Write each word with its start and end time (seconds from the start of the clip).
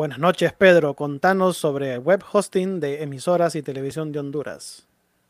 Buenas 0.00 0.18
noches, 0.18 0.54
Pedro. 0.54 0.94
Contanos 0.94 1.58
sobre 1.58 1.98
web 1.98 2.24
hosting 2.32 2.80
de 2.80 3.02
emisoras 3.02 3.54
y 3.54 3.60
televisión 3.60 4.12
de 4.12 4.18
Honduras. 4.18 4.88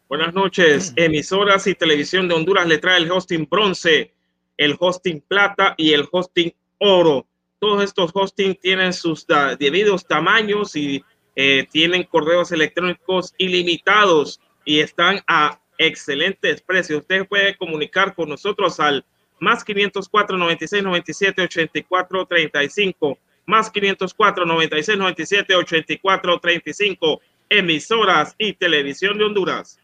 Buenas 0.09 0.33
noches. 0.33 0.93
Emisoras 0.97 1.67
y 1.67 1.75
televisión 1.75 2.29
de 2.29 2.37
Honduras 2.37 2.69
le 2.69 2.79
trae 2.79 2.99
el 2.99 3.11
hosting 3.11 3.49
bronce, 3.51 4.13
el 4.57 4.77
hosting 4.79 5.23
plata 5.23 5.75
y 5.77 5.93
el 5.93 6.07
hosting 6.09 6.53
oro. 6.79 7.27
Todos 7.59 7.83
estos 7.83 8.13
hosting 8.15 8.55
tienen 8.63 8.93
sus 8.93 9.27
debidos 9.59 10.07
tamaños 10.07 10.77
y 10.77 11.05
eh, 11.35 11.67
tienen 11.73 12.05
correos 12.05 12.53
electrónicos 12.53 13.35
ilimitados 13.39 14.39
y 14.65 14.79
están 14.79 15.21
a 15.27 15.59
excelentes 15.79 16.63
precios. 16.63 17.01
Usted 17.01 17.27
puede 17.27 17.57
comunicar 17.57 18.15
con 18.15 18.29
nosotros 18.29 18.79
al 18.79 19.05
más 19.41 19.65
504 19.65 20.39
96 20.39 20.85
97 20.85 21.43
84 21.43 22.27
35 22.27 23.19
más 23.47 23.71
504 23.71 24.47
96 24.47 24.99
97 24.99 25.55
84 25.55 26.39
35 26.39 27.21
emisoras 27.49 28.35
y 28.39 28.53
televisión 28.55 29.19
de 29.19 29.25
Honduras. 29.25 29.79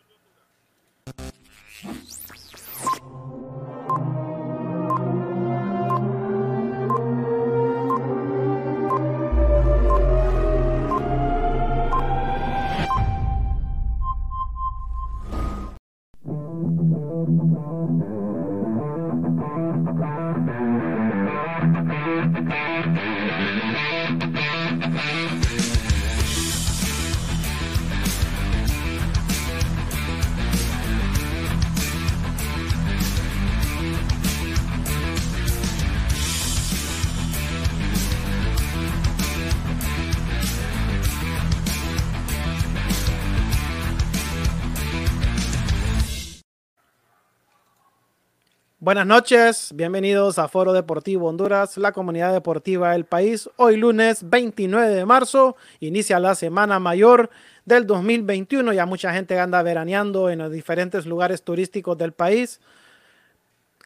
Buenas 48.86 49.04
noches, 49.04 49.72
bienvenidos 49.74 50.38
a 50.38 50.46
Foro 50.46 50.72
Deportivo 50.72 51.26
Honduras, 51.26 51.76
la 51.76 51.90
comunidad 51.90 52.32
deportiva 52.32 52.92
del 52.92 53.04
país. 53.04 53.50
Hoy 53.56 53.76
lunes 53.76 54.30
29 54.30 54.94
de 54.94 55.04
marzo 55.04 55.56
inicia 55.80 56.20
la 56.20 56.36
semana 56.36 56.78
mayor 56.78 57.28
del 57.64 57.84
2021. 57.84 58.72
Ya 58.74 58.86
mucha 58.86 59.12
gente 59.12 59.40
anda 59.40 59.60
veraneando 59.64 60.30
en 60.30 60.38
los 60.38 60.52
diferentes 60.52 61.04
lugares 61.04 61.42
turísticos 61.42 61.98
del 61.98 62.12
país, 62.12 62.60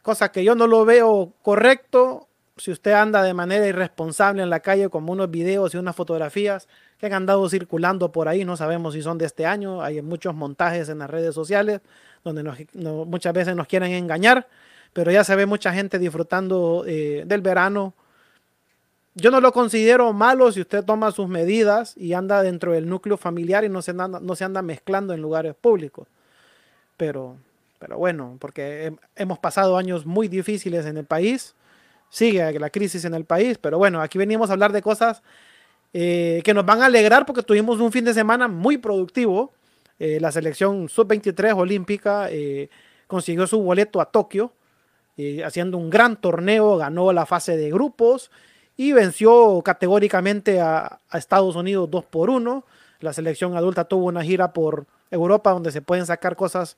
cosa 0.02 0.30
que 0.30 0.44
yo 0.44 0.54
no 0.54 0.66
lo 0.66 0.84
veo 0.84 1.32
correcto. 1.40 2.28
Si 2.58 2.70
usted 2.70 2.92
anda 2.92 3.22
de 3.22 3.32
manera 3.32 3.66
irresponsable 3.66 4.42
en 4.42 4.50
la 4.50 4.60
calle, 4.60 4.90
como 4.90 5.12
unos 5.12 5.30
videos 5.30 5.72
y 5.72 5.78
unas 5.78 5.96
fotografías 5.96 6.68
que 6.98 7.06
han 7.06 7.14
andado 7.14 7.48
circulando 7.48 8.12
por 8.12 8.28
ahí, 8.28 8.44
no 8.44 8.54
sabemos 8.54 8.92
si 8.92 9.00
son 9.00 9.16
de 9.16 9.24
este 9.24 9.46
año, 9.46 9.80
hay 9.80 10.02
muchos 10.02 10.34
montajes 10.34 10.90
en 10.90 10.98
las 10.98 11.08
redes 11.08 11.34
sociales 11.34 11.80
donde 12.22 12.42
muchas 13.06 13.32
veces 13.32 13.56
nos 13.56 13.66
quieren 13.66 13.92
engañar 13.92 14.46
pero 14.92 15.10
ya 15.10 15.24
se 15.24 15.36
ve 15.36 15.46
mucha 15.46 15.72
gente 15.72 15.98
disfrutando 15.98 16.84
eh, 16.86 17.22
del 17.26 17.40
verano. 17.40 17.94
Yo 19.14 19.30
no 19.30 19.40
lo 19.40 19.52
considero 19.52 20.12
malo 20.12 20.50
si 20.52 20.60
usted 20.60 20.84
toma 20.84 21.12
sus 21.12 21.28
medidas 21.28 21.96
y 21.96 22.12
anda 22.12 22.42
dentro 22.42 22.72
del 22.72 22.88
núcleo 22.88 23.16
familiar 23.16 23.64
y 23.64 23.68
no 23.68 23.82
se 23.82 23.92
anda, 23.92 24.08
no 24.08 24.36
se 24.36 24.44
anda 24.44 24.62
mezclando 24.62 25.14
en 25.14 25.20
lugares 25.20 25.54
públicos. 25.54 26.08
Pero, 26.96 27.36
pero 27.78 27.98
bueno, 27.98 28.36
porque 28.40 28.94
hemos 29.16 29.38
pasado 29.38 29.76
años 29.76 30.06
muy 30.06 30.28
difíciles 30.28 30.86
en 30.86 30.96
el 30.96 31.04
país, 31.04 31.54
sigue 32.08 32.58
la 32.58 32.70
crisis 32.70 33.04
en 33.04 33.14
el 33.14 33.24
país, 33.24 33.58
pero 33.58 33.78
bueno, 33.78 34.00
aquí 34.00 34.18
venimos 34.18 34.50
a 34.50 34.54
hablar 34.54 34.72
de 34.72 34.82
cosas 34.82 35.22
eh, 35.92 36.40
que 36.44 36.54
nos 36.54 36.66
van 36.66 36.82
a 36.82 36.86
alegrar 36.86 37.26
porque 37.26 37.42
tuvimos 37.42 37.80
un 37.80 37.92
fin 37.92 38.04
de 38.04 38.14
semana 38.14 38.48
muy 38.48 38.78
productivo. 38.78 39.52
Eh, 39.98 40.18
la 40.20 40.32
selección 40.32 40.88
sub-23 40.88 41.54
olímpica 41.56 42.28
consiguió 43.06 43.46
su 43.46 43.60
boleto 43.60 44.00
a 44.00 44.06
Tokio 44.06 44.52
haciendo 45.44 45.78
un 45.78 45.90
gran 45.90 46.20
torneo, 46.20 46.76
ganó 46.76 47.12
la 47.12 47.26
fase 47.26 47.56
de 47.56 47.70
grupos 47.70 48.30
y 48.76 48.92
venció 48.92 49.60
categóricamente 49.62 50.60
a, 50.60 51.00
Estados 51.12 51.54
Unidos 51.54 51.90
2 51.90 52.04
por 52.06 52.30
1. 52.30 52.64
La 53.00 53.12
selección 53.12 53.56
adulta 53.56 53.84
tuvo 53.84 54.06
una 54.06 54.22
gira 54.22 54.52
por 54.52 54.86
Europa 55.10 55.50
donde 55.50 55.70
se 55.70 55.82
pueden 55.82 56.06
sacar 56.06 56.34
cosas 56.34 56.76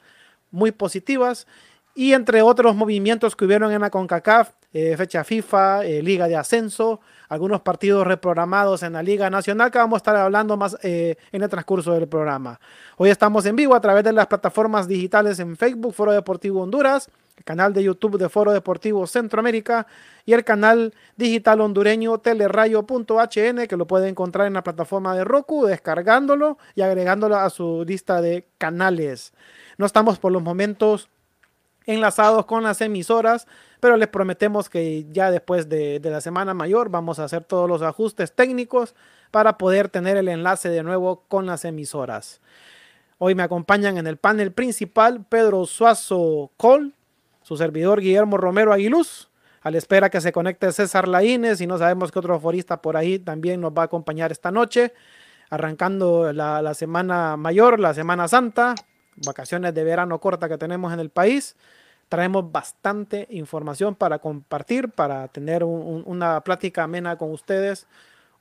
muy 0.51 0.73
positivas. 0.73 1.47
y 1.95 2.15
entre 2.15 2.41
otros 2.41 2.75
movimientos 2.75 3.37
que 3.37 3.45
hubieron 3.45 3.71
en 3.71 3.83
la 3.83 3.91
CONCACAF, 3.91 4.51
eh, 4.73 4.97
fecha 4.97 5.23
FIFA, 5.23 5.85
eh, 5.85 6.03
Liga 6.03 6.27
de 6.27 6.37
Ascenso, 6.37 7.01
algunos 7.29 7.61
partidos 7.61 8.07
reprogramados 8.07 8.83
en 8.83 8.95
la 8.95 9.03
Liga 9.03 9.29
Nacional 9.29 9.71
que 9.71 9.77
vamos 9.77 9.97
a 9.97 9.99
estar 9.99 10.17
hablando 10.17 10.57
más 10.57 10.79
eh, 10.83 11.17
en 11.31 11.43
el 11.43 11.51
transcurso 11.51 11.93
del 11.93 12.09
programa. 12.09 12.59
Hoy 12.97 13.11
estamos 13.11 13.45
en 13.45 13.57
vivo 13.57 13.75
a 13.75 13.81
través 13.83 14.03
de 14.05 14.13
las 14.13 14.27
plataformas 14.27 14.89
digitales 14.89 15.39
en 15.39 15.59
Facebook, 15.59 15.93
Foro 15.93 16.13
Deportivo 16.13 16.63
Honduras, 16.63 17.11
canal 17.45 17.73
de 17.73 17.83
YouTube 17.83 18.19
de 18.19 18.29
Foro 18.29 18.53
Deportivo 18.53 19.07
Centroamérica 19.07 19.87
y 20.25 20.33
el 20.33 20.45
canal 20.45 20.95
digital 21.17 21.61
hondureño 21.61 22.19
telerayo.hn 22.19 23.67
que 23.67 23.77
lo 23.77 23.87
puede 23.87 24.09
encontrar 24.09 24.47
en 24.47 24.55
la 24.55 24.63
plataforma 24.63 25.15
de 25.15 25.25
Roku, 25.25 25.67
descargándolo 25.67 26.59
y 26.75 26.83
agregándolo 26.83 27.37
a 27.37 27.51
su 27.51 27.85
lista 27.87 28.21
de 28.21 28.47
canales. 28.59 29.33
No 29.79 29.87
estamos 29.87 30.19
por 30.19 30.33
los 30.33 30.43
momentos 30.43 31.09
enlazados 31.87 32.47
con 32.47 32.63
las 32.63 32.81
emisoras, 32.81 33.47
pero 33.81 33.97
les 33.97 34.09
prometemos 34.09 34.69
que 34.69 35.07
ya 35.11 35.31
después 35.31 35.69
de, 35.69 36.01
la 36.03 36.21
semana 36.21 36.55
mayor 36.55 36.89
vamos 36.89 37.19
a 37.19 37.25
hacer 37.25 37.45
todos 37.45 37.69
los 37.69 37.83
ajustes 37.83 38.33
técnicos 38.33 38.95
para 39.31 39.59
poder 39.59 39.89
tener 39.89 40.17
el 40.17 40.29
enlace 40.29 40.69
de 40.69 40.83
nuevo 40.83 41.25
con 41.29 41.47
las 41.47 41.65
emisoras. 41.65 42.41
Hoy 43.19 43.35
me 43.35 43.43
acompañan 43.43 43.99
en 43.99 44.07
el 44.07 44.17
panel 44.17 44.53
principal 44.53 45.25
Pedro 45.29 45.67
Suazo 45.67 46.51
Col, 46.57 46.95
su 47.43 47.57
servidor 47.57 48.01
Guillermo 48.01 48.37
Romero 48.37 48.73
Aguiluz, 48.73 49.29
a 49.63 49.71
la 49.71 49.79
espera 49.79 50.11
que 50.11 50.21
se 50.21 50.33
conecte 50.33 50.73
César 50.73 51.07
Laínez 51.07 51.61
y 51.61 51.67
no 51.67 51.79
sabemos 51.79 52.11
qué 52.11 52.19
otro 52.19 52.39
forista 52.41 52.83
por 52.83 52.97
ahí 52.97 53.19
también 53.19 53.61
nos 53.61 53.73
va 53.73 53.83
a 53.83 53.85
acompañar 53.85 54.33
esta 54.33 54.51
noche, 54.51 54.93
arrancando 55.51 56.33
la, 56.33 56.63
la 56.63 56.75
semana 56.75 57.37
mayor, 57.37 57.79
la 57.79 57.95
Semana 57.95 58.27
Santa, 58.27 58.75
vacaciones 59.17 59.75
de 59.75 59.85
verano 59.85 60.19
corta 60.19 60.49
que 60.49 60.59
tenemos 60.59 60.93
en 60.93 61.01
el 61.01 61.11
país. 61.11 61.57
Traemos 62.09 62.51
bastante 62.53 63.27
información 63.31 63.95
para 63.95 64.19
compartir, 64.19 64.91
para 64.91 65.29
tener 65.29 65.65
una 65.65 66.43
plática 66.43 66.83
amena 66.83 67.17
con 67.17 67.31
ustedes, 67.31 67.87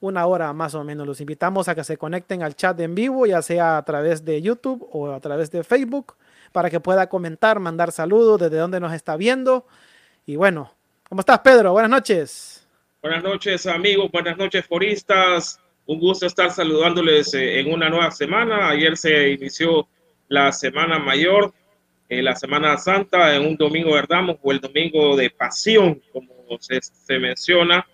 una 0.02 0.26
hora 0.26 0.52
más 0.52 0.76
o 0.76 0.84
menos. 0.84 1.08
Los 1.08 1.22
invitamos 1.22 1.70
a 1.70 1.76
que 1.76 1.84
se 1.86 1.96
conecten 1.96 2.44
al 2.44 2.56
chat 2.56 2.78
en 2.82 2.96
vivo, 2.96 3.26
ya 3.26 3.42
sea 3.42 3.78
a 3.78 3.86
través 3.86 4.26
de 4.26 4.42
YouTube 4.42 4.86
o 4.92 5.12
a 5.12 5.20
través 5.22 5.52
de 5.52 5.64
Facebook, 5.64 6.16
para 6.52 6.70
que 6.70 6.80
pueda 6.80 7.08
comentar, 7.08 7.60
mandar 7.60 7.92
saludos 7.92 8.40
desde 8.40 8.58
donde 8.58 8.80
nos 8.80 8.94
está 8.94 9.16
viendo. 9.18 9.66
Y 10.26 10.36
bueno, 10.36 10.74
¿cómo 11.08 11.22
estás, 11.22 11.40
Pedro? 11.40 11.72
Buenas 11.72 11.92
noches. 11.92 12.68
Buenas 13.02 13.24
noches, 13.24 13.66
amigos. 13.68 14.12
Buenas 14.12 14.38
noches, 14.38 14.66
foristas. 14.66 15.60
Un 15.86 16.00
gusto 16.00 16.26
estar 16.26 16.52
saludándoles 16.52 17.34
eh, 17.34 17.60
en 17.60 17.74
una 17.74 17.90
nueva 17.90 18.12
semana. 18.12 18.70
Ayer 18.70 18.96
se 18.96 19.30
inició 19.32 19.88
la 20.28 20.52
Semana 20.52 21.00
Mayor, 21.00 21.54
eh, 22.08 22.22
la 22.22 22.36
Semana 22.36 22.78
Santa, 22.78 23.36
en 23.36 23.46
un 23.46 23.58
domingo 23.58 23.96
de 23.96 24.04
Ramos 24.04 24.38
o 24.42 24.52
el 24.52 24.60
domingo 24.60 25.16
de 25.16 25.30
Pasión, 25.30 26.02
como 26.14 26.32
se, 26.60 27.20
menciona 27.20 27.86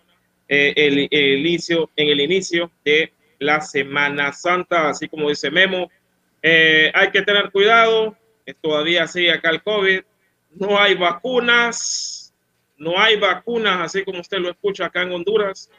eh, 0.48 0.74
el, 0.76 1.40
inicio, 1.40 1.90
en 1.96 2.10
el 2.10 2.22
inicio 2.22 2.72
de 2.84 3.14
la 3.40 3.62
Semana 3.62 4.34
Santa, 4.34 4.90
así 4.90 5.08
como 5.08 5.30
dice 5.30 5.52
Memo. 5.52 5.90
Eh, 6.42 6.92
hay 6.94 7.12
que 7.12 7.22
tener 7.22 7.52
cuidado, 7.52 8.16
todavía 8.56 9.08
sigue 9.08 9.32
acá 9.32 9.50
el 9.50 9.62
COVID, 9.62 10.02
no 10.52 10.80
hay 10.80 10.96
vacunas, 10.96 12.34
no 12.78 13.00
hay 13.00 13.18
vacunas, 13.18 13.82
así 13.82 14.04
como 14.04 14.22
usted 14.22 14.40
lo 14.40 14.50
escucha 14.50 14.86
acá 14.86 15.02
en 15.02 15.12
Honduras, 15.12 15.70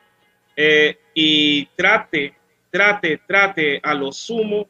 y 1.15 1.67
trate, 1.77 2.35
trate, 2.71 3.21
trate 3.27 3.81
a 3.83 3.95
lo 3.95 4.11
sumo 4.11 4.69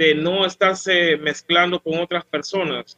de 0.00 0.14
no 0.14 0.46
estarse 0.46 1.18
mezclando 1.18 1.78
con 1.78 1.98
otras 1.98 2.24
personas. 2.24 2.96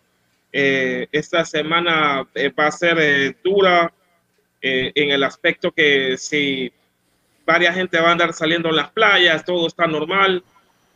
Eh, 0.52 1.08
esta 1.10 1.44
semana 1.44 2.28
eh, 2.32 2.48
va 2.50 2.68
a 2.68 2.70
ser 2.70 2.96
eh, 3.00 3.36
dura 3.42 3.92
en 4.64 5.10
el 5.10 5.24
aspecto 5.24 5.72
que 5.72 6.16
si 6.16 6.72
varias 7.44 7.74
gente 7.74 7.98
va 7.98 8.10
a 8.10 8.12
andar 8.12 8.32
saliendo 8.32 8.68
en 8.68 8.76
las 8.76 8.92
playas, 8.92 9.44
todo 9.44 9.66
está 9.66 9.88
normal. 9.88 10.44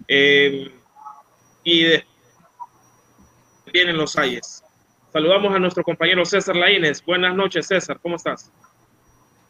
Y 0.06 1.84
vienen 3.72 3.96
los 3.96 4.16
ayes. 4.16 4.62
Saludamos 5.12 5.54
a 5.54 5.58
nuestro 5.58 5.82
compañero 5.82 6.24
César 6.24 6.56
Laínez. 6.56 7.02
Buenas 7.04 7.34
noches, 7.34 7.66
César. 7.66 7.98
¿Cómo 8.02 8.16
estás? 8.16 8.50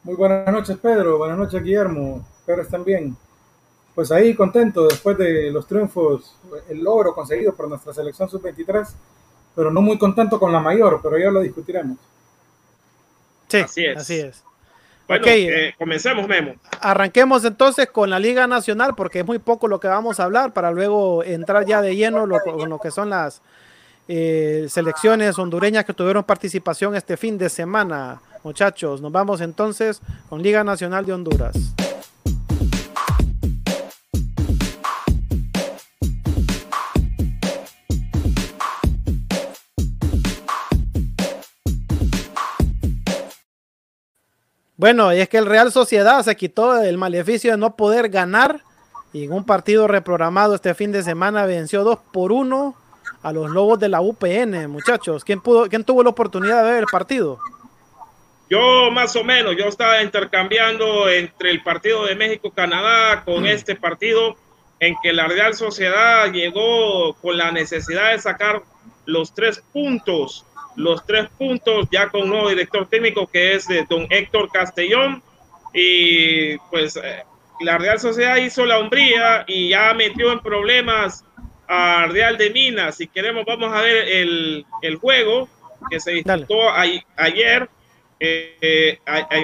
Muy 0.03 0.15
buenas 0.15 0.53
noches, 0.53 0.77
Pedro. 0.79 1.19
Buenas 1.19 1.39
noches, 1.39 1.63
Guillermo. 1.63 2.27
Espero 2.41 2.63
estén 2.63 2.85
bien 2.85 3.17
pues 3.97 4.13
ahí 4.13 4.35
contento 4.35 4.87
después 4.87 5.17
de 5.17 5.51
los 5.51 5.67
triunfos, 5.67 6.37
el 6.69 6.85
logro 6.85 7.15
conseguido 7.15 7.55
por 7.57 7.67
nuestra 7.67 7.95
selección 7.95 8.29
sub-23, 8.29 8.87
pero 9.55 9.71
no 9.71 9.81
muy 9.81 9.97
contento 9.97 10.39
con 10.39 10.53
la 10.53 10.61
mayor, 10.61 11.01
pero 11.03 11.19
ya 11.19 11.31
lo 11.31 11.41
discutiremos. 11.41 11.97
Sí, 13.49 13.57
así 13.57 13.87
es. 13.87 13.97
Así 13.97 14.21
es. 14.21 14.45
Bueno, 15.09 15.25
eh, 15.29 15.73
comencemos, 15.79 16.29
Memo. 16.29 16.57
Arranquemos 16.83 17.43
entonces 17.47 17.89
con 17.89 18.11
la 18.11 18.19
Liga 18.19 18.47
Nacional, 18.47 18.95
porque 18.95 19.21
es 19.21 19.27
muy 19.27 19.39
poco 19.39 19.67
lo 19.67 19.81
que 19.81 19.89
vamos 19.89 20.21
a 20.21 20.25
hablar, 20.25 20.53
para 20.53 20.73
luego 20.73 21.25
entrar 21.25 21.65
ya 21.65 21.81
de 21.81 21.97
lleno 21.97 22.29
con 22.45 22.69
lo 22.69 22.79
que 22.79 22.91
son 22.91 23.09
las 23.09 23.41
eh, 24.09 24.67
selecciones 24.69 25.39
hondureñas 25.39 25.85
que 25.85 25.93
tuvieron 25.93 26.25
participación 26.25 26.95
este 26.95 27.17
fin 27.17 27.39
de 27.39 27.49
semana. 27.49 28.21
Muchachos, 28.45 29.01
nos 29.01 29.11
vamos 29.11 29.41
entonces 29.41 30.01
con 30.29 30.43
Liga 30.43 30.63
Nacional 30.63 31.05
de 31.05 31.13
Honduras. 31.13 31.57
Bueno, 44.79 45.13
y 45.13 45.21
es 45.21 45.29
que 45.29 45.39
el 45.39 45.47
Real 45.47 45.73
Sociedad 45.73 46.23
se 46.23 46.37
quitó 46.37 46.81
el 46.83 46.99
maleficio 46.99 47.51
de 47.51 47.57
no 47.57 47.77
poder 47.77 48.11
ganar 48.11 48.61
y 49.13 49.25
en 49.25 49.33
un 49.33 49.45
partido 49.45 49.89
reprogramado 49.89 50.55
este 50.55 50.75
fin 50.75 50.93
de 50.93 51.03
semana 51.03 51.47
venció 51.47 51.83
2 51.83 51.99
por 52.13 52.31
1 52.31 52.86
a 53.27 53.33
los 53.33 53.51
Lobos 53.51 53.81
de 53.81 53.89
la 53.89 54.01
UPN, 54.01 54.71
muchachos. 54.71 55.25
¿Quién, 55.25 55.41
pudo, 55.41 55.69
¿Quién 55.69 55.83
tuvo 55.83 56.05
la 56.05 56.11
oportunidad 56.11 56.63
de 56.65 56.71
ver 56.71 56.81
el 56.81 56.87
partido? 56.87 57.41
Yo 58.49 58.91
más 58.93 59.17
o 59.17 59.25
menos, 59.25 59.57
yo 59.59 59.65
estaba 59.65 60.01
intercambiando 60.01 61.09
entre 61.09 61.51
el 61.51 61.61
partido 61.65 62.05
de 62.07 62.15
México-Canadá 62.15 63.25
con 63.25 63.43
mm. 63.43 63.47
este 63.47 63.75
partido 63.75 64.37
en 64.79 64.95
que 65.03 65.13
la 65.13 65.27
Real 65.27 65.55
Sociedad 65.55 66.31
llegó 66.31 67.15
con 67.15 67.37
la 67.37 67.51
necesidad 67.51 68.13
de 68.13 68.21
sacar 68.21 68.63
los 69.07 69.35
tres 69.35 69.61
puntos 69.73 70.47
los 70.77 71.05
tres 71.07 71.29
puntos 71.39 71.89
ya 71.91 72.09
con 72.11 72.23
un 72.23 72.29
nuevo 72.29 72.49
director 72.51 72.87
técnico 72.87 73.27
que 73.27 73.55
es 73.55 73.67
de 73.67 73.85
don 73.89 74.07
Héctor 74.11 74.51
Castellón. 74.53 75.23
Y 75.73 76.57
pues 76.71 76.97
eh, 76.97 77.25
la 77.61 77.79
Real 77.79 77.99
Sociedad 77.99 78.37
hizo 78.37 78.65
la 78.65 78.79
hombría 78.79 79.45
y 79.47 79.71
ya 79.71 79.93
metió 79.95 80.33
en 80.33 80.41
problemas 80.41 81.25
a 81.69 82.07
Real 82.07 82.37
de 82.37 82.51
Minas. 82.51 82.97
Si 82.97 83.07
queremos, 83.07 83.45
vamos 83.45 83.73
a 83.73 83.81
ver 83.81 84.09
el, 84.09 84.65
el 84.83 84.97
juego 84.97 85.49
que 85.91 86.01
se 86.01 86.13
disputó 86.13 86.71
ayer 87.17 87.69
eh, 88.19 88.57
eh, 88.61 88.99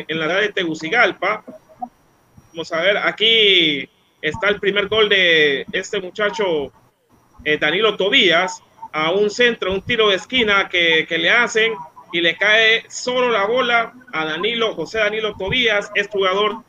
en 0.09 0.19
la 0.19 0.27
ciudad 0.27 0.41
de 0.41 0.53
Tegucigalpa. 0.53 1.45
Vamos 2.53 2.73
a 2.73 2.81
ver, 2.81 2.97
aquí 2.99 3.89
está 4.21 4.49
el 4.49 4.61
primer 4.61 4.89
gol 4.89 5.09
de 5.09 5.67
este 5.73 6.01
muchacho 6.01 6.73
Danilo 7.61 7.97
Tobías 7.97 8.63
a 8.93 9.11
un 9.11 9.31
centro, 9.31 9.73
un 9.73 9.83
tiro 9.83 10.11
de 10.11 10.17
esquina 10.17 10.69
que, 10.69 11.07
le 11.09 11.31
hacen 11.31 11.73
y 12.13 12.21
le 12.21 12.37
cae 12.37 12.85
solo 12.89 13.31
la 13.31 13.47
bola 13.47 13.95
a 14.13 14.27
Danilo, 14.27 14.75
José 14.75 14.99
Danilo 14.99 15.35
Tobías, 15.35 15.91
es 15.95 16.09
jugador 16.09 16.63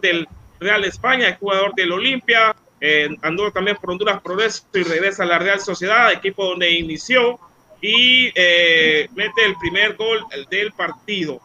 del 0.00 0.28
Real 0.60 0.84
España, 0.84 1.28
es 1.28 1.38
jugador 1.38 1.74
del 1.74 1.92
Olimpia, 1.92 2.54
eh, 2.84 3.08
andó 3.22 3.52
también 3.52 3.76
por 3.76 3.92
Honduras 3.92 4.20
Progreso 4.20 4.64
y 4.74 4.82
regresa 4.82 5.22
a 5.22 5.26
la 5.26 5.38
Real 5.38 5.60
Sociedad, 5.60 6.10
equipo 6.10 6.44
donde 6.46 6.68
inició 6.68 7.38
y 7.80 8.32
eh, 8.34 9.08
mete 9.14 9.44
el 9.44 9.56
primer 9.56 9.94
gol 9.94 10.24
del 10.50 10.72
partido. 10.72 11.40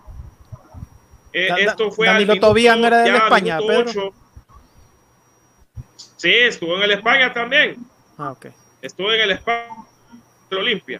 Eh, 1.32 1.50
esto 1.60 1.92
fue 1.92 2.08
Danilo 2.08 2.40
Tobías 2.40 2.76
no 2.76 2.88
era 2.88 3.04
de 3.04 3.16
España, 3.16 3.60
pero... 3.60 4.12
Sí, 6.16 6.32
estuvo 6.32 6.76
en 6.76 6.82
el 6.82 6.92
España 6.94 7.32
también. 7.32 7.78
Ah, 8.18 8.32
ok. 8.32 8.48
Estuvo 8.82 9.14
en 9.14 9.22
el 9.22 9.32
España 9.32 9.68
Olimpia. 10.50 11.00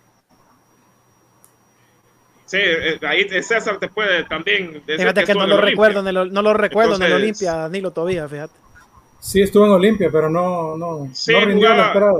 Sí, 2.46 2.58
eh, 2.62 3.00
ahí 3.08 3.28
César 3.42 3.80
te 3.80 3.88
puede 3.88 4.24
también 4.26 4.84
Fíjate 4.86 5.24
que, 5.24 5.34
no, 5.34 5.48
lo 5.48 5.60
recuerdo 5.60 6.02
en 6.02 6.16
el, 6.16 6.32
no 6.32 6.42
lo 6.44 6.54
recuerdo 6.54 6.96
en 6.98 7.02
el 7.02 7.14
Olimpia, 7.14 7.54
Danilo 7.54 7.90
todavía, 7.90 8.30
fíjate. 8.30 8.67
Sí, 9.20 9.42
estuvo 9.42 9.66
en 9.66 9.72
Olimpia, 9.72 10.10
pero 10.12 10.30
no, 10.30 10.78
no, 10.78 11.06
no 11.06 11.40
rindió 11.46 11.70
jugaba, 11.70 12.20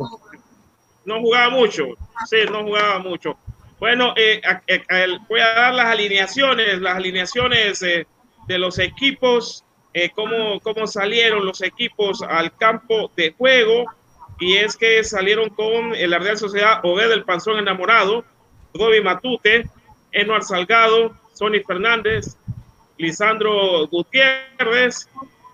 No 1.06 1.20
jugaba 1.22 1.50
mucho, 1.50 1.86
sí, 2.30 2.38
no 2.52 2.64
jugaba 2.64 3.00
mucho. 3.00 3.38
Bueno, 3.80 4.14
eh, 4.16 4.42
voy 5.30 5.40
a 5.40 5.54
dar 5.54 5.74
las 5.76 5.86
alineaciones, 5.86 6.82
las 6.82 6.96
alineaciones 6.96 7.82
eh, 7.84 8.08
de 8.48 8.58
los 8.58 8.80
equipos, 8.80 9.64
cómo, 10.16 10.60
cómo 10.62 10.88
salieron 10.88 11.46
los 11.46 11.62
equipos 11.62 12.22
al 12.22 12.56
campo 12.56 13.12
de 13.16 13.34
juego. 13.38 13.86
Y 14.40 14.58
es 14.58 14.78
que 14.78 15.04
salieron 15.04 15.50
con 15.50 15.94
la 15.94 16.20
Real 16.20 16.38
Sociedad 16.38 16.80
Obed 16.84 17.10
del 17.10 17.24
Panzón 17.24 17.58
enamorado, 17.58 18.24
Gobi 18.74 19.02
Matute, 19.02 19.68
Enuar 20.12 20.44
Salgado, 20.44 21.16
Sonny 21.34 21.60
Fernández, 21.62 22.38
Lisandro 22.98 23.88
Gutiérrez, 23.88 25.08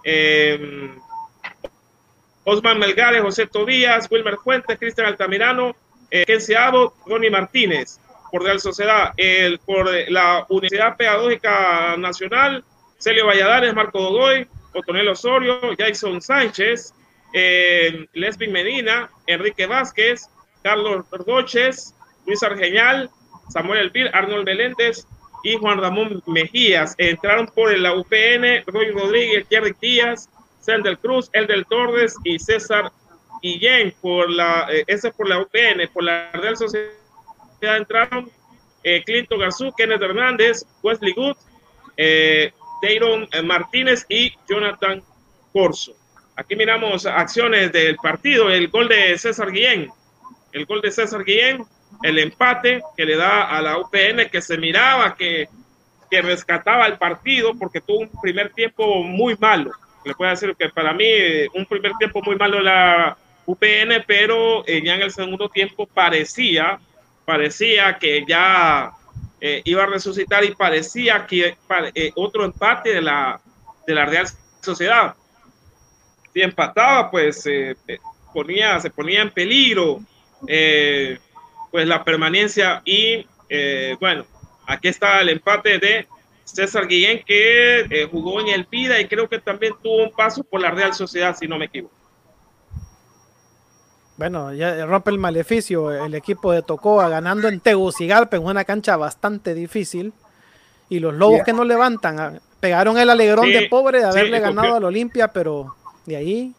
eh, 0.04 0.92
Osman 2.44 2.80
Melgares, 2.80 3.22
José 3.22 3.48
Tobías, 3.48 4.10
Wilmer 4.12 4.38
Fuentes, 4.38 4.78
Cristian 4.78 5.08
Altamirano, 5.08 5.76
eh, 6.12 6.26
Kenzie 6.26 6.58
Ronnie 7.06 7.30
Martínez, 7.30 8.00
por 8.32 8.60
Sociedad, 8.60 9.14
el, 9.18 9.60
por 9.60 9.90
la 10.10 10.46
Universidad 10.50 10.98
Pedagógica 10.98 11.96
Nacional, 11.98 12.64
Celio 12.98 13.28
Valladares, 13.28 13.74
Marco 13.76 14.02
Dogoy, 14.02 14.48
Otonel 14.74 15.08
Osorio, 15.08 15.60
Jason 15.78 16.22
Sánchez, 16.22 16.94
eh, 17.34 18.08
Medina, 18.50 19.10
Enrique 19.28 19.66
Vázquez, 19.66 20.30
Carlos 20.64 21.06
Roches, 21.12 21.94
Luis 22.26 22.42
Argeñal, 22.44 23.10
Samuel 23.50 23.82
Elvir, 23.82 24.10
Arnold 24.14 24.46
Meléndez 24.46 25.06
y 25.44 25.56
Juan 25.58 25.80
Ramón 25.80 26.24
Mejías. 26.26 26.96
Entraron 26.98 27.48
por 27.48 27.78
la 27.78 27.94
UPN, 27.94 28.64
Roy 28.66 28.92
Rodríguez, 28.92 29.46
Jerry 29.50 29.76
Díaz, 29.80 30.30
Sandel 30.64 30.98
Cruz, 30.98 31.30
Eldel 31.34 31.66
Torres 31.66 32.16
y 32.24 32.40
César 32.40 32.92
Guillén 33.42 33.94
por 34.02 34.30
la, 34.30 34.68
eh, 34.72 34.86
ese 34.88 35.12
por 35.12 35.28
la 35.28 35.40
UPN, 35.40 35.90
por 35.94 36.04
la 36.04 36.32
Real 36.32 36.56
Sociedad 36.56 36.90
entraron 37.62 38.32
eh, 38.84 39.04
Clinton 39.06 39.40
Garzú, 39.40 39.74
Kenneth 39.76 40.02
Hernández, 40.02 40.66
Wesley 40.82 41.14
Good, 41.14 41.36
eh, 41.98 42.52
Dayron 42.82 43.28
Martínez 43.46 44.06
y 44.10 44.34
Jonathan 44.50 45.02
Corso. 45.52 45.94
Aquí 46.36 46.56
miramos 46.56 47.06
acciones 47.06 47.72
del 47.72 47.96
partido, 47.98 48.50
el 48.50 48.68
gol 48.70 48.88
de 48.88 49.18
César 49.18 49.52
Guillén, 49.52 49.90
el 50.52 50.66
gol 50.66 50.82
de 50.82 50.92
César 50.92 51.24
Guillén, 51.24 51.66
el 52.02 52.20
empate 52.20 52.82
que 52.98 53.06
le 53.06 53.16
da 53.16 53.44
a 53.44 53.62
la 53.62 53.78
UPN 53.78 54.30
que 54.32 54.42
se 54.42 54.58
miraba 54.58 55.16
que, 55.16 55.48
que 56.10 56.22
rescataba 56.22 56.88
el 56.88 56.98
partido 56.98 57.54
porque 57.58 57.82
tuvo 57.82 58.00
un 58.00 58.12
primer 58.22 58.52
tiempo 58.52 59.04
muy 59.04 59.38
malo. 59.40 59.72
Le 60.06 60.14
puedo 60.16 60.32
decir 60.32 60.56
que 60.58 60.70
para 60.70 60.94
mí 60.94 61.06
eh, 61.06 61.48
un 61.54 61.66
primer 61.66 61.94
tiempo 61.94 62.22
muy 62.22 62.36
malo 62.36 62.60
la 62.60 63.18
UPN, 63.46 64.04
pero 64.06 64.66
eh, 64.68 64.82
ya 64.84 64.96
en 64.96 65.02
el 65.02 65.12
segundo 65.12 65.50
tiempo 65.50 65.86
parecía, 65.86 66.80
parecía 67.26 67.98
que 67.98 68.26
ya 68.28 68.92
eh, 69.40 69.62
iba 69.66 69.84
a 69.84 69.88
resucitar 69.88 70.44
y 70.44 70.56
parecía 70.56 71.26
que 71.26 71.56
otro 72.16 72.46
empate 72.46 72.94
de 72.94 73.02
la, 73.02 73.40
de 73.86 73.96
la 73.96 74.06
Real 74.06 74.28
Sociedad. 74.62 75.16
Si 76.34 76.42
empataba, 76.42 77.12
pues 77.12 77.48
ponía, 78.34 78.80
se 78.80 78.90
ponía 78.90 79.22
en 79.22 79.30
peligro 79.30 80.00
pues 81.72 81.88
la 81.88 82.04
permanencia 82.04 82.82
y 82.86 83.26
bueno, 84.00 84.26
aquí 84.66 84.88
está 84.88 85.22
el 85.22 85.30
empate 85.30 85.78
de 85.78 86.08
César 86.44 86.88
Guillén 86.88 87.24
que 87.26 87.82
eh, 87.82 88.08
jugó 88.12 88.40
en 88.42 88.48
el 88.50 88.66
Pida 88.66 89.00
y 89.00 89.08
creo 89.08 89.28
que 89.30 89.40
también 89.40 89.74
tuvo 89.82 90.04
un 90.04 90.12
paso 90.12 90.44
por 90.44 90.62
la 90.62 90.72
Real 90.72 90.94
Sociedad, 90.94 91.36
si 91.40 91.48
no 91.48 91.58
me 91.58 91.66
equivoco. 91.66 91.94
Bueno, 94.18 94.54
ya 94.54 94.86
rompe 94.86 95.10
el 95.10 95.18
maleficio 95.18 95.92
el 95.92 96.14
equipo 96.14 96.52
de 96.52 96.62
Tocoa 96.62 97.10
ganando 97.10 97.48
en 97.48 97.60
Tegucigalpa 97.60 98.38
en 98.38 98.46
una 98.46 98.64
cancha 98.64 98.96
bastante 98.96 99.54
difícil. 99.54 100.14
Y 100.90 101.00
los 101.00 101.14
lobos 101.16 101.38
Yeah. 101.38 101.46
que 101.46 101.54
no 101.54 101.64
levantan 101.64 102.20
ah, 102.20 102.34
pegaron 102.60 102.98
el 103.00 103.10
alegrón 103.10 103.46
Sí, 103.46 103.54
de 103.54 103.68
pobre 103.70 103.98
de 104.00 104.04
sí, 104.04 104.10
haberle 104.12 104.40
porque- 104.40 104.54
ganado 104.56 104.76
al 104.76 104.84
Olimpia, 104.84 105.30
pero 105.30 105.76
de 106.06 106.16
ahí 106.18 106.56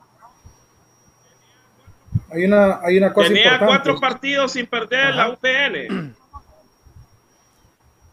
Hay 2.33 2.45
una, 2.45 2.81
hay 2.83 2.99
una 2.99 3.13
cosa 3.13 3.29
Tenía 3.29 3.43
importante. 3.45 3.67
cuatro 3.67 4.01
partidos 4.01 4.53
sin 4.53 4.67
perder 4.67 5.15
la 5.15 5.25
Ajá. 5.25 5.33
UPN. 5.35 6.15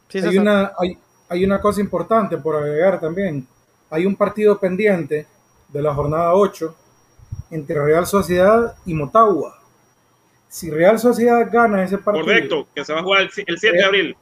sí, 0.10 0.20
hay, 0.20 0.38
una, 0.38 0.72
hay, 0.78 0.98
hay 1.32 1.46
una 1.46 1.62
cosa 1.62 1.80
importante 1.80 2.38
por 2.38 2.58
agregar 2.58 3.00
también. 3.00 3.48
Hay 3.90 4.06
un 4.06 4.18
partido 4.18 4.60
pendiente 4.60 5.26
de 5.70 5.82
la 5.82 5.94
jornada 5.94 6.34
8 6.34 6.76
entre 7.52 7.82
Real 7.82 8.06
Sociedad 8.06 8.76
y 8.86 8.94
Motagua. 8.94 9.58
Si 10.50 10.70
Real 10.70 11.00
Sociedad 11.00 11.48
gana 11.50 11.86
ese 11.86 12.00
partido, 12.00 12.26
Correcto, 12.26 12.68
que 12.76 12.84
se 12.84 12.92
va 12.92 13.00
a 13.00 13.04
jugar 13.04 13.22
el, 13.22 13.30
el 13.48 13.58
7 13.58 13.78
de 13.78 13.84
abril. 13.86 14.18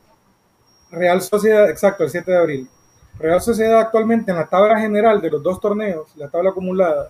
Real 0.92 1.20
Sociedad, 1.24 1.68
exacto, 1.72 2.04
el 2.04 2.12
7 2.12 2.30
de 2.30 2.38
abril. 2.38 2.70
Real 3.18 3.42
Sociedad 3.42 3.80
actualmente 3.80 4.30
en 4.30 4.38
la 4.38 4.46
tabla 4.46 4.80
general 4.80 5.20
de 5.20 5.32
los 5.32 5.42
dos 5.42 5.60
torneos, 5.60 6.16
la 6.16 6.30
tabla 6.30 6.52
acumulada, 6.52 7.10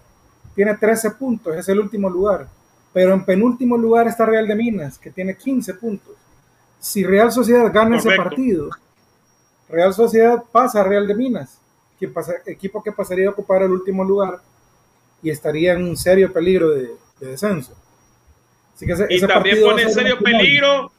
tiene 0.55 0.77
13 0.77 1.11
puntos, 1.11 1.57
es 1.57 1.67
el 1.67 1.77
último 1.77 2.09
lugar. 2.09 2.47
Pero 2.93 3.13
en 3.13 3.25
penúltimo 3.25 3.75
lugar 3.77 4.07
está 4.07 4.25
Real 4.25 4.47
de 4.47 4.55
Minas, 4.55 4.97
que 4.97 5.11
tiene 5.11 5.35
15 5.35 5.73
puntos. 5.73 6.15
Si 6.79 7.03
Real 7.03 7.33
Sociedad 7.33 7.69
gana 7.73 7.97
ese 7.97 8.15
partido, 8.15 8.69
Real 9.69 9.93
Sociedad 9.93 10.43
pasa 10.51 10.81
a 10.81 10.83
Real 10.83 11.07
de 11.07 11.15
Minas, 11.15 11.59
que 11.99 12.07
pasa- 12.07 12.41
equipo 12.45 12.83
que 12.83 12.91
pasaría 12.91 13.27
a 13.27 13.31
ocupar 13.31 13.61
el 13.63 13.71
último 13.71 14.03
lugar 14.03 14.39
y 15.21 15.29
estaría 15.29 15.73
en 15.73 15.83
un 15.83 15.97
serio 15.97 16.31
peligro 16.31 16.69
de, 16.71 16.89
de 17.19 17.27
descenso. 17.27 17.75
Así 18.75 18.85
que 18.85 18.93
ese, 18.93 19.07
Y 19.09 19.15
ese 19.17 19.27
también 19.27 19.61
pone 19.61 19.81
en 19.83 19.91
ser 19.91 20.03
serio 20.03 20.19
peligro, 20.19 20.91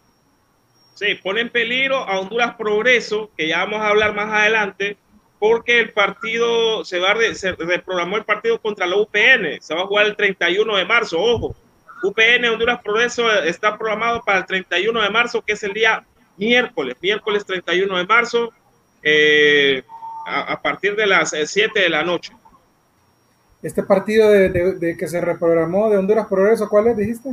sí, 0.95 1.15
pone 1.23 1.41
en 1.41 1.49
peligro 1.49 1.97
a 1.97 2.21
Honduras 2.21 2.55
Progreso, 2.57 3.31
que 3.37 3.49
ya 3.49 3.65
vamos 3.65 3.81
a 3.81 3.89
hablar 3.89 4.15
más 4.15 4.31
adelante, 4.31 4.97
porque 5.39 5.81
el 5.81 5.93
partido 5.93 6.85
se 6.85 6.99
va 6.99 7.15
se 7.33 7.53
reprogramó 7.53 8.19
el 8.19 8.25
partido 8.25 8.61
contra 8.61 8.87
la 8.87 8.97
UPN, 8.97 9.61
se 9.61 9.75
va 9.75 9.83
a 9.83 9.87
jugar 9.87 10.07
el 10.07 10.17
31 10.17 10.77
de 10.77 10.85
marzo, 10.85 11.19
ojo. 11.19 11.57
UPN 12.03 12.45
Honduras 12.47 12.81
Progreso 12.83 13.31
está 13.43 13.77
programado 13.77 14.23
para 14.23 14.39
el 14.41 14.47
31 14.47 15.03
de 15.03 15.11
marzo, 15.11 15.43
que 15.43 15.55
es 15.55 15.63
el 15.63 15.73
día 15.73 16.05
miércoles, 16.37 16.97
miércoles 17.01 17.45
31 17.47 17.97
de 17.97 18.07
marzo, 18.07 18.53
eh, 19.03 19.83
a, 20.27 20.53
a 20.53 20.63
partir 20.63 20.97
de 20.97 21.07
las 21.07 21.33
eh, 21.33 21.47
7 21.47 21.81
de 21.81 21.89
la 21.91 22.03
noche. 22.03 22.33
Este 23.63 23.83
partido 23.83 24.31
de, 24.31 24.49
de- 24.49 24.75
de 24.75 24.97
que 24.97 25.09
se 25.09 25.21
reprogramó 25.21 25.91
de 25.91 25.99
Honduras 25.99 26.27
Progreso, 26.29 26.69
¿cuál 26.69 26.89
es, 26.89 26.97
dijiste? 26.97 27.31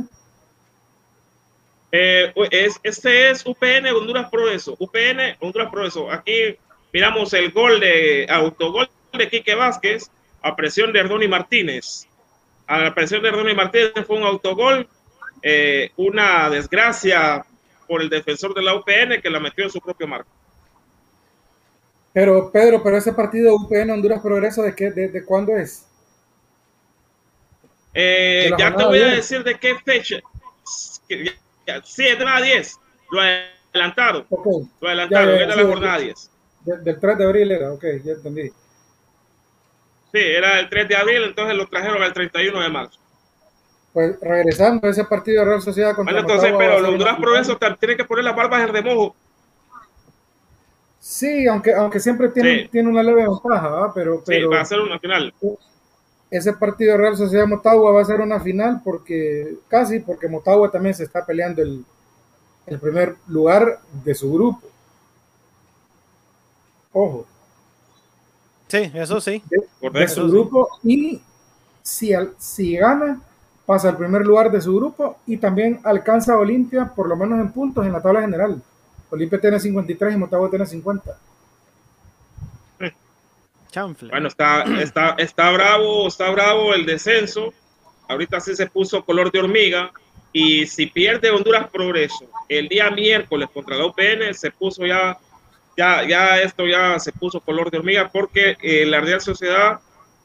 Eh, 1.90 2.32
es, 2.50 2.78
este 2.82 3.30
es 3.30 3.46
UPN 3.46 3.86
Honduras 3.96 4.28
Progreso. 4.30 4.76
UPN 4.78 5.36
Honduras 5.40 5.70
Progreso. 5.70 6.10
Aquí 6.10 6.56
miramos 6.92 7.32
el 7.32 7.50
gol 7.50 7.80
de 7.80 8.26
autogol 8.28 8.88
de 9.12 9.28
Quique 9.28 9.54
Vázquez 9.54 10.10
a 10.42 10.54
presión 10.54 10.92
de 10.92 11.00
Erdoni 11.00 11.28
Martínez. 11.28 12.06
A 12.66 12.78
la 12.80 12.94
presión 12.94 13.22
de 13.22 13.30
Erdoni 13.30 13.54
Martínez 13.54 13.92
fue 14.06 14.16
un 14.18 14.24
autogol. 14.24 14.88
eh, 15.42 15.92
una 15.96 16.50
desgracia 16.50 17.44
por 17.86 18.02
el 18.02 18.08
defensor 18.10 18.54
de 18.54 18.62
la 18.62 18.74
UPN 18.74 19.22
que 19.22 19.30
la 19.30 19.38
metió 19.40 19.64
en 19.64 19.70
su 19.70 19.80
propio 19.80 20.06
marco. 20.08 20.28
Pero, 22.12 22.50
Pedro, 22.50 22.82
pero 22.82 22.96
ese 22.96 23.12
partido 23.12 23.54
UPN 23.54 23.90
Honduras 23.92 24.20
Progreso, 24.20 24.62
¿de, 24.62 24.74
qué, 24.74 24.90
de, 24.90 25.08
de 25.08 25.24
cuándo 25.24 25.56
es? 25.56 25.84
Eh, 27.94 28.50
ya 28.58 28.74
te 28.74 28.84
voy 28.84 28.98
a 29.00 29.04
10. 29.06 29.16
decir 29.16 29.44
de 29.44 29.58
qué 29.58 29.74
fecha. 29.84 30.16
Sí, 31.84 32.06
es 32.06 32.18
de 32.18 32.24
la 32.24 32.40
10. 32.40 32.76
Lo 33.10 33.20
adelantaron. 33.20 34.26
Ok, 34.30 34.46
Lo 34.80 34.88
adelantaron. 34.88 35.28
Ya, 35.30 35.36
ya, 35.36 35.42
es 35.42 35.48
de 35.48 35.54
sí, 35.54 35.60
la 35.60 35.66
jornada 35.68 35.98
10. 35.98 36.30
de- 36.64 36.78
del 36.78 37.00
3 37.00 37.18
de 37.18 37.24
abril 37.24 37.52
era, 37.52 37.72
ok, 37.72 37.84
ya 38.04 38.12
entendí. 38.12 38.48
Sí, 40.12 40.18
era 40.20 40.58
el 40.60 40.68
3 40.68 40.88
de 40.88 40.96
abril, 40.96 41.22
entonces 41.24 41.54
lo 41.56 41.66
trajeron 41.68 42.02
al 42.02 42.12
31 42.12 42.60
de 42.62 42.68
marzo. 42.68 42.98
Pues 43.92 44.18
regresando 44.20 44.86
a 44.86 44.90
ese 44.90 45.04
partido 45.04 45.40
de 45.42 45.48
Real 45.48 45.62
Sociedad 45.62 45.94
contra 45.94 46.12
Bueno, 46.14 46.20
entonces, 46.28 46.52
Motagua, 46.52 46.66
va 46.72 46.72
a 46.72 46.76
pero 46.76 46.88
Honduras. 46.92 47.16
Progreso 47.16 47.58
tienen 47.78 47.96
que 47.96 48.04
poner 48.04 48.24
las 48.24 48.36
barbas 48.36 48.62
en 48.62 48.68
remojo. 48.68 49.16
Sí, 51.00 51.46
aunque, 51.46 51.72
aunque 51.74 52.00
siempre 52.00 52.28
tiene, 52.28 52.62
Sí. 52.64 52.68
tiene 52.72 52.88
una 52.88 53.02
leve 53.02 53.24
ventaja, 53.26 53.92
pero, 53.94 54.16
Sí, 54.18 54.22
pero 54.26 54.50
va 54.50 54.60
a 54.60 54.64
ser 54.64 54.80
una 54.80 54.98
final. 54.98 55.32
ese 56.30 56.52
partido 56.52 56.92
de 56.92 56.98
Real 56.98 57.16
Sociedad 57.16 57.46
Motagua 57.46 57.92
va 57.92 58.02
a 58.02 58.04
ser 58.04 58.20
una 58.20 58.40
final 58.40 58.80
porque 58.84 59.56
casi 59.68 60.00
porque 60.00 60.28
Motagua 60.28 60.70
también 60.70 60.94
se 60.94 61.04
está 61.04 61.24
peleando 61.24 61.62
el, 61.62 61.84
el 62.66 62.78
primer 62.78 63.16
lugar 63.28 63.80
de 64.04 64.14
su 64.14 64.32
grupo. 64.32 64.60
Ojo, 66.92 67.26
Sí, 68.68 68.90
eso 68.94 69.20
sí. 69.20 69.42
de 69.48 69.66
Correcto. 69.80 70.14
su 70.14 70.28
grupo 70.28 70.68
y 70.82 71.22
si, 71.82 72.12
al- 72.12 72.34
si 72.38 72.76
gana, 72.76 73.18
pasa 73.64 73.88
al 73.88 73.96
primer 73.96 74.26
lugar 74.26 74.50
de 74.50 74.60
su 74.60 74.74
grupo 74.76 75.16
y 75.26 75.38
también 75.38 75.80
alcanza 75.84 76.34
a 76.34 76.38
Olimpia, 76.38 76.92
por 76.94 77.08
lo 77.08 77.16
menos 77.16 77.38
en 77.40 77.50
puntos, 77.52 77.86
en 77.86 77.92
la 77.94 78.02
tabla 78.02 78.20
general. 78.20 78.60
Olimpia 79.10 79.40
tiene 79.40 79.58
53 79.58 80.14
y 80.14 80.16
Motagua 80.16 80.50
tiene 80.50 80.66
50. 80.66 81.18
Chanfle. 83.70 84.10
Bueno, 84.10 84.28
está, 84.28 84.62
está, 84.80 85.14
está 85.18 85.50
bravo, 85.50 86.08
está 86.08 86.30
bravo 86.30 86.74
el 86.74 86.86
descenso. 86.86 87.52
Ahorita 88.08 88.40
sí 88.40 88.56
se 88.56 88.66
puso 88.66 89.04
color 89.04 89.30
de 89.30 89.40
hormiga. 89.40 89.92
Y 90.32 90.66
si 90.66 90.86
pierde 90.86 91.30
Honduras 91.30 91.68
Progreso 91.70 92.26
el 92.48 92.68
día 92.68 92.90
miércoles 92.90 93.48
contra 93.52 93.76
la 93.76 93.86
UPN, 93.86 94.34
se 94.34 94.50
puso 94.50 94.86
ya, 94.86 95.18
ya, 95.76 96.06
ya 96.06 96.40
esto 96.40 96.66
ya 96.66 96.98
se 96.98 97.12
puso 97.12 97.40
color 97.40 97.70
de 97.70 97.78
hormiga 97.78 98.10
porque 98.12 98.56
eh, 98.62 98.84
la 98.84 99.00
Real 99.00 99.20
Sociedad 99.20 99.80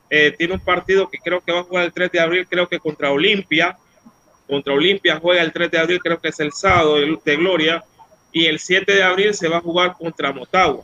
eh, 0.09 0.33
tiene 0.37 0.53
un 0.55 0.59
partido 0.59 1.09
que 1.09 1.17
creo 1.17 1.41
que 1.41 1.51
va 1.51 1.61
a 1.61 1.63
jugar 1.63 1.85
el 1.85 1.93
3 1.93 2.11
de 2.11 2.19
abril, 2.19 2.47
creo 2.49 2.67
que 2.67 2.79
contra 2.79 3.11
Olimpia. 3.11 3.77
Contra 4.47 4.73
Olimpia 4.73 5.19
juega 5.21 5.41
el 5.41 5.53
3 5.53 5.71
de 5.71 5.79
abril, 5.79 5.99
creo 5.99 6.19
que 6.19 6.27
es 6.29 6.39
el 6.39 6.51
sábado 6.51 6.97
de, 6.97 7.17
de 7.23 7.35
Gloria. 7.37 7.83
Y 8.33 8.47
el 8.47 8.59
7 8.59 8.91
de 8.91 9.03
abril 9.03 9.33
se 9.33 9.47
va 9.47 9.57
a 9.57 9.61
jugar 9.61 9.93
contra 9.93 10.33
Motagua. 10.33 10.83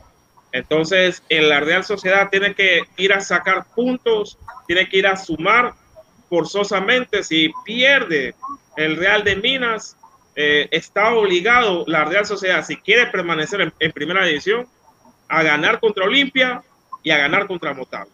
Entonces, 0.52 1.22
en 1.28 1.48
la 1.48 1.60
Real 1.60 1.84
Sociedad 1.84 2.28
tiene 2.30 2.54
que 2.54 2.82
ir 2.96 3.12
a 3.12 3.20
sacar 3.20 3.66
puntos, 3.74 4.38
tiene 4.66 4.88
que 4.88 4.98
ir 4.98 5.06
a 5.06 5.16
sumar 5.16 5.74
forzosamente. 6.28 7.22
Si 7.22 7.52
pierde 7.64 8.34
el 8.76 8.96
Real 8.96 9.24
de 9.24 9.36
Minas, 9.36 9.96
eh, 10.36 10.68
está 10.70 11.12
obligado 11.14 11.84
la 11.86 12.04
Real 12.04 12.24
Sociedad, 12.24 12.64
si 12.64 12.76
quiere 12.76 13.06
permanecer 13.06 13.72
en, 13.78 13.92
primera 13.92 14.24
división, 14.24 14.66
a 15.28 15.42
ganar 15.42 15.80
contra 15.80 16.04
Olimpia 16.04 16.62
y 17.02 17.10
a 17.10 17.18
ganar 17.18 17.46
contra 17.46 17.74
Motagua. 17.74 18.12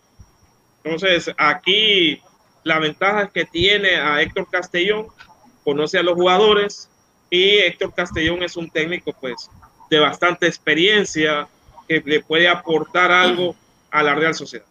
Entonces, 0.83 1.31
aquí 1.37 2.21
la 2.65 2.79
ventaja 2.79 3.25
es 3.25 3.31
que 3.33 3.45
tiene 3.45 3.97
a 3.97 4.21
Héctor 4.23 4.49
Castellón, 4.51 5.09
conoce 5.63 5.99
a 5.99 6.03
los 6.03 6.15
jugadores 6.15 6.91
y 7.31 7.59
Héctor 7.59 7.95
Castellón 7.95 8.43
es 8.43 8.57
un 8.57 8.71
técnico 8.71 9.13
pues 9.21 9.51
de 9.91 9.99
bastante 9.99 10.47
experiencia 10.47 11.49
que 11.89 12.03
le 12.05 12.21
puede 12.21 12.49
aportar 12.49 13.11
algo 13.13 13.55
a 13.91 14.03
la 14.03 14.15
Real 14.15 14.35
Sociedad. 14.35 14.67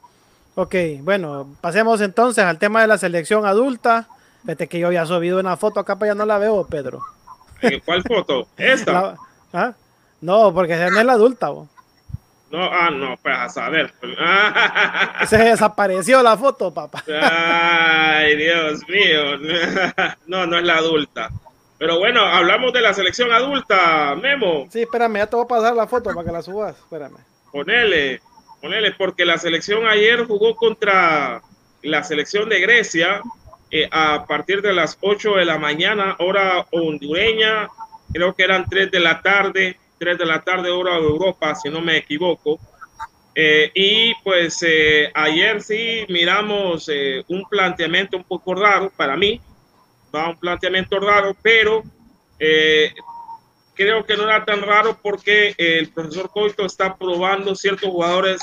Ok, 0.55 0.75
bueno, 1.01 1.53
pasemos 1.61 1.99
entonces 2.01 2.43
al 2.43 2.59
tema 2.59 2.81
de 2.81 2.87
la 2.87 2.97
selección 2.97 3.45
adulta. 3.45 4.07
Vete 4.43 4.67
que 4.67 4.79
yo 4.79 4.87
había 4.87 5.05
subido 5.05 5.39
una 5.39 5.57
foto 5.57 5.79
acá, 5.79 5.97
pero 5.97 6.11
ya 6.11 6.15
no 6.15 6.25
la 6.25 6.37
veo, 6.37 6.65
Pedro. 6.67 7.01
¿Cuál 7.83 8.03
foto? 8.03 8.47
¿Esta? 8.57 9.15
¿ah? 9.51 9.73
No, 10.21 10.53
porque 10.53 10.75
no 10.75 10.99
es 10.99 11.05
la 11.05 11.13
adulta. 11.13 11.47
No, 11.47 12.63
ah, 12.63 12.89
no, 12.89 13.17
pues 13.21 13.35
a 13.35 13.49
saber. 13.49 13.93
Se 15.27 15.37
desapareció 15.37 16.21
la 16.21 16.37
foto, 16.37 16.73
papá. 16.73 17.03
Ay, 17.21 18.35
Dios 18.37 18.81
mío. 18.87 19.39
No, 20.27 20.45
no 20.45 20.57
es 20.57 20.63
la 20.63 20.77
adulta. 20.77 21.29
Pero 21.77 21.99
bueno, 21.99 22.21
hablamos 22.21 22.71
de 22.71 22.81
la 22.81 22.93
selección 22.93 23.31
adulta, 23.31 24.15
Memo. 24.15 24.67
Sí, 24.71 24.83
espérame, 24.83 25.17
ya 25.17 25.27
te 25.27 25.35
voy 25.35 25.45
a 25.45 25.47
pasar 25.47 25.75
la 25.75 25.87
foto 25.87 26.11
para 26.13 26.25
que 26.25 26.31
la 26.31 26.41
subas. 26.41 26.77
Espérame. 26.77 27.17
Ponele, 27.51 28.21
ponele, 28.61 28.91
porque 28.93 29.25
la 29.25 29.37
selección 29.37 29.85
ayer 29.85 30.25
jugó 30.25 30.55
contra 30.55 31.41
la 31.81 32.03
selección 32.03 32.49
de 32.49 32.59
Grecia 32.61 33.21
eh, 33.71 33.87
a 33.91 34.25
partir 34.25 34.61
de 34.61 34.73
las 34.73 34.97
8 35.01 35.35
de 35.35 35.45
la 35.45 35.57
mañana, 35.57 36.15
hora 36.19 36.65
hondureña. 36.71 37.67
Creo 38.13 38.33
que 38.33 38.43
eran 38.43 38.65
3 38.69 38.89
de 38.91 38.99
la 38.99 39.21
tarde, 39.21 39.77
3 39.99 40.17
de 40.17 40.25
la 40.25 40.41
tarde, 40.41 40.69
hora 40.69 40.93
de 40.93 41.05
Europa, 41.05 41.53
si 41.55 41.69
no 41.69 41.81
me 41.81 41.97
equivoco. 41.97 42.59
Eh, 43.33 43.69
y 43.73 44.13
pues 44.23 44.63
eh, 44.65 45.11
ayer 45.13 45.61
sí 45.61 46.05
miramos 46.07 46.89
un 47.27 47.43
planteamiento 47.49 48.15
un 48.15 48.23
poco 48.23 48.55
raro 48.55 48.89
para 48.95 49.17
mí, 49.17 49.41
un 50.29 50.37
planteamiento 50.37 50.99
raro, 50.99 51.35
pero 51.41 51.83
eh, 52.39 52.93
creo 53.73 54.05
que 54.05 54.17
no 54.17 54.23
era 54.23 54.43
tan 54.45 54.61
raro 54.61 54.97
porque 55.01 55.53
el 55.57 55.89
profesor 55.89 56.29
Coito 56.29 56.65
está 56.65 56.95
probando 56.95 57.55
ciertos 57.55 57.89
jugadores 57.89 58.39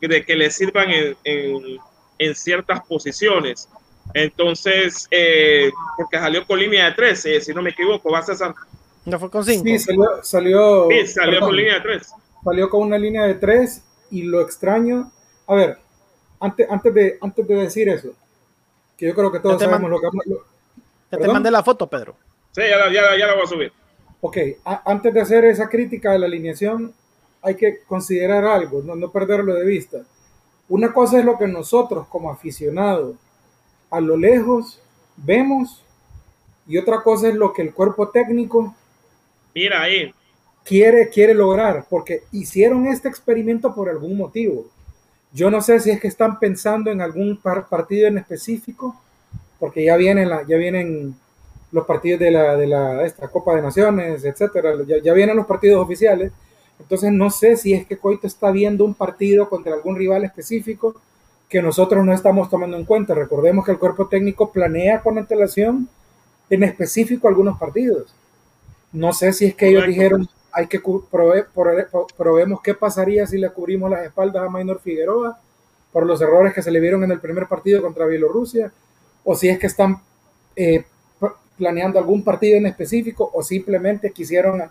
de 0.00 0.24
que 0.24 0.36
le 0.36 0.50
sirvan 0.50 0.90
en, 0.90 1.16
en, 2.18 2.34
ciertas 2.34 2.80
posiciones. 2.86 3.68
Entonces, 4.14 5.06
eh, 5.10 5.70
porque 5.96 6.18
salió 6.18 6.46
con 6.46 6.58
línea 6.58 6.86
de 6.86 6.92
tres, 6.92 7.26
eh, 7.26 7.40
si 7.40 7.52
no 7.52 7.62
me 7.62 7.70
equivoco, 7.70 8.10
va 8.10 8.20
a 8.20 8.22
César. 8.22 8.54
No 9.04 9.18
fue 9.18 9.30
con 9.30 9.44
cinco. 9.44 9.64
Sí, 9.64 9.78
salió, 9.78 10.22
salió, 10.22 10.88
salió 11.06 11.40
con 11.40 11.56
línea 11.56 11.74
de 11.74 11.80
tres. 11.80 12.12
Salió 12.44 12.70
con 12.70 12.82
una 12.82 12.98
línea 12.98 13.24
de 13.24 13.34
tres 13.34 13.82
y 14.10 14.22
lo 14.22 14.40
extraño. 14.40 15.10
A 15.46 15.54
ver, 15.54 15.78
antes, 16.40 16.66
antes, 16.70 16.94
de, 16.94 17.18
antes 17.20 17.48
de 17.48 17.54
decir 17.54 17.88
eso, 17.88 18.10
que 18.96 19.06
yo 19.06 19.14
creo 19.14 19.32
que 19.32 19.40
todos 19.40 19.60
sabemos 19.60 19.90
lo 19.90 20.00
que, 20.00 20.08
ya 21.10 21.18
te 21.18 21.28
mandé 21.28 21.50
la 21.50 21.62
foto, 21.62 21.88
Pedro. 21.88 22.16
Sí, 22.52 22.62
ya, 22.62 22.90
ya, 22.92 23.16
ya 23.16 23.26
la 23.26 23.34
voy 23.34 23.44
a 23.44 23.46
subir. 23.46 23.72
Ok, 24.20 24.36
antes 24.64 25.14
de 25.14 25.20
hacer 25.20 25.44
esa 25.44 25.68
crítica 25.68 26.12
de 26.12 26.18
la 26.18 26.26
alineación, 26.26 26.92
hay 27.42 27.54
que 27.54 27.80
considerar 27.86 28.44
algo, 28.44 28.82
no, 28.82 28.94
no 28.96 29.12
perderlo 29.12 29.54
de 29.54 29.64
vista. 29.64 29.98
Una 30.68 30.92
cosa 30.92 31.18
es 31.18 31.24
lo 31.24 31.38
que 31.38 31.46
nosotros 31.46 32.06
como 32.08 32.30
aficionados 32.30 33.16
a 33.90 34.00
lo 34.00 34.16
lejos 34.16 34.80
vemos 35.16 35.82
y 36.66 36.76
otra 36.76 37.02
cosa 37.02 37.28
es 37.28 37.34
lo 37.34 37.52
que 37.52 37.62
el 37.62 37.72
cuerpo 37.72 38.08
técnico 38.08 38.74
Mira 39.54 39.82
ahí. 39.82 40.12
Quiere, 40.64 41.08
quiere 41.08 41.34
lograr, 41.34 41.86
porque 41.88 42.24
hicieron 42.30 42.86
este 42.86 43.08
experimento 43.08 43.74
por 43.74 43.88
algún 43.88 44.16
motivo. 44.16 44.66
Yo 45.32 45.50
no 45.50 45.62
sé 45.62 45.80
si 45.80 45.90
es 45.90 46.00
que 46.00 46.08
están 46.08 46.38
pensando 46.38 46.90
en 46.90 47.00
algún 47.00 47.40
partido 47.40 48.06
en 48.06 48.18
específico 48.18 48.94
porque 49.58 49.84
ya 49.84 49.96
vienen, 49.96 50.28
la, 50.28 50.46
ya 50.46 50.56
vienen 50.56 51.14
los 51.72 51.84
partidos 51.84 52.20
de 52.20 52.30
la, 52.30 52.56
de 52.56 52.66
la 52.66 53.04
esta 53.04 53.28
Copa 53.28 53.54
de 53.54 53.62
Naciones, 53.62 54.24
etcétera, 54.24 54.74
ya, 55.02 55.12
vienen 55.12 55.36
los 55.36 55.46
partidos 55.46 55.82
oficiales. 55.82 56.32
Entonces 56.78 57.12
no 57.12 57.30
sé 57.30 57.56
si 57.56 57.74
es 57.74 57.86
que 57.86 57.98
Coito 57.98 58.26
está 58.26 58.50
viendo 58.50 58.84
un 58.84 58.94
partido 58.94 59.48
contra 59.48 59.74
algún 59.74 59.96
rival 59.96 60.24
específico 60.24 60.94
que 61.48 61.60
nosotros 61.60 62.04
no 62.04 62.12
estamos 62.12 62.48
tomando 62.48 62.76
en 62.76 62.84
cuenta. 62.84 63.14
Recordemos 63.14 63.64
que 63.64 63.72
el 63.72 63.78
cuerpo 63.78 64.06
técnico 64.06 64.52
planea 64.52 65.00
con 65.00 65.18
antelación 65.18 65.88
en 66.48 66.62
específico 66.62 67.26
algunos 67.26 67.58
partidos. 67.58 68.14
No 68.92 69.12
sé 69.12 69.32
si 69.32 69.46
es 69.46 69.54
que 69.54 69.68
ellos 69.68 69.86
dijeron, 69.86 70.28
hay 70.52 70.66
que 70.66 70.80
probemos 72.16 72.60
qué 72.62 72.74
pasaría 72.74 73.26
si 73.26 73.38
le 73.38 73.50
cubrimos 73.50 73.90
las 73.90 74.06
espaldas 74.06 74.46
a 74.46 74.48
Maynor 74.48 74.80
Figueroa 74.80 75.38
por 75.92 76.06
los 76.06 76.20
errores 76.20 76.54
que 76.54 76.62
se 76.62 76.70
le 76.70 76.80
vieron 76.80 77.02
en 77.04 77.10
el 77.10 77.20
primer 77.20 77.46
partido 77.46 77.82
contra 77.82 78.06
Bielorrusia 78.06 78.72
o 79.24 79.34
si 79.34 79.48
es 79.48 79.58
que 79.58 79.66
están 79.66 80.00
eh, 80.56 80.84
planeando 81.56 81.98
algún 81.98 82.24
partido 82.24 82.56
en 82.56 82.66
específico 82.66 83.30
o 83.32 83.42
simplemente 83.42 84.12
quisieron 84.12 84.62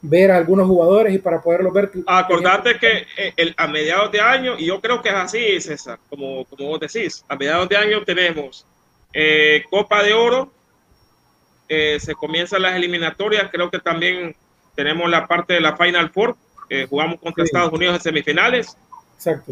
ver 0.00 0.30
a 0.30 0.36
algunos 0.36 0.66
jugadores 0.66 1.14
y 1.14 1.18
para 1.18 1.40
poderlos 1.42 1.72
ver. 1.72 1.90
Acordate 2.06 2.78
que 2.78 3.06
eh, 3.16 3.32
el, 3.36 3.54
a 3.56 3.66
mediados 3.66 4.12
de 4.12 4.20
año, 4.20 4.54
y 4.58 4.66
yo 4.66 4.80
creo 4.80 5.02
que 5.02 5.08
es 5.08 5.14
así, 5.14 5.60
César, 5.60 5.98
como, 6.08 6.44
como 6.44 6.68
vos 6.68 6.80
decís, 6.80 7.24
a 7.28 7.36
mediados 7.36 7.68
de 7.68 7.76
año 7.76 8.04
tenemos 8.04 8.66
eh, 9.12 9.64
Copa 9.70 10.02
de 10.02 10.12
Oro, 10.12 10.52
se 11.68 12.14
comienzan 12.14 12.62
las 12.62 12.76
eliminatorias, 12.76 13.50
creo 13.50 13.70
que 13.70 13.80
también 13.80 14.36
tenemos 14.76 15.10
la 15.10 15.26
parte 15.26 15.54
de 15.54 15.60
la 15.60 15.76
Final 15.76 16.10
Four, 16.10 16.36
jugamos 16.88 17.18
contra 17.18 17.42
Estados 17.42 17.72
Unidos 17.72 17.96
en 17.96 18.02
semifinales. 18.02 18.76
Exacto. 19.16 19.50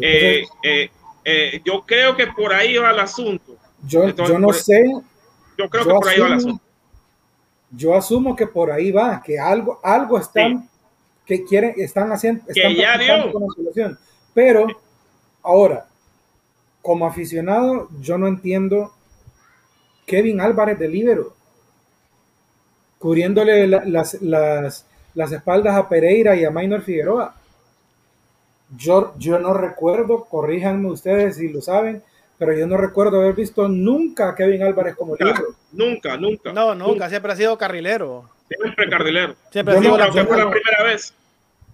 yo 1.65 1.83
creo 1.85 2.15
que 2.15 2.27
por 2.27 2.53
ahí 2.53 2.77
va 2.77 2.91
el 2.91 2.99
asunto. 2.99 3.54
Yo, 3.85 4.07
yo 4.09 4.39
no 4.39 4.51
sé. 4.53 4.83
Yo 5.57 5.69
creo 5.69 5.85
que 5.85 5.93
por 5.93 6.07
ahí 6.07 6.19
va 6.19 6.29
la. 6.29 6.59
Yo 7.71 7.93
asumo 7.93 8.35
que 8.35 8.47
por 8.47 8.71
ahí 8.71 8.91
va, 8.91 9.21
que 9.21 9.39
algo, 9.39 9.79
algo 9.83 10.17
están, 10.17 10.69
que 11.25 11.43
quieren, 11.43 11.73
están 11.77 12.11
haciendo, 12.11 12.43
están 12.47 12.73
que 12.73 12.75
ya 12.75 12.97
dio. 12.97 13.31
Con 13.31 13.43
la. 13.75 13.97
Pero 14.33 14.67
ahora, 15.43 15.87
como 16.81 17.05
aficionado, 17.05 17.89
yo 17.99 18.17
no 18.17 18.27
entiendo 18.27 18.93
Kevin 20.05 20.39
Álvarez 20.39 20.77
de 20.77 20.87
Libero, 20.87 21.33
cubriéndole 22.99 23.67
las, 23.67 24.21
las, 24.21 24.85
las, 25.13 25.31
espaldas 25.31 25.75
a 25.75 25.89
Pereira 25.89 26.35
y 26.35 26.45
a 26.45 26.51
Maynor 26.51 26.81
Figueroa. 26.81 27.35
Yo, 28.77 29.13
yo 29.17 29.39
no 29.39 29.53
recuerdo, 29.53 30.25
corríjanme 30.25 30.89
ustedes 30.89 31.37
si 31.37 31.49
lo 31.49 31.61
saben, 31.61 32.03
pero 32.37 32.53
yo 32.53 32.67
no 32.67 32.77
recuerdo 32.77 33.21
haber 33.21 33.33
visto 33.33 33.67
nunca 33.67 34.29
a 34.29 34.35
Kevin 34.35 34.63
Álvarez 34.63 34.95
como 34.95 35.15
libro. 35.15 35.55
Nunca, 35.71 36.17
nunca. 36.17 36.51
No, 36.51 36.75
nunca, 36.75 37.09
siempre 37.09 37.31
ha 37.31 37.35
sido 37.35 37.57
carrilero. 37.57 38.29
Siempre 38.47 38.89
carrilero. 38.89 39.35
Siempre 39.51 39.75
ha 39.75 39.81
sido 39.81 39.97
la, 39.97 40.11
primera 40.11 40.83
vez. 40.83 41.13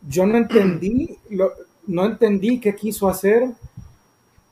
Yo 0.08 0.26
no 0.26 0.38
entendí, 0.38 1.18
lo, 1.30 1.52
no 1.88 2.06
entendí 2.06 2.60
qué 2.60 2.76
quiso 2.76 3.10
hacer. 3.10 3.50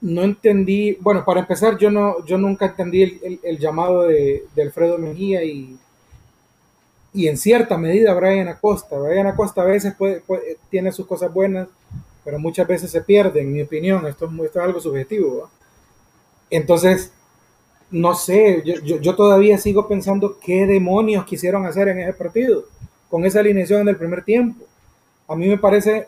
No 0.02 0.24
entendí, 0.24 0.98
bueno, 1.02 1.26
para 1.26 1.42
empezar, 1.42 1.78
yo 1.78 1.92
no, 1.92 2.26
yo 2.26 2.38
nunca 2.38 2.68
entendí 2.68 3.20
el, 3.44 3.60
llamado 3.60 4.04
de, 4.04 4.46
Alfredo 4.58 4.98
Mejía 4.98 5.44
y, 5.44 5.78
y 7.14 7.28
en 7.28 7.38
cierta 7.38 7.78
medida 7.78 8.14
Brian 8.14 8.48
Acosta. 8.48 8.98
Brian 8.98 9.28
Acosta 9.28 9.62
a 9.62 9.66
veces 9.66 9.94
puede, 9.96 10.24
tiene 10.70 10.94
sus 10.94 11.06
cosas 11.06 11.34
buenas, 11.34 11.68
pero 12.24 12.40
muchas 12.40 12.66
veces 12.66 12.90
se 12.90 13.02
pierde, 13.02 13.42
en 13.42 13.52
mi 13.52 13.62
opinión. 13.62 14.08
Esto, 14.08 14.32
esto 14.46 14.60
es 14.60 14.66
algo 14.66 14.80
subjetivo. 14.80 15.50
Entonces, 16.50 17.12
no 17.92 18.14
sé, 18.14 18.64
yo, 18.84 19.16
todavía 19.16 19.58
sigo 19.58 19.88
pensando 19.88 20.38
qué 20.40 20.66
demonios 20.66 21.26
quisieron 21.26 21.66
hacer 21.66 21.88
en 21.88 22.00
ese 22.00 22.14
partido, 22.14 22.66
con 23.10 23.26
esa 23.26 23.40
alineación 23.40 23.82
en 23.82 23.90
el 23.90 23.98
primer 23.98 24.24
tiempo. 24.24 24.66
A 25.28 25.36
mí 25.36 25.48
me 25.48 25.58
parece, 25.58 26.08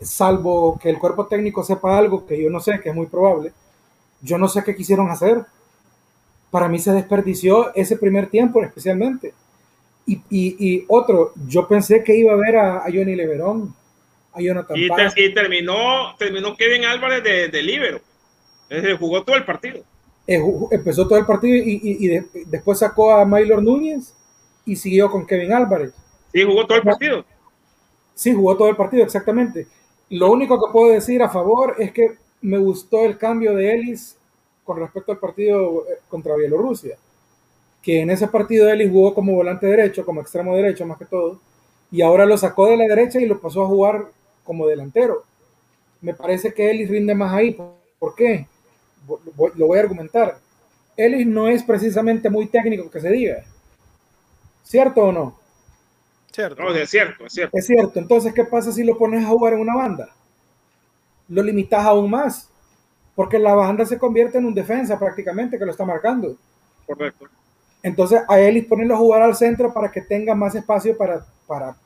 salvo 0.00 0.78
que 0.82 0.88
el 0.88 0.98
cuerpo 0.98 1.26
técnico 1.26 1.62
sepa 1.62 1.98
algo 1.98 2.26
que 2.26 2.42
yo 2.42 2.48
no 2.48 2.60
sé, 2.60 2.80
que 2.80 2.88
es 2.90 2.94
muy 2.94 3.06
probable, 3.06 3.52
yo 4.22 4.38
no 4.38 4.48
sé 4.48 4.62
qué 4.64 4.74
quisieron 4.74 5.10
hacer. 5.10 5.44
Para 6.50 6.68
mí 6.68 6.78
se 6.78 6.92
desperdició 6.92 7.74
ese 7.74 7.96
primer 7.96 8.28
tiempo 8.28 8.62
especialmente. 8.62 9.34
Y, 10.06 10.84
otro, 10.88 11.32
yo 11.46 11.68
pensé 11.68 12.02
que 12.02 12.16
iba 12.16 12.32
a 12.32 12.36
ver 12.36 12.56
a, 12.56 12.82
Johnny 12.86 13.14
Leverón, 13.14 13.72
a 14.32 14.40
Jonathan 14.40 14.76
y, 14.76 14.88
y 15.16 15.34
terminó, 15.34 16.16
terminó 16.18 16.56
Kevin 16.56 16.84
Álvarez 16.84 17.22
de, 17.22 17.48
de 17.48 17.62
libero 17.62 18.00
jugó 18.98 19.22
todo 19.24 19.36
el 19.36 19.44
partido. 19.44 19.82
Eh, 20.26 20.40
empezó 20.70 21.08
todo 21.08 21.18
el 21.18 21.26
partido 21.26 21.56
y, 21.56 22.08
después 22.46 22.78
sacó 22.78 23.12
a 23.12 23.24
Maylor 23.24 23.62
Núñez 23.62 24.14
y 24.64 24.76
siguió 24.76 25.10
con 25.10 25.26
Kevin 25.26 25.52
Álvarez. 25.52 25.92
Sí, 26.32 26.44
jugó 26.44 26.66
todo 26.66 26.78
el 26.78 26.84
partido. 26.84 27.24
Sí, 28.14 28.32
jugó 28.32 28.56
todo 28.56 28.68
el 28.68 28.76
partido, 28.76 29.02
exactamente. 29.02 29.66
Lo 30.10 30.30
único 30.30 30.60
que 30.60 30.72
puedo 30.72 30.92
decir 30.92 31.22
a 31.22 31.28
favor 31.28 31.74
es 31.78 31.92
que 31.92 32.16
me 32.42 32.58
gustó 32.58 33.04
el 33.04 33.18
cambio 33.18 33.54
de 33.54 33.74
Ellis 33.74 34.16
con 34.62 34.78
respecto 34.78 35.10
al 35.10 35.18
partido 35.18 35.84
eh, 35.88 35.98
contra 36.08 36.36
Bielorrusia. 36.36 36.96
Que 37.82 38.00
en 38.02 38.10
ese 38.10 38.28
partido 38.28 38.68
Ellis 38.68 38.90
jugó 38.90 39.14
como 39.14 39.34
volante 39.34 39.66
derecho, 39.66 40.04
como 40.04 40.20
extremo 40.20 40.54
derecho 40.54 40.86
más 40.86 40.98
que 40.98 41.06
todo, 41.06 41.40
y 41.90 42.02
ahora 42.02 42.26
lo 42.26 42.38
sacó 42.38 42.66
de 42.66 42.76
la 42.76 42.84
derecha 42.84 43.20
y 43.20 43.26
lo 43.26 43.40
pasó 43.40 43.64
a 43.64 43.68
jugar 43.68 44.10
como 44.44 44.66
delantero. 44.66 45.24
Me 46.00 46.14
parece 46.14 46.54
que 46.54 46.70
Ellis 46.70 46.88
rinde 46.88 47.14
más 47.14 47.32
ahí. 47.32 47.58
¿Por 47.98 48.14
qué? 48.14 48.46
Lo 49.56 49.66
voy 49.66 49.78
a 49.78 49.82
argumentar. 49.82 50.38
Ellis 50.96 51.26
no 51.26 51.48
es 51.48 51.62
precisamente 51.62 52.28
muy 52.28 52.46
técnico 52.46 52.90
que 52.90 53.00
se 53.00 53.10
diga. 53.10 53.44
¿Cierto 54.62 55.02
o 55.02 55.12
no? 55.12 55.38
Cierto. 56.30 56.62
No, 56.62 56.74
es 56.74 56.90
cierto, 56.90 57.26
es 57.26 57.32
cierto. 57.32 57.56
Es 57.56 57.66
cierto. 57.66 57.98
Entonces, 57.98 58.32
¿qué 58.32 58.44
pasa 58.44 58.70
si 58.72 58.84
lo 58.84 58.96
pones 58.96 59.24
a 59.24 59.28
jugar 59.28 59.54
en 59.54 59.60
una 59.60 59.74
banda? 59.74 60.08
Lo 61.28 61.42
limitas 61.42 61.84
aún 61.84 62.10
más. 62.10 62.48
Porque 63.14 63.38
la 63.38 63.54
banda 63.54 63.84
se 63.84 63.98
convierte 63.98 64.38
en 64.38 64.46
un 64.46 64.54
defensa 64.54 64.98
prácticamente 64.98 65.58
que 65.58 65.64
lo 65.64 65.72
está 65.72 65.84
marcando. 65.84 66.36
Correcto. 66.86 67.26
Entonces, 67.82 68.22
a 68.28 68.38
Ellis 68.38 68.66
ponerlo 68.66 68.94
a 68.94 68.98
jugar 68.98 69.22
al 69.22 69.34
centro 69.34 69.72
para 69.72 69.90
que 69.90 70.02
tenga 70.02 70.34
más 70.34 70.54
espacio 70.54 70.96
para, 70.96 71.26
para 71.46 71.76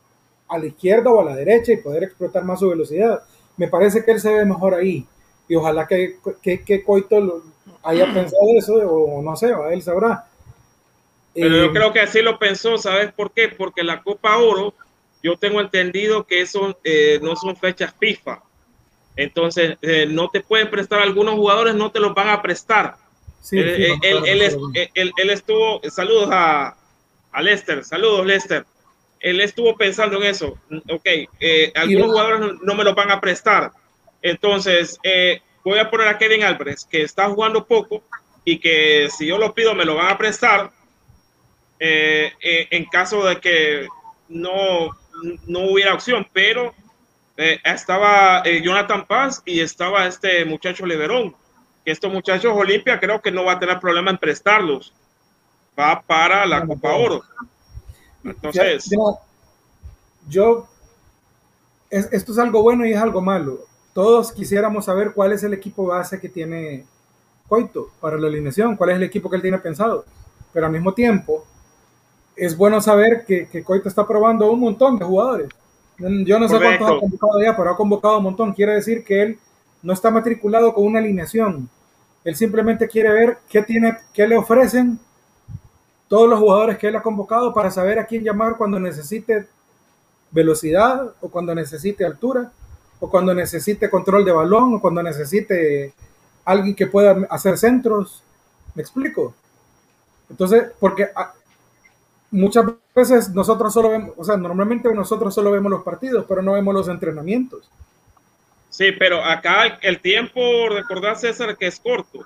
a 0.49 0.59
la 0.59 0.67
izquierda 0.67 1.11
o 1.11 1.21
a 1.21 1.25
la 1.25 1.37
derecha 1.37 1.73
y 1.73 1.79
poder 1.79 2.05
explotar 2.05 2.45
más 2.45 2.61
su 2.61 2.69
velocidad. 2.69 3.23
Me 3.57 3.69
parece 3.69 4.05
que 4.05 4.11
él 4.11 4.21
se 4.21 4.33
ve 4.33 4.45
mejor 4.45 4.75
ahí. 4.75 5.07
Y 5.49 5.57
ojalá 5.57 5.87
que, 5.87 6.17
que, 6.43 6.85
Coito 6.85 7.43
haya 7.83 8.05
pensado 8.15 8.43
eso, 8.57 8.75
o 8.75 9.23
no 9.23 9.37
sé, 9.37 9.53
él 9.71 9.83
sabrá. 9.83 10.27
Pero 11.35 11.57
yo 11.57 11.65
eh, 11.65 11.73
creo 11.73 11.93
que 11.93 12.01
así 12.01 12.23
lo 12.23 12.39
pensó, 12.39 12.79
¿sabes 12.79 13.13
por 13.13 13.33
qué? 13.33 13.49
Porque 13.49 13.83
la 13.83 14.03
Copa 14.03 14.37
Oro, 14.39 14.75
yo 15.23 15.37
tengo 15.37 15.61
entendido 15.61 16.25
que 16.25 16.41
eso 16.41 16.79
eh, 16.85 17.19
no 17.23 17.35
son 17.37 17.57
fechas 17.57 17.95
FIFA. 17.99 18.43
Entonces, 19.17 19.77
eh, 19.83 20.07
no 20.09 20.29
te 20.29 20.41
pueden 20.41 20.71
prestar 20.71 21.01
algunos 21.01 21.35
jugadores, 21.35 21.75
no 21.75 21.91
te 21.91 22.01
los 22.01 22.15
van 22.15 22.29
a 22.29 22.43
prestar. 22.43 22.97
Sí, 23.41 23.59
él, 23.59 23.99
él, 24.03 25.31
estuvo, 25.31 25.81
saludos 25.91 26.29
a, 26.33 26.77
a 27.31 27.43
Lester, 27.43 27.85
saludos 27.85 28.25
Lester 28.25 28.65
él 29.25 29.41
estuvo 29.41 29.75
pensando 29.77 30.19
en 30.19 30.25
eso. 30.25 30.59
Ok, 30.91 31.07
algunos 31.75 32.09
jugadores 32.09 32.41
no, 32.63 32.75
me 32.75 32.85
lo 32.85 32.95
van 32.95 33.11
a 33.11 33.21
prestar. 33.23 33.73
Entonces, 34.25 34.99
eh, 35.03 35.43
voy 35.63 35.79
a 35.79 35.91
poner 35.91 36.09
a 36.09 36.17
Kevin 36.17 36.45
Álvarez, 36.45 36.87
que 36.91 37.03
está 37.03 37.29
jugando 37.29 37.67
poco 37.67 38.03
y 38.43 38.59
que 38.59 39.09
si 39.15 39.27
yo 39.27 39.37
lo 39.37 39.55
pido 39.55 39.75
me 39.75 39.85
lo 39.85 39.97
van 39.97 40.11
a 40.11 40.19
prestar. 40.19 40.71
Eh, 41.79 42.33
en 42.71 42.87
caso 42.87 43.23
de 43.27 43.39
que 43.39 43.87
no, 44.31 44.89
no 45.47 45.71
hubiera 45.71 45.93
opción, 45.93 46.27
pero 46.33 46.75
estaba 47.37 48.43
Jonathan 48.45 49.07
Paz 49.07 49.43
y 49.45 49.61
estaba 49.61 50.07
este 50.07 50.47
muchacho 50.47 50.87
Leverón. 50.87 51.37
Que 51.85 51.93
estos 51.93 52.11
muchachos 52.11 52.55
Olimpia 52.57 52.99
creo 52.99 53.21
que 53.21 53.31
no 53.31 53.45
va 53.45 53.53
a 53.53 53.59
tener 53.59 53.79
problema 53.79 54.11
en 54.11 54.17
prestarlos. 54.17 54.95
Va 55.79 56.01
para 56.01 56.47
la 56.47 56.65
Copa 56.67 56.95
Oro. 56.95 57.23
Entonces, 58.25 58.89
yo, 60.29 60.67
esto 61.91 62.33
es 62.33 62.39
algo 62.39 62.63
bueno 62.63 62.87
y 62.87 62.93
es 62.93 62.99
algo 62.99 63.21
malo. 63.21 63.67
Todos 63.95 64.33
quisiéramos 64.33 64.85
saber 64.85 65.13
cuál 65.15 65.33
es 65.33 65.45
el 65.45 65.55
equipo 65.55 65.87
base 65.87 66.21
que 66.21 66.29
tiene 66.29 66.85
Coito 67.49 67.91
para 68.01 68.19
la 68.19 68.27
alineación, 68.27 68.77
cuál 68.77 68.91
es 68.91 68.97
el 68.97 69.05
equipo 69.05 69.31
que 69.31 69.37
él 69.37 69.43
tiene 69.43 69.59
pensado. 69.59 70.05
Pero 70.53 70.67
al 70.67 70.73
mismo 70.73 70.93
tiempo, 70.93 71.45
es 72.35 72.57
bueno 72.57 72.81
saber 72.81 73.25
que, 73.25 73.47
que 73.49 73.63
Coito 73.63 73.89
está 73.89 74.07
probando 74.07 74.51
un 74.51 74.59
montón 74.59 74.99
de 74.99 75.05
jugadores. 75.05 75.49
Yo 75.99 76.41
no 76.41 76.49
sé 76.49 76.59
cuántos 76.59 76.91
ha 76.91 76.99
convocado 76.99 77.41
ya, 77.41 77.57
pero 77.57 77.71
ha 77.71 77.77
convocado 77.77 78.19
un 78.19 78.25
montón. 78.25 78.53
Quiere 78.53 78.75
decir 78.75 79.05
que 79.05 79.23
él 79.23 79.39
no 79.81 79.93
está 79.93 80.11
matriculado 80.11 80.75
con 80.75 80.87
una 80.87 80.99
alineación. 80.99 81.69
Él 82.25 82.35
simplemente 82.35 82.89
quiere 82.89 83.13
ver 83.13 83.39
qué, 83.49 83.63
tiene, 83.63 83.97
qué 84.13 84.27
le 84.27 84.37
ofrecen 84.37 84.99
todos 86.09 86.29
los 86.29 86.41
jugadores 86.41 86.79
que 86.79 86.89
él 86.89 86.97
ha 86.97 87.03
convocado 87.03 87.55
para 87.55 87.71
saber 87.71 88.01
a 88.01 88.07
quién 88.07 88.25
llamar 88.25 88.57
cuando 88.57 88.81
necesite 88.81 89.47
velocidad 90.33 91.13
o 91.21 91.29
cuando 91.29 91.55
necesite 91.55 92.05
altura 92.05 92.51
o 93.05 93.11
cuando 93.11 93.35
necesite 93.35 93.91
control 93.91 94.25
de 94.25 94.33
balón 94.33 94.77
o 94.77 94.81
cuando 94.81 95.03
necesite 95.03 95.93
alguien 96.43 96.75
que 96.75 96.87
pueda 96.87 97.27
hacer 97.29 97.59
centros. 97.59 98.23
¿Me 98.75 98.81
explico? 98.81 99.35
Entonces, 100.31 100.73
porque 100.81 101.09
ah, 101.15 101.35
muchas 102.31 102.65
veces 102.95 103.29
nosotros 103.29 103.75
solo 103.75 103.91
vemos, 103.91 104.13
o 104.17 104.25
sea, 104.25 104.39
normalmente 104.39 104.93
nosotros 104.95 105.35
solo 105.35 105.51
vemos 105.51 105.71
los 105.71 105.83
partidos, 105.83 106.25
pero 106.27 106.41
no 106.41 106.55
vemos 106.55 106.73
los 106.73 106.89
entrenamientos. 106.89 107.71
Sí, 108.71 108.93
pero 108.93 109.23
acá 109.23 109.79
el 109.83 110.01
tiempo, 110.01 110.41
recordar 110.71 111.19
César, 111.19 111.59
que 111.59 111.67
es 111.67 111.79
corto 111.79 112.21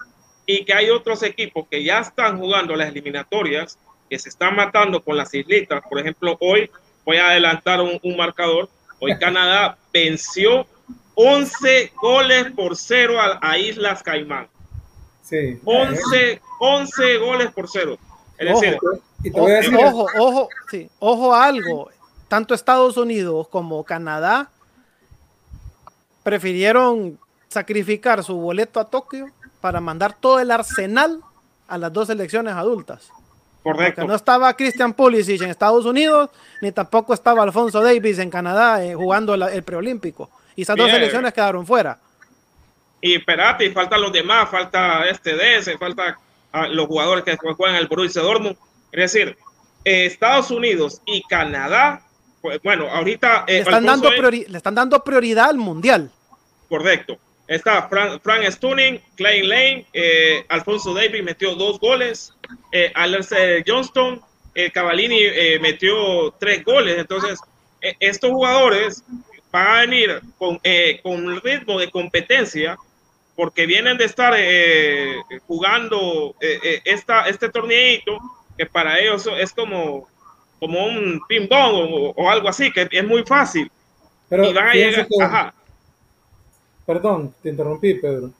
y 0.47 0.65
que 0.65 0.75
hay 0.75 0.91
otros 0.91 1.25
equipos 1.25 1.67
que 1.69 1.83
ya 1.83 1.99
están 1.99 2.39
jugando 2.39 2.77
las 2.77 2.91
eliminatorias, 2.91 3.81
que 4.09 4.17
se 4.17 4.29
están 4.29 4.55
matando 4.55 5.03
con 5.03 5.17
las 5.17 5.35
islitas. 5.35 5.83
Por 5.91 5.99
ejemplo, 5.99 6.37
hoy 6.39 6.71
voy 7.05 7.17
a 7.17 7.31
adelantar 7.31 7.81
un, 7.81 8.17
marcador. 8.17 8.69
Hoy 9.01 9.19
Canadá 9.21 9.77
venció 9.93 10.67
11 11.15 11.93
goles 12.01 12.53
por 12.53 12.77
cero 12.77 13.15
a, 13.21 13.59
Islas 13.59 14.03
Caimán. 14.03 14.49
Sí. 15.23 15.59
11, 15.65 16.41
11 16.61 17.19
goles 17.19 17.53
por 17.53 17.69
cero. 17.69 17.99
Es 18.39 18.53
ojo, 18.53 18.61
decir, 19.47 19.77
ojo, 19.77 20.07
ojo, 20.17 20.49
sí, 20.71 20.89
ojo 21.01 21.35
a 21.35 21.45
algo. 21.45 21.91
Tanto 22.29 22.55
Estados 22.55 22.97
Unidos 22.97 23.49
como 23.49 23.83
Canadá 23.83 24.51
prefirieron 26.23 27.19
sacrificar 27.49 28.23
su 28.23 28.37
boleto 28.37 28.79
a 28.79 28.85
Tokio 28.85 29.31
para 29.61 29.81
mandar 29.81 30.15
todo 30.15 30.39
el 30.39 30.51
arsenal 30.51 31.21
a 31.67 31.79
las 31.79 31.93
dos 31.93 32.07
selecciones 32.07 32.55
adultas. 32.55 33.11
Correcto. 33.73 33.97
Porque 33.97 34.09
no 34.09 34.15
estaba 34.15 34.57
Christian 34.57 34.95
Pulisic 34.95 35.43
en 35.43 35.51
Estados 35.51 35.85
Unidos, 35.85 36.31
ni 36.63 36.73
tampoco 36.73 37.13
estaba 37.13 37.43
Alfonso 37.43 37.83
Davis 37.83 38.19
en 38.19 38.31
Canadá 38.31 38.83
eh, 38.83 38.95
jugando 38.95 39.35
el 39.35 39.63
preolímpico. 39.63 40.31
Y 40.57 40.63
esas 40.63 40.75
dos 40.75 40.91
selecciones 40.91 41.35
quedaron 41.35 41.67
fuera. 41.67 41.99
Y 43.03 43.17
espérate, 43.17 43.67
y 43.67 43.71
faltan 43.71 44.01
los 44.01 44.11
demás, 44.11 44.49
falta 44.49 45.07
este 45.07 45.35
DS, 45.35 45.79
falta 45.79 46.19
ah, 46.51 46.67
los 46.67 46.87
jugadores 46.87 47.25
que 47.25 47.37
juegan 47.37 47.77
el 47.77 47.89
Borussia 47.89 48.23
Dortmund. 48.23 48.57
Es 48.91 49.13
decir, 49.13 49.37
eh, 49.85 50.07
Estados 50.07 50.51
Unidos 50.51 51.03
y 51.05 51.23
Canadá, 51.25 52.01
pues, 52.41 52.61
bueno, 52.65 52.89
ahorita... 52.89 53.45
Eh, 53.49 53.57
le, 53.57 53.61
están 53.61 53.85
dando 53.85 54.11
le 54.11 54.57
están 54.57 54.75
dando 54.75 55.05
prioridad 55.05 55.51
al 55.51 55.59
Mundial. 55.59 56.11
Correcto. 56.71 57.19
Está 57.47 57.87
Frank, 57.89 58.23
Frank 58.23 58.45
Stunning, 58.51 59.01
Clay 59.17 59.47
Lane, 59.47 59.87
eh, 59.93 60.45
Alfonso 60.49 60.95
Davis 60.95 61.23
metió 61.23 61.55
dos 61.55 61.79
goles, 61.79 62.33
eh, 62.73 62.93
Alex 62.95 63.33
eh, 63.33 63.65
Johnston, 63.67 64.21
eh, 64.55 64.71
Cavallini 64.71 65.19
eh, 65.21 65.59
metió 65.61 66.33
tres 66.39 66.65
goles. 66.65 66.99
Entonces, 66.99 67.41
estos 68.01 68.31
jugadores 68.31 69.05
van 69.53 69.67
a 69.67 69.81
venir 69.81 70.21
con, 70.37 70.61
con 71.03 71.27
un 71.27 71.41
ritmo 71.41 71.79
de 71.79 71.91
competencia 71.91 72.77
porque 73.37 73.67
vienen 73.67 73.97
de 73.97 74.05
estar 74.05 74.35
jugando 75.47 76.35
esta, 76.85 77.29
este 77.29 77.49
torneito 77.49 78.19
que 78.57 78.67
para 78.67 78.99
ellos 78.99 79.29
es 79.39 79.53
como, 79.53 80.09
como 80.59 80.87
un 80.87 81.21
ping-pong 81.29 82.13
o, 82.17 82.29
algo 82.29 82.49
así, 82.49 82.73
que 82.73 82.89
es 82.91 83.07
muy 83.07 83.23
fácil. 83.23 83.71
Pero 84.29 84.51
y 84.51 84.53
van 84.53 84.69
a 84.69 84.75
llegar, 84.75 85.07
ajá, 85.23 85.55
Perdón, 86.89 87.35
te 87.43 87.51
interrumpí, 87.51 87.93
Pedro. 87.93 88.31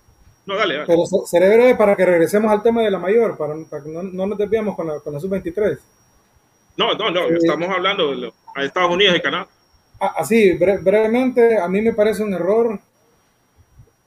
No, 0.49 0.57
dale, 0.57 0.77
dale. 0.77 0.87
Pero 0.87 1.05
seré 1.27 1.55
breve 1.55 1.75
para 1.75 1.95
que 1.95 2.07
regresemos 2.07 2.51
al 2.51 2.63
tema 2.63 2.81
de 2.81 2.91
la 2.91 2.99
mayor, 2.99 3.37
para, 3.37 3.55
que 3.55 3.91
no, 3.91 4.03
nos 4.03 4.39
desviamos 4.39 4.75
con 4.75 4.87
la, 4.87 4.99
con 5.01 5.13
la 5.13 5.21
sub-23. 5.21 5.79
No, 6.79 6.95
no, 6.95 7.11
no, 7.11 7.29
eh, 7.29 7.37
estamos 7.37 7.69
hablando 7.69 8.17
de, 8.17 8.33
Estados 8.65 8.91
Unidos 8.91 9.15
y 9.15 9.21
Canadá. 9.21 9.47
Así, 10.01 10.55
brevemente, 10.55 11.59
a 11.59 11.69
mí 11.69 11.83
me 11.83 11.93
parece 11.93 12.23
un 12.23 12.33
error 12.33 12.81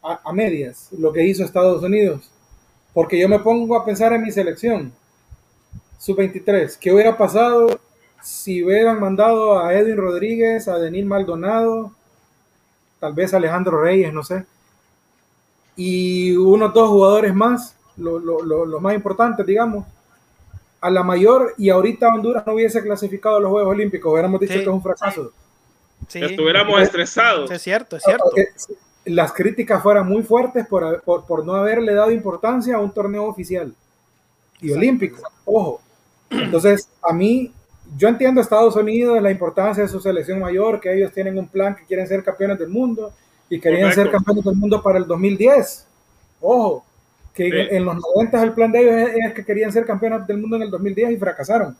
a, 0.01 0.21
a, 0.25 0.33
medias 0.33 0.89
lo 0.97 1.13
que 1.13 1.23
hizo 1.23 1.43
Estados 1.43 1.83
Unidos, 1.83 2.31
porque 2.91 3.19
yo 3.19 3.29
me 3.29 3.37
pongo 3.37 3.75
a 3.75 3.85
pensar 3.85 4.11
en 4.13 4.23
mi 4.23 4.31
selección, 4.31 4.91
sub-23, 5.99 6.75
¿qué 6.79 6.91
hubiera 6.91 7.15
pasado 7.15 7.79
si 8.23 8.63
hubieran 8.63 8.99
mandado 8.99 9.59
a 9.59 9.75
Edwin 9.75 9.97
Rodríguez, 9.97 10.67
a 10.67 10.79
Denis 10.79 11.05
Maldonado, 11.05 11.91
tal 12.99 13.13
vez 13.13 13.31
Alejandro 13.31 13.79
Reyes, 13.79 14.11
no 14.11 14.23
sé. 14.23 14.47
Y 15.75 16.35
unos 16.35 16.73
dos 16.73 16.89
jugadores 16.89 17.33
más, 17.33 17.75
los 17.97 18.21
lo, 18.23 18.79
más 18.79 18.93
importantes, 18.93 19.45
digamos, 19.45 19.85
a 20.81 20.89
la 20.89 21.03
mayor 21.03 21.53
y 21.57 21.69
ahorita 21.69 22.07
Honduras 22.07 22.45
no 22.45 22.53
hubiese 22.53 22.81
clasificado 22.81 23.37
a 23.37 23.39
los 23.39 23.51
Juegos 23.51 23.71
Olímpicos, 23.71 24.11
hubiéramos 24.11 24.39
dicho 24.39 24.53
que 24.53 24.61
es 24.61 24.67
un 24.67 24.81
fracaso. 24.81 25.31
Estuviéramos 26.13 26.81
estresados. 26.81 27.49
Es 27.51 27.61
cierto, 27.61 27.95
es 27.95 28.03
cierto. 28.03 28.31
Las 29.05 29.33
críticas 29.33 29.81
fueran 29.81 30.07
muy 30.07 30.23
fuertes 30.23 30.67
por, 30.67 31.01
por, 31.03 31.45
no 31.45 31.55
haberle 31.55 31.93
dado 31.93 32.11
importancia 32.11 32.75
a 32.75 32.79
un 32.79 32.91
torneo 32.91 33.25
oficial 33.25 33.73
y 34.59 34.71
olímpico, 34.71 35.21
ojo. 35.45 35.81
Entonces, 36.29 36.87
a 37.01 37.13
mí, 37.13 37.51
yo 37.97 38.07
entiendo 38.07 38.41
Estados 38.41 38.75
Unidos, 38.75 39.21
la 39.21 39.31
importancia 39.31 39.83
de 39.83 39.89
su 39.89 39.99
selección 39.99 40.39
mayor, 40.39 40.79
que 40.79 40.95
ellos 40.95 41.11
tienen 41.11 41.37
un 41.37 41.47
plan 41.47 41.75
que 41.75 41.85
quieren 41.85 42.07
ser 42.07 42.23
campeones 42.23 42.59
del 42.59 42.69
mundo 42.69 43.11
y 43.51 43.59
querían 43.59 43.91
ser 43.93 44.09
campeones 44.09 44.45
del 44.45 44.55
mundo 44.55 44.81
para 44.81 44.97
el 44.97 45.05
2010. 45.05 45.85
Ojo, 46.39 46.85
que 47.33 47.67
en 47.71 47.83
los 47.83 47.95
90 47.95 48.43
el 48.43 48.53
plan 48.53 48.71
de 48.71 48.79
ellos 48.79 49.11
es, 49.13 49.33
que 49.33 49.43
querían 49.43 49.73
ser 49.73 49.85
campeones 49.85 50.25
del 50.25 50.37
mundo 50.37 50.55
en 50.55 50.63
el 50.63 50.71
2010 50.71 51.11
y 51.11 51.17
fracasaron. 51.17 51.75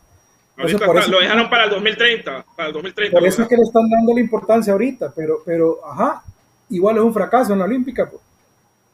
lo 0.56 1.18
dejaron 1.18 1.48
para 1.48 1.64
el 1.64 1.70
2030. 1.70 2.44
Para 2.54 2.68
el 2.68 2.74
2030 2.74 3.18
por 3.18 3.26
eso 3.26 3.42
es 3.42 3.48
que 3.48 3.56
le 3.56 3.62
están 3.62 3.88
dando 3.88 4.12
la 4.12 4.20
importancia 4.20 4.72
ahorita, 4.74 5.14
pero, 5.16 5.38
pero 5.46 5.80
ajá, 5.84 6.22
igual 6.68 6.98
es 6.98 7.02
un 7.02 7.14
fracaso 7.14 7.54
en 7.54 7.60
la 7.60 7.64
Olímpica. 7.64 8.08
Pues. 8.08 8.22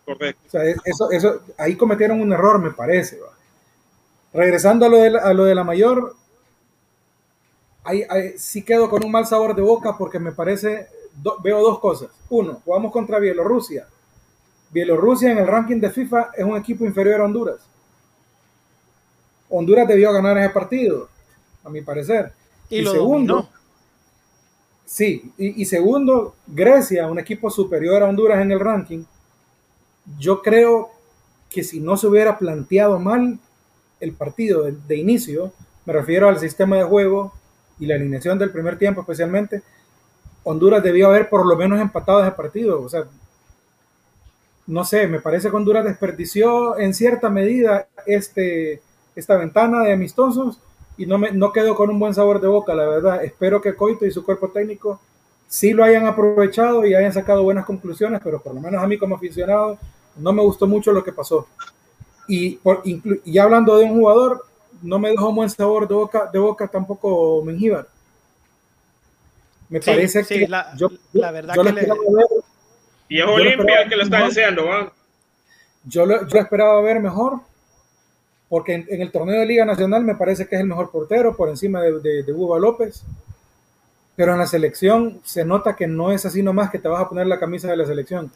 Correcto. 0.04 0.40
O 0.46 0.50
sea, 0.50 0.62
eso, 0.64 1.10
eso, 1.10 1.42
ahí 1.58 1.74
cometieron 1.74 2.20
un 2.20 2.32
error, 2.32 2.60
me 2.60 2.70
parece. 2.70 3.18
Regresando 4.32 4.86
a 4.86 4.88
lo, 4.88 4.98
de 4.98 5.10
la, 5.10 5.18
a 5.18 5.34
lo 5.34 5.44
de 5.44 5.54
la 5.56 5.64
mayor, 5.64 6.14
ahí, 7.82 8.04
sí 8.36 8.62
quedo 8.62 8.88
con 8.88 9.04
un 9.04 9.10
mal 9.10 9.26
sabor 9.26 9.56
de 9.56 9.62
boca 9.62 9.96
porque 9.98 10.20
me 10.20 10.30
parece, 10.30 10.88
veo 11.42 11.62
dos 11.62 11.78
cosas. 11.78 12.10
Uno, 12.30 12.60
jugamos 12.64 12.92
contra 12.92 13.18
Bielorrusia. 13.18 13.86
Bielorrusia 14.70 15.32
en 15.32 15.38
el 15.38 15.46
ranking 15.46 15.80
de 15.80 15.90
FIFA 15.90 16.30
es 16.36 16.44
un 16.44 16.56
equipo 16.56 16.84
inferior 16.84 17.20
a 17.20 17.24
Honduras. 17.24 17.60
Honduras 19.48 19.88
debió 19.88 20.12
ganar 20.12 20.36
ese 20.36 20.50
partido, 20.50 21.08
a 21.64 21.70
mi 21.70 21.80
parecer. 21.80 22.32
Y, 22.68 22.84
segundo, 22.84 23.48
sí, 24.84 25.32
y, 25.38 25.64
segundo, 25.64 26.34
Grecia, 26.46 27.06
un 27.06 27.18
equipo 27.18 27.50
superior 27.50 28.02
a 28.02 28.08
Honduras 28.08 28.42
en 28.42 28.52
el 28.52 28.60
ranking. 28.60 29.04
Yo 30.18 30.42
creo 30.42 30.90
que 31.48 31.64
si 31.64 31.80
no 31.80 31.96
se 31.96 32.06
hubiera 32.06 32.36
planteado 32.38 32.98
mal 32.98 33.38
el 34.00 34.12
partido 34.12 34.64
de 34.64 34.96
inicio, 34.96 35.52
me 35.86 35.94
refiero 35.94 36.28
al 36.28 36.38
sistema 36.38 36.76
de 36.76 36.84
juego, 36.84 37.32
y 37.80 37.86
la 37.86 37.94
alineación 37.94 38.38
del 38.38 38.50
primer 38.50 38.78
tiempo 38.78 39.00
especialmente, 39.00 39.62
Honduras 40.44 40.82
debió 40.82 41.08
haber 41.08 41.28
por 41.28 41.46
lo 41.46 41.56
menos 41.56 41.80
empatado 41.80 42.22
ese 42.22 42.32
partido. 42.32 42.82
O 42.82 42.88
sea, 42.88 43.04
no 44.66 44.84
sé, 44.84 45.06
me 45.06 45.20
parece 45.20 45.50
que 45.50 45.56
Honduras 45.56 45.84
desperdició 45.84 46.78
en 46.78 46.94
cierta 46.94 47.30
medida 47.30 47.88
este, 48.06 48.82
esta 49.16 49.36
ventana 49.36 49.82
de 49.82 49.92
amistosos 49.92 50.58
y 50.96 51.06
no, 51.06 51.18
me, 51.18 51.32
no 51.32 51.52
quedó 51.52 51.74
con 51.74 51.90
un 51.90 51.98
buen 51.98 52.14
sabor 52.14 52.40
de 52.40 52.48
boca, 52.48 52.74
la 52.74 52.86
verdad. 52.86 53.24
Espero 53.24 53.60
que 53.60 53.74
Coito 53.74 54.04
y 54.04 54.10
su 54.10 54.24
cuerpo 54.24 54.48
técnico 54.48 55.00
sí 55.46 55.72
lo 55.72 55.84
hayan 55.84 56.06
aprovechado 56.06 56.84
y 56.84 56.94
hayan 56.94 57.12
sacado 57.12 57.42
buenas 57.42 57.64
conclusiones, 57.64 58.20
pero 58.22 58.40
por 58.40 58.54
lo 58.54 58.60
menos 58.60 58.82
a 58.82 58.86
mí 58.86 58.98
como 58.98 59.16
aficionado 59.16 59.78
no 60.16 60.32
me 60.32 60.42
gustó 60.42 60.66
mucho 60.66 60.92
lo 60.92 61.02
que 61.02 61.12
pasó. 61.12 61.46
Y, 62.26 62.56
por, 62.56 62.82
y 62.84 63.38
hablando 63.38 63.78
de 63.78 63.84
un 63.84 64.00
jugador, 64.00 64.44
no 64.82 64.98
me 64.98 65.10
dejó 65.10 65.32
buen 65.32 65.50
sabor 65.50 65.88
de 65.88 65.94
boca, 65.94 66.28
de 66.32 66.38
boca 66.38 66.68
tampoco 66.68 67.42
Mengíbar. 67.44 67.86
Me 69.68 69.80
parece 69.80 70.24
que 70.24 70.48
la, 70.48 70.74
yo, 70.76 70.90
la 71.12 71.30
verdad 71.30 71.54
que 71.54 71.72
le... 71.72 71.88
y 73.08 73.20
es 73.20 73.26
Olimpia 73.26 73.82
el 73.82 73.88
que 73.88 73.96
lo 73.96 74.02
está 74.02 74.24
diciendo, 74.24 74.64
Yo 75.84 76.06
lo, 76.06 76.26
yo 76.26 76.38
esperaba 76.38 76.80
ver 76.80 77.00
mejor, 77.00 77.40
porque 78.48 78.74
en, 78.74 78.86
el 78.88 79.12
torneo 79.12 79.40
de 79.40 79.46
Liga 79.46 79.64
Nacional 79.64 80.04
me 80.04 80.14
parece 80.14 80.46
que 80.46 80.56
es 80.56 80.62
el 80.62 80.66
mejor 80.66 80.90
portero 80.90 81.36
por 81.36 81.48
encima 81.48 81.82
de, 81.82 82.00
de, 82.00 82.22
de 82.22 82.32
Buba 82.32 82.58
López. 82.58 83.04
Pero 84.16 84.32
en 84.32 84.38
la 84.38 84.46
selección 84.46 85.20
se 85.22 85.44
nota 85.44 85.76
que 85.76 85.86
no 85.86 86.10
es 86.10 86.26
así 86.26 86.42
nomás 86.42 86.70
que 86.70 86.78
te 86.78 86.88
vas 86.88 87.02
a 87.02 87.08
poner 87.08 87.26
la 87.26 87.38
camisa 87.38 87.68
de 87.68 87.76
la 87.76 87.86
selección. 87.86 88.32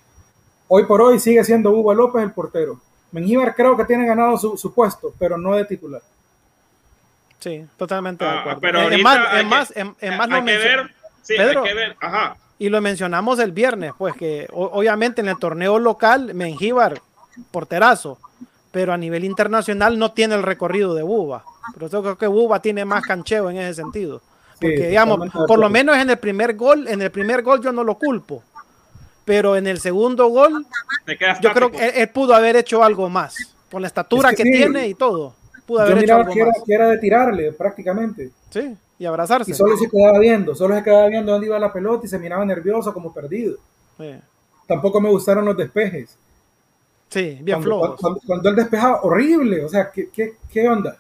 Hoy 0.69 0.85
por 0.85 1.01
hoy 1.01 1.19
sigue 1.19 1.43
siendo 1.45 1.73
Buba 1.73 1.95
López 1.95 2.23
el 2.23 2.33
portero. 2.33 2.81
Mengíbar 3.11 3.55
creo 3.55 3.77
que 3.77 3.85
tiene 3.85 4.07
ganado 4.07 4.39
su, 4.39 4.57
su 4.57 4.73
puesto, 4.73 5.13
pero 5.19 5.37
no 5.37 5.57
de 5.57 5.65
titular. 5.65 6.03
Sí, 7.43 7.67
totalmente 7.77 8.25
de 8.25 8.31
ah, 8.31 8.41
acuerdo. 8.41 8.61
pero 8.61 8.81
es 8.83 9.03
más, 9.03 9.73
es 9.77 10.17
más, 10.17 10.31
hay 10.31 10.45
que 10.45 10.59
ver, 10.59 10.95
sí, 11.23 11.35
hay 11.35 11.57
que 11.63 11.75
ver, 11.75 11.97
ajá. 12.01 12.37
Y 12.59 12.69
lo 12.69 12.81
mencionamos 12.81 13.39
el 13.41 13.53
viernes, 13.53 13.93
pues 13.99 14.15
que 14.15 14.47
obviamente 14.53 15.21
en 15.21 15.29
el 15.29 15.39
torneo 15.39 15.79
local, 15.79 16.33
Mengíbar, 16.35 17.01
porterazo, 17.51 18.19
pero 18.71 18.93
a 18.93 18.97
nivel 18.97 19.25
internacional 19.25 19.99
no 19.99 20.13
tiene 20.13 20.37
el 20.37 20.43
recorrido 20.43 20.95
de 20.95 21.03
Buba. 21.03 21.45
Pero 21.75 21.89
yo 21.89 22.03
creo 22.03 22.19
que 22.19 22.27
Buba 22.29 22.63
tiene 22.63 22.85
más 22.85 23.03
cancheo 23.05 23.51
en 23.51 23.57
ese 23.57 23.75
sentido. 23.75 24.23
Porque, 24.61 24.89
digamos, 24.89 25.29
por 25.49 25.59
lo 25.59 25.69
menos 25.69 25.97
en 25.97 26.11
el 26.11 26.19
primer 26.19 26.55
gol, 26.55 26.87
en 26.87 27.03
el 27.03 27.11
primer 27.11 27.43
gol 27.43 27.61
yo 27.61 27.73
no 27.73 27.83
lo 27.83 27.97
culpo. 27.97 28.45
Pero 29.25 29.57
en 29.57 29.67
el 29.67 29.81
segundo 29.81 30.29
gol, 30.29 30.65
yo 31.41 31.53
creo 31.53 31.71
que 31.71 31.89
él, 31.89 32.09
pudo 32.11 32.35
haber 32.35 32.55
hecho 32.55 32.85
algo 32.85 33.09
más. 33.09 33.57
Por 33.71 33.81
la 33.81 33.89
estatura 33.89 34.33
que 34.35 34.45
tiene 34.45 34.87
y 34.87 34.95
todo 34.95 35.35
yo 35.69 35.97
miraba 35.97 36.27
que 36.27 36.75
era, 36.75 36.89
de 36.89 36.99
tirarle 36.99 37.53
prácticamente. 37.53 38.31
Sí, 38.51 38.77
y 39.03 39.07
abrazarse. 39.07 39.51
Y 39.51 39.55
solo 39.55 39.77
se 39.77 39.91
quedaba 39.91 40.21
viendo, 40.21 40.55
solo 40.55 40.77
se 40.77 40.83
quedaba 40.85 41.09
viendo 41.09 41.33
dónde 41.33 41.49
iba 41.49 41.59
la 41.59 41.73
pelota 41.73 42.07
y 42.07 42.09
se 42.09 42.21
miraba 42.21 42.45
nervioso, 42.45 42.95
como 42.95 43.13
perdido. 43.13 43.59
Tampoco 44.69 45.01
me 45.01 45.09
gustaron 45.09 45.45
los 45.45 45.57
despejes. 45.57 46.17
Sí, 47.09 47.39
bien 47.43 47.61
cuando, 47.61 47.97
flojos. 47.97 48.21
Cuando, 48.25 48.49
él 48.49 48.57
despejaba, 48.57 49.03
horrible. 49.03 49.65
O 49.65 49.69
sea, 49.69 49.91
¿qué, 49.91 50.09
qué, 50.09 50.35
qué 50.49 50.69
onda? 50.69 50.97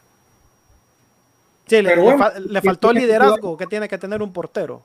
Sí, 1.67 1.81
le, 1.81 1.95
le, 1.95 2.61
faltó 2.61 2.91
el 2.91 2.97
liderazgo 2.97 3.57
que 3.57 3.69
tiene 3.69 3.89
que 3.89 3.97
tener 3.99 4.21
un 4.21 4.33
portero. 4.33 4.83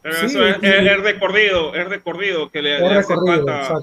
Pero 0.00 0.16
eso 0.16 0.46
es, 0.46 0.56
el 0.62 1.02
recorrido, 1.02 1.74
es 1.74 1.88
recorrido 1.88 2.48
que 2.48 2.62
le, 2.62 2.76
hace 2.76 3.16
falta. 3.16 3.80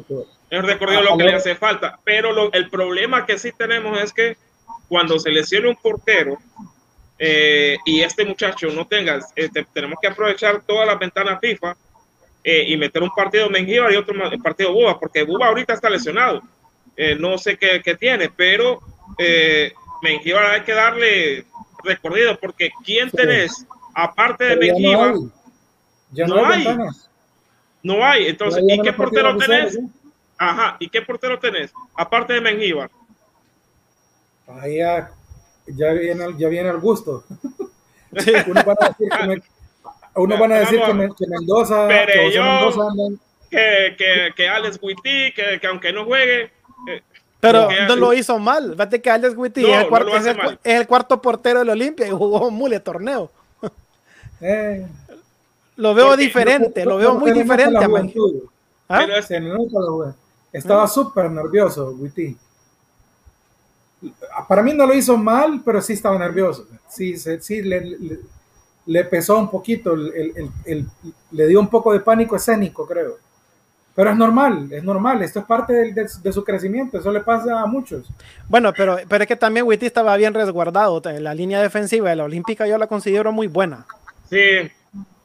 Es 0.49 0.63
recorrido 0.63 1.01
lo 1.01 1.17
que 1.17 1.25
le 1.25 1.33
hace 1.33 1.55
falta. 1.55 1.99
Pero 2.05 2.51
el 2.53 2.69
problema 2.69 3.25
que 3.25 3.37
sí 3.37 3.51
tenemos 3.51 4.01
es 4.01 4.13
que 4.13 4.37
cuando 4.87 5.19
se 5.19 5.31
lesione 5.31 5.67
un 5.67 5.75
portero 5.75 6.37
eh, 7.19 7.77
y 7.85 8.01
este 8.01 8.25
muchacho 8.25 8.67
no 8.67 8.85
tenga, 8.85 9.19
este, 9.35 9.65
tenemos 9.73 9.97
que 10.01 10.07
aprovechar 10.07 10.61
todas 10.61 10.87
las 10.87 10.99
ventanas 10.99 11.39
FIFA 11.39 11.75
eh, 12.43 12.65
y 12.67 12.77
meter 12.77 13.01
un 13.03 13.11
partido 13.11 13.49
Mengíbar 13.49 13.91
y 13.91 13.95
otro 13.95 14.15
partido 14.41 14.73
Buba, 14.73 14.99
porque 14.99 15.23
Buba 15.23 15.47
ahorita 15.47 15.73
está 15.73 15.89
lesionado. 15.89 16.41
Eh, 16.95 17.15
no 17.15 17.37
sé 17.37 17.57
qué, 17.57 17.95
tiene, 17.99 18.29
pero 18.29 18.79
eh, 19.17 19.73
Mengíbar 20.01 20.45
hay 20.45 20.61
que 20.61 20.73
darle 20.73 21.45
recorrido, 21.83 22.39
porque 22.39 22.71
¿quién 22.83 23.09
tenés 23.11 23.65
aparte 23.93 24.45
de 24.45 24.55
Mengíbar? 24.55 25.15
Ya 26.11 26.25
no, 26.25 26.45
hay. 26.45 26.65
No 27.83 28.05
hay. 28.05 28.27
Entonces, 28.27 28.63
¿y 28.67 28.81
qué 28.81 28.93
portero 28.93 29.37
tenés? 29.37 29.77
Ajá, 30.37 30.77
¿y 30.79 30.89
qué 30.89 31.01
portero 31.01 31.37
tenés? 31.39 31.73
Aparte 31.95 32.33
de 32.33 32.41
Mengíbar 32.41 32.89
ahí 34.47 34.79
ya, 35.67 35.91
viene, 35.93 36.25
ya 36.37 36.47
viene 36.49 36.69
el 36.69 36.79
gusto. 36.79 37.23
uno 38.47 38.63
van 38.63 38.77
a 38.81 38.87
decir 38.89 39.09
que, 39.09 39.41
uno 40.15 40.37
van 40.37 40.51
a 40.51 40.59
decir 40.59 40.81
que, 40.81 40.93
Mendoza, 40.93 41.87
que, 41.87 42.39
Mendoza 42.39 42.87
que, 43.49 43.95
que, 43.97 44.33
que, 44.35 44.49
Alex 44.49 44.79
Witty, 44.81 45.33
que, 45.33 45.59
que 45.59 45.67
aunque 45.67 45.91
no 45.91 46.05
juegue. 46.05 46.51
Eh, 46.87 47.01
pero 47.39 47.69
no 47.87 47.95
lo 47.95 48.13
hizo 48.13 48.39
mal. 48.39 48.71
Fíjate 48.71 49.01
que 49.01 49.09
Alex 49.09 49.35
Witty 49.35 49.65
es, 49.65 49.81
el 49.81 49.87
cuarto, 49.87 50.17
es, 50.17 50.25
el, 50.63 50.87
cuarto 50.87 51.21
portero 51.21 51.59
del 51.59 51.69
Olimpia 51.69 52.07
y 52.07 52.11
jugó 52.11 52.49
muy 52.49 52.71
de 52.71 52.79
torneo. 52.79 53.31
Eh, 54.41 54.85
lo 55.77 55.93
veo 55.93 56.15
diferente, 56.15 56.85
lo 56.85 56.97
veo 56.97 57.15
muy 57.15 57.31
diferente 57.31 57.83
a 57.83 57.89
¿Ah? 58.89 59.05
Estaba 60.53 60.87
súper 60.87 61.29
nervioso, 61.29 61.89
Witty 61.99 62.37
para 64.47 64.61
mí 64.61 64.73
no 64.73 64.85
lo 64.85 64.93
hizo 64.93 65.17
mal, 65.17 65.61
pero 65.65 65.81
sí 65.81 65.93
estaba 65.93 66.17
nervioso. 66.17 66.67
Sí, 66.89 67.17
sí 67.17 67.61
le, 67.61 67.97
le, 68.85 69.03
pesó 69.05 69.37
un 69.37 69.49
poquito, 69.49 69.93
el, 69.93 70.51
el, 70.65 70.85
le 71.31 71.47
dio 71.47 71.59
un 71.59 71.69
poco 71.69 71.93
de 71.93 71.99
pánico 71.99 72.35
escénico, 72.35 72.85
creo. 72.85 73.17
Pero 73.95 74.11
es 74.11 74.17
normal, 74.17 74.71
es 74.71 74.83
normal, 74.83 75.23
esto 75.23 75.39
es 75.39 75.45
parte 75.45 75.73
de, 75.73 76.07
de, 76.21 76.31
su 76.31 76.43
crecimiento, 76.43 76.99
eso 76.99 77.11
le 77.11 77.21
pasa 77.21 77.59
a 77.59 77.65
muchos. 77.65 78.07
Bueno, 78.47 78.71
pero, 78.77 78.97
pero 79.09 79.23
es 79.23 79.27
que 79.27 79.35
también 79.35 79.65
Witty 79.65 79.87
estaba 79.87 80.15
bien 80.17 80.35
resguardado, 80.35 81.01
la 81.19 81.33
línea 81.33 81.59
defensiva 81.59 82.11
de 82.11 82.15
la 82.15 82.25
Olímpica 82.25 82.67
yo 82.67 82.77
la 82.77 82.85
considero 82.85 83.31
muy 83.31 83.47
buena. 83.47 83.87
Sí, 84.29 84.69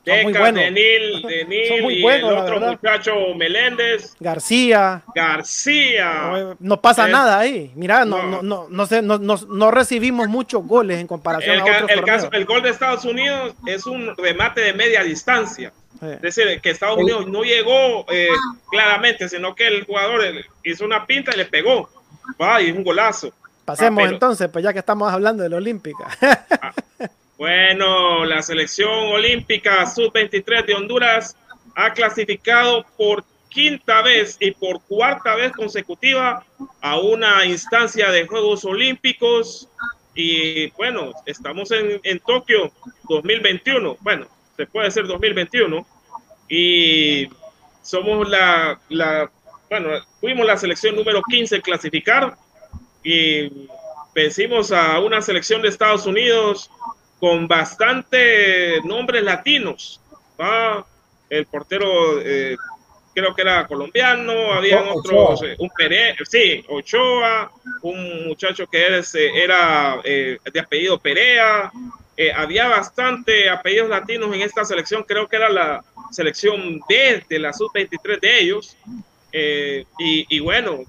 Deca, 0.04 0.50
Denil, 0.50 1.22
Denil 1.22 1.90
y 1.92 2.04
el 2.04 2.24
otro 2.24 2.60
muchacho 2.60 3.12
Meléndez. 3.36 4.16
García. 4.18 5.02
García. 5.14 6.56
No, 6.58 6.80
pasa 6.80 7.06
nada 7.06 7.38
ahí. 7.38 7.70
Mira, 7.76 8.04
no, 8.04 8.22
no, 8.24 8.42
no, 8.42 8.66
no, 8.68 8.86
sé, 8.86 9.00
no, 9.00 9.18
no, 9.18 9.70
recibimos 9.70 10.28
muchos 10.28 10.66
goles 10.66 10.98
en 10.98 11.06
comparación 11.06 11.54
el, 11.54 11.60
a 11.60 11.64
otros 11.64 11.90
el, 11.90 12.04
caso, 12.04 12.28
el 12.32 12.44
gol 12.44 12.62
de 12.62 12.70
Estados 12.70 13.04
Unidos 13.04 13.54
es 13.66 13.86
un 13.86 14.16
remate 14.16 14.60
de 14.60 14.72
media 14.72 15.04
distancia. 15.04 15.72
Es 16.00 16.20
decir, 16.20 16.60
que 16.60 16.70
Estados 16.70 16.98
Unidos 16.98 17.28
no 17.28 17.44
llegó 17.44 18.04
eh, 18.10 18.26
claramente, 18.72 19.28
sino 19.28 19.54
que 19.54 19.68
el 19.68 19.84
jugador 19.84 20.22
hizo 20.64 20.84
una 20.84 21.06
pinta 21.06 21.30
y 21.32 21.38
le 21.38 21.44
pegó. 21.44 21.88
Va, 22.40 22.60
y 22.60 22.70
es 22.70 22.76
un 22.76 22.82
golazo. 22.82 23.32
Pasemos 23.64 24.04
ah, 24.04 24.08
entonces, 24.08 24.48
pues 24.48 24.64
ya 24.64 24.72
que 24.72 24.80
estamos 24.80 25.12
hablando 25.12 25.44
de 25.44 25.48
la 25.48 25.56
Olímpica. 25.56 26.08
Ah, 26.60 26.72
bueno, 27.42 28.24
la 28.24 28.40
selección 28.40 28.88
olímpica 28.88 29.84
sub-23 29.84 30.64
de 30.64 30.74
Honduras 30.74 31.36
ha 31.74 31.92
clasificado 31.92 32.86
por 32.96 33.24
quinta 33.48 34.00
vez 34.00 34.36
y 34.38 34.52
por 34.52 34.80
cuarta 34.82 35.34
vez 35.34 35.50
consecutiva 35.50 36.46
a 36.80 37.00
una 37.00 37.44
instancia 37.44 38.12
de 38.12 38.28
Juegos 38.28 38.64
Olímpicos 38.64 39.68
Y 40.14 40.70
bueno, 40.76 41.14
estamos 41.26 41.72
en, 41.72 42.00
en 42.04 42.20
Tokio 42.20 42.70
2021. 43.08 43.96
Bueno, 43.98 44.28
se 44.56 44.64
puede 44.68 44.88
ser 44.92 45.08
2021. 45.08 45.84
Y 46.48 47.28
somos 47.82 48.28
la, 48.28 48.78
la, 48.88 49.28
bueno, 49.68 49.88
fuimos 50.20 50.46
la 50.46 50.56
selección 50.56 50.94
número 50.94 51.20
15 51.28 51.56
en 51.56 51.62
clasificar 51.62 52.36
y 53.02 53.66
vencimos 54.14 54.70
a 54.70 55.00
una 55.00 55.20
selección 55.20 55.60
de 55.60 55.70
Estados 55.70 56.06
Unidos 56.06 56.70
con 57.22 57.46
bastante 57.46 58.80
nombres 58.82 59.22
latinos. 59.22 60.00
El 61.30 61.46
portero 61.46 62.20
eh, 62.20 62.56
creo 63.14 63.32
que 63.32 63.42
era 63.42 63.64
colombiano, 63.68 64.52
había 64.52 64.82
otros, 64.92 65.40
eh, 65.44 65.54
un 65.60 65.70
sí, 66.28 66.64
Ochoa, 66.68 67.52
un 67.82 68.26
muchacho 68.26 68.66
que 68.66 69.00
era 69.14 70.00
eh, 70.02 70.36
de 70.52 70.60
apellido 70.60 70.98
Perea, 70.98 71.70
había 72.34 72.66
bastante 72.66 73.48
apellidos 73.48 73.88
latinos 73.88 74.34
en 74.34 74.42
esta 74.42 74.64
selección, 74.64 75.04
creo 75.04 75.28
que 75.28 75.36
era 75.36 75.48
la 75.48 75.84
selección 76.10 76.80
B 76.88 77.22
de 77.28 77.38
la 77.38 77.52
sub-23 77.52 78.18
de 78.20 78.40
ellos, 78.40 78.76
y, 79.32 80.26
y, 80.28 80.40
bueno, 80.40 80.80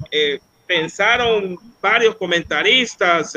pensaron 0.65 1.59
varios 1.79 2.15
comentaristas, 2.15 3.35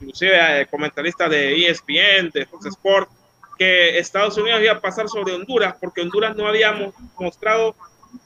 inclusive 0.00 0.66
comentaristas 0.70 1.30
de 1.30 1.66
ESPN, 1.66 2.30
de 2.32 2.46
Fox 2.46 2.66
Sports, 2.66 3.12
que 3.58 3.98
Estados 3.98 4.36
Unidos 4.36 4.60
iba 4.62 4.72
a 4.72 4.80
pasar 4.80 5.08
sobre 5.08 5.34
Honduras 5.34 5.74
porque 5.80 6.02
Honduras 6.02 6.36
no 6.36 6.46
había 6.46 6.92
mostrado 7.18 7.74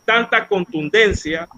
tanta 0.05 0.47
contundencia 0.49 1.49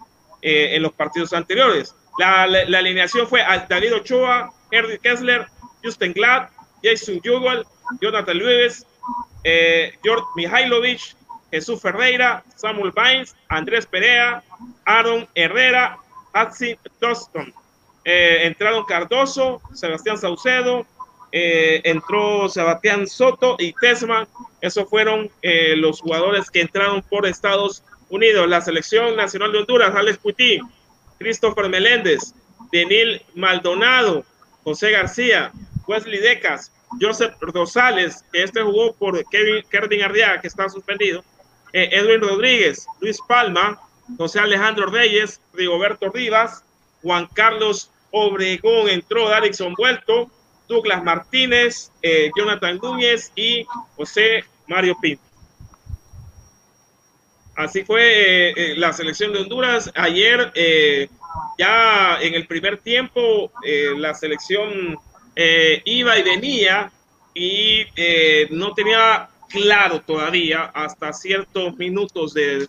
eh, 0.42 0.76
en 0.76 0.82
los 0.82 0.92
partidos 0.92 1.32
anteriores. 1.32 1.94
La, 2.18 2.42
alineación 2.42 3.26
fue 3.26 3.42
David 3.68 3.94
Ochoa, 3.94 4.52
Henry 4.70 4.98
Kessler, 4.98 5.46
Justin 5.82 6.12
Glad, 6.12 6.48
Jason 6.82 7.20
Yugal, 7.22 7.66
Jonathan 8.00 8.36
Lewis, 8.36 8.86
eh, 9.44 9.92
George 10.02 10.24
Mihailovich, 10.36 11.16
Jesús 11.50 11.80
Ferreira, 11.80 12.44
Samuel 12.56 12.92
Baines, 12.92 13.34
Andrés 13.48 13.86
Perea, 13.86 14.42
Aaron 14.84 15.28
Herrera, 15.34 15.98
Hudson 16.34 16.76
Toston. 16.98 17.52
Eh, 18.04 18.46
entraron 18.46 18.84
Cardoso, 18.84 19.60
Sebastián 19.74 20.18
Saucedo, 20.18 20.86
eh, 21.30 21.80
entró 21.84 22.48
Sebastián 22.48 23.06
Soto 23.06 23.56
y 23.58 23.72
Tesma. 23.72 24.28
Esos 24.60 24.88
fueron 24.88 25.30
eh, 25.40 25.74
los 25.76 26.00
jugadores 26.00 26.50
que 26.50 26.60
entraron 26.60 27.02
por 27.02 27.26
Estados 27.26 27.82
Unidos. 28.10 28.48
La 28.48 28.60
selección 28.60 29.16
nacional 29.16 29.52
de 29.52 29.58
Honduras, 29.58 29.94
Alex 29.94 30.18
Puití, 30.18 30.60
Christopher 31.18 31.68
Meléndez, 31.68 32.34
Denil 32.70 33.22
Maldonado, 33.34 34.24
José 34.64 34.90
García, 34.90 35.52
Wesley 35.86 36.18
Decas, 36.18 36.72
Joseph 37.00 37.34
Rosales, 37.40 38.24
que 38.32 38.42
este 38.42 38.62
jugó 38.62 38.94
por 38.94 39.24
Kevin 39.30 39.64
Kerdin 39.70 40.02
Arriaga, 40.02 40.40
que 40.40 40.48
está 40.48 40.68
suspendido, 40.68 41.24
eh, 41.72 41.88
Edwin 41.92 42.20
Rodríguez, 42.20 42.86
Luis 43.00 43.18
Palma, 43.26 43.80
José 44.18 44.40
Alejandro 44.40 44.86
Reyes, 44.86 45.40
Rigoberto 45.54 46.10
Rivas, 46.10 46.64
Juan 47.02 47.28
Carlos 47.32 47.90
Obregón 48.10 48.88
entró, 48.88 49.28
Darixon 49.28 49.74
Vuelto, 49.74 50.30
Douglas 50.68 51.02
Martínez, 51.02 51.90
eh, 52.02 52.30
Jonathan 52.36 52.78
Núñez 52.82 53.32
y 53.34 53.66
José 53.96 54.44
Mario 54.68 54.96
Pinto. 55.00 55.22
Así 57.54 57.84
fue 57.84 58.02
eh, 58.02 58.54
eh, 58.56 58.74
la 58.76 58.92
selección 58.92 59.32
de 59.32 59.40
Honduras. 59.40 59.90
Ayer, 59.94 60.52
ya 61.58 62.18
en 62.20 62.34
el 62.34 62.46
primer 62.46 62.78
tiempo, 62.78 63.52
la 63.96 64.14
selección 64.14 64.98
iba 65.84 66.18
y 66.18 66.22
venía 66.22 66.92
y 67.34 67.84
no 68.50 68.72
tenía 68.74 69.28
claro 69.48 70.00
todavía 70.00 70.64
hasta 70.74 71.12
ciertos 71.12 71.76
minutos 71.76 72.34
de 72.34 72.68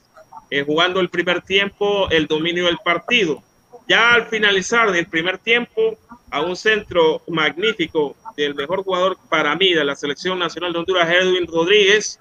jugando 0.65 0.99
el 0.99 1.09
primer 1.09 1.41
tiempo 1.41 2.09
el 2.09 2.27
dominio 2.27 2.65
del 2.65 2.77
partido. 2.83 3.41
Ya 3.87 4.13
al 4.13 4.25
finalizar 4.27 4.95
el 4.95 5.05
primer 5.07 5.37
tiempo, 5.37 5.97
a 6.33 6.41
un 6.41 6.55
centro 6.55 7.21
magnífico 7.27 8.15
del 8.35 8.55
mejor 8.55 8.83
jugador 8.83 9.17
para 9.29 9.55
mí 9.55 9.71
de 9.71 9.83
la 9.83 9.95
selección 9.95 10.39
nacional 10.39 10.73
de 10.73 10.79
Honduras, 10.79 11.07
Edwin 11.07 11.45
Rodríguez. 11.45 12.19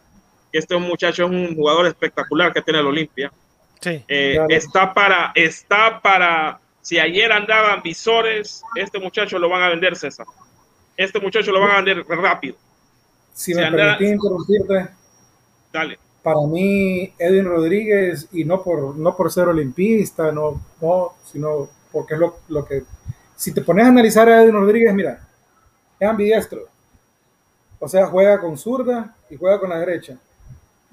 Este 0.52 0.76
muchacho 0.76 1.24
es 1.24 1.30
un 1.30 1.56
jugador 1.56 1.86
espectacular 1.86 2.52
que 2.52 2.60
tiene 2.60 2.80
el 2.80 2.86
Olimpia. 2.88 3.32
Sí, 3.80 4.04
eh, 4.06 4.38
Está 4.50 4.92
para, 4.92 5.32
está 5.34 5.98
para, 6.02 6.60
si 6.82 6.98
ayer 6.98 7.32
andaban 7.32 7.80
visores, 7.82 8.62
este 8.74 8.98
muchacho 8.98 9.38
lo 9.38 9.48
van 9.48 9.62
a 9.62 9.70
vender, 9.70 9.96
César. 9.96 10.26
Este 10.94 11.18
muchacho 11.18 11.50
lo 11.50 11.60
van 11.60 11.70
a 11.70 11.76
vender 11.80 12.04
rápido. 12.06 12.56
Si, 13.32 13.54
me 13.54 13.70
permitís 13.70 14.12
interrumpirte. 14.12 14.88
Dale. 15.72 15.98
Para 16.22 16.40
mí, 16.46 17.12
Edwin 17.18 17.46
Rodríguez, 17.46 18.28
y 18.32 18.44
no 18.44 18.62
por, 18.62 18.96
no 18.96 19.16
por 19.16 19.32
ser 19.32 19.48
olimpista, 19.48 20.30
no, 20.30 20.60
no 20.80 21.12
sino 21.30 21.68
porque 21.90 22.14
es 22.14 22.20
lo, 22.20 22.36
lo 22.48 22.64
que 22.64 22.84
si 23.42 23.52
te 23.52 23.60
pones 23.60 23.84
a 23.84 23.88
analizar 23.88 24.28
a 24.28 24.42
Edwin 24.42 24.54
Rodríguez, 24.54 24.94
mira, 24.94 25.20
es 25.98 26.08
ambidiestro. 26.08 26.68
O 27.80 27.88
sea, 27.88 28.06
juega 28.06 28.40
con 28.40 28.56
zurda 28.56 29.16
y 29.28 29.36
juega 29.36 29.58
con 29.58 29.70
la 29.70 29.80
derecha. 29.80 30.16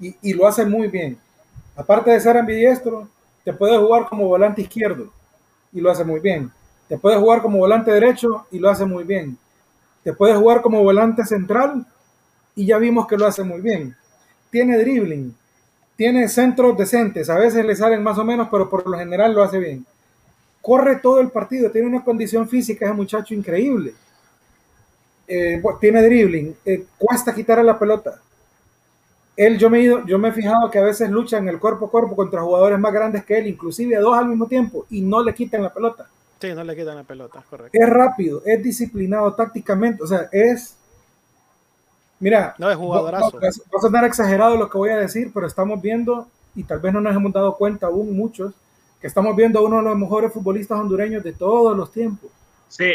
Y, 0.00 0.32
lo 0.32 0.48
hace 0.48 0.64
muy 0.64 0.88
bien. 0.88 1.16
Aparte 1.76 2.10
de 2.10 2.18
ser 2.18 2.36
ambidiestro, 2.36 3.08
te 3.44 3.52
puede 3.52 3.78
jugar 3.78 4.08
como 4.08 4.26
volante 4.26 4.62
izquierdo 4.62 5.12
y 5.72 5.80
lo 5.80 5.92
hace 5.92 6.04
muy 6.04 6.18
bien. 6.18 6.50
Te 6.88 6.98
puede 6.98 7.16
jugar 7.18 7.42
como 7.42 7.58
volante 7.58 7.92
derecho 7.92 8.46
y 8.50 8.58
lo 8.58 8.68
hace 8.68 8.84
muy 8.84 9.04
bien. 9.04 9.38
Te 10.02 10.12
puede 10.12 10.34
jugar 10.34 10.62
como 10.62 10.82
volante 10.82 11.24
central 11.24 11.86
y 12.56 12.66
ya 12.66 12.78
vimos 12.78 13.06
que 13.06 13.16
lo 13.16 13.26
hace 13.26 13.44
muy 13.44 13.60
bien. 13.60 13.96
Tiene 14.50 14.78
dribbling, 14.78 15.34
tiene 15.96 16.28
centros 16.28 16.76
decentes, 16.76 17.30
a 17.30 17.38
veces 17.38 17.64
le 17.64 17.76
salen 17.76 18.02
más 18.02 18.18
o 18.18 18.24
menos, 18.24 18.48
pero 18.50 18.68
por 18.68 18.86
lo 18.88 18.98
general 18.98 19.32
lo 19.34 19.42
hace 19.42 19.58
bien 19.58 19.86
corre 20.60 20.96
todo 20.96 21.20
el 21.20 21.30
partido, 21.30 21.70
tiene 21.70 21.88
una 21.88 22.04
condición 22.04 22.48
física, 22.48 22.84
es 22.84 22.90
un 22.90 22.98
muchacho 22.98 23.34
increíble. 23.34 23.94
Eh, 25.26 25.62
tiene 25.80 26.02
dribbling, 26.02 26.56
eh, 26.64 26.86
cuesta 26.98 27.34
quitar 27.34 27.64
la 27.64 27.78
pelota. 27.78 28.20
Él, 29.36 29.56
yo 29.58 29.70
me, 29.70 29.78
he 29.78 29.82
ido, 29.82 30.04
yo 30.04 30.18
me 30.18 30.28
he 30.28 30.32
fijado 30.32 30.70
que 30.70 30.78
a 30.78 30.82
veces 30.82 31.08
lucha 31.08 31.38
en 31.38 31.48
el 31.48 31.58
cuerpo 31.58 31.86
a 31.86 31.90
cuerpo 31.90 32.16
contra 32.16 32.42
jugadores 32.42 32.78
más 32.78 32.92
grandes 32.92 33.24
que 33.24 33.38
él, 33.38 33.46
inclusive 33.46 33.96
dos 33.96 34.16
al 34.16 34.26
mismo 34.26 34.46
tiempo, 34.46 34.86
y 34.90 35.00
no 35.00 35.22
le 35.22 35.32
quitan 35.32 35.62
la 35.62 35.72
pelota. 35.72 36.08
Sí, 36.40 36.52
no 36.52 36.64
le 36.64 36.76
quitan 36.76 36.96
la 36.96 37.04
pelota, 37.04 37.42
correcto. 37.48 37.78
Es 37.78 37.88
rápido, 37.88 38.42
es 38.44 38.62
disciplinado 38.62 39.32
tácticamente, 39.34 40.02
o 40.02 40.06
sea, 40.06 40.28
es. 40.32 40.76
Mira, 42.20 42.54
no 42.58 42.70
es 42.70 42.76
jugadorazo. 42.76 43.40
Va, 43.40 43.48
a 43.48 43.80
sonar 43.80 44.04
exagerado 44.04 44.56
lo 44.56 44.68
que 44.68 44.78
voy 44.78 44.90
a 44.90 44.98
decir, 44.98 45.30
pero 45.34 45.46
estamos 45.46 45.80
viendo, 45.80 46.28
y 46.54 46.64
tal 46.64 46.78
vez 46.78 46.92
no 46.92 47.00
nos 47.00 47.16
hemos 47.16 47.32
dado 47.32 47.56
cuenta 47.56 47.86
aún 47.86 48.14
muchos, 48.14 48.52
que 49.00 49.06
estamos 49.06 49.34
viendo 49.34 49.58
a 49.58 49.62
uno 49.62 49.78
de 49.78 49.82
los 49.84 49.98
mejores 49.98 50.32
futbolistas 50.32 50.78
hondureños 50.78 51.24
de 51.24 51.32
todos 51.32 51.74
los 51.76 51.90
tiempos. 51.90 52.30
Sí, 52.68 52.92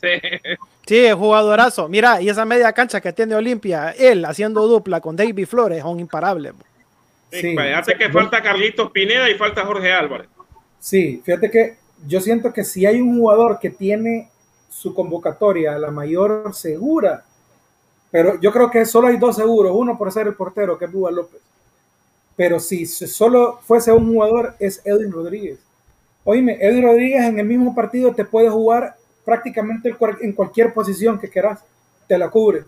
sí. 0.00 0.08
Sí, 0.86 0.98
es 0.98 1.14
jugadorazo. 1.14 1.88
Mira, 1.88 2.20
y 2.20 2.28
esa 2.28 2.44
media 2.44 2.72
cancha 2.72 3.00
que 3.00 3.12
tiene 3.12 3.34
Olimpia, 3.34 3.90
él 3.90 4.24
haciendo 4.24 4.66
dupla 4.66 5.00
con 5.00 5.14
David 5.14 5.46
Flores, 5.46 5.82
son 5.82 6.00
imparables. 6.00 6.54
Sí, 7.30 7.56
hace 7.58 7.94
que 7.94 8.10
falta 8.10 8.42
Carlitos 8.42 8.90
Pineda 8.90 9.30
y 9.30 9.34
falta 9.34 9.64
Jorge 9.64 9.92
Álvarez. 9.92 10.28
Sí, 10.78 11.22
fíjate 11.24 11.50
que 11.50 11.76
yo 12.06 12.20
siento 12.20 12.52
que 12.52 12.64
si 12.64 12.84
hay 12.84 13.00
un 13.00 13.16
jugador 13.16 13.58
que 13.60 13.70
tiene 13.70 14.28
su 14.68 14.92
convocatoria 14.94 15.78
la 15.78 15.90
mayor 15.90 16.50
segura, 16.52 17.24
pero 18.12 18.38
yo 18.38 18.52
creo 18.52 18.70
que 18.70 18.84
solo 18.84 19.08
hay 19.08 19.16
dos 19.16 19.36
seguros, 19.36 19.72
uno 19.74 19.96
por 19.96 20.12
ser 20.12 20.26
el 20.26 20.34
portero, 20.34 20.78
que 20.78 20.84
es 20.84 20.92
Búa 20.92 21.10
López. 21.10 21.40
Pero 22.36 22.60
si 22.60 22.84
solo 22.84 23.58
fuese 23.62 23.90
un 23.90 24.06
jugador, 24.06 24.54
es 24.60 24.82
Edwin 24.84 25.10
Rodríguez. 25.10 25.58
Oíme, 26.22 26.58
Edwin 26.60 26.82
Rodríguez 26.82 27.24
en 27.24 27.38
el 27.38 27.46
mismo 27.46 27.74
partido 27.74 28.14
te 28.14 28.26
puede 28.26 28.50
jugar 28.50 28.96
prácticamente 29.24 29.96
en 30.20 30.32
cualquier 30.32 30.74
posición 30.74 31.18
que 31.18 31.28
quieras, 31.28 31.64
te 32.06 32.18
la 32.18 32.28
cubre. 32.28 32.64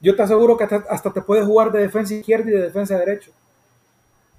Yo 0.00 0.16
te 0.16 0.22
aseguro 0.22 0.56
que 0.56 0.64
hasta, 0.64 1.12
te 1.12 1.22
puede 1.22 1.44
jugar 1.44 1.70
de 1.70 1.78
defensa 1.80 2.12
izquierda 2.12 2.50
y 2.50 2.54
de 2.54 2.62
defensa 2.62 2.98
derecho. 2.98 3.30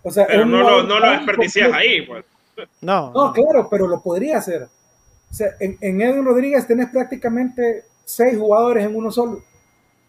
O 0.04 0.12
sea, 0.12 0.28
pero 0.28 0.46
no 0.46 0.60
lo, 0.60 0.84
no 0.84 1.00
lo 1.00 1.12
desperdicias 1.12 1.72
ahí, 1.72 2.02
pues. 2.06 2.26
No, 2.82 3.12
no, 3.14 3.32
claro, 3.32 3.70
pero 3.70 3.88
lo 3.88 4.02
podría 4.02 4.40
hacer. 4.40 4.64
O 4.64 5.34
sea, 5.34 5.52
en, 5.62 5.78
en 5.80 6.02
Edwin 6.02 6.26
Rodríguez 6.26 6.68
tenés 6.68 6.90
prácticamente 6.90 7.86
seis 8.04 8.38
jugadores 8.38 8.86
en 8.86 8.94
uno 8.94 9.10
solo. 9.10 9.42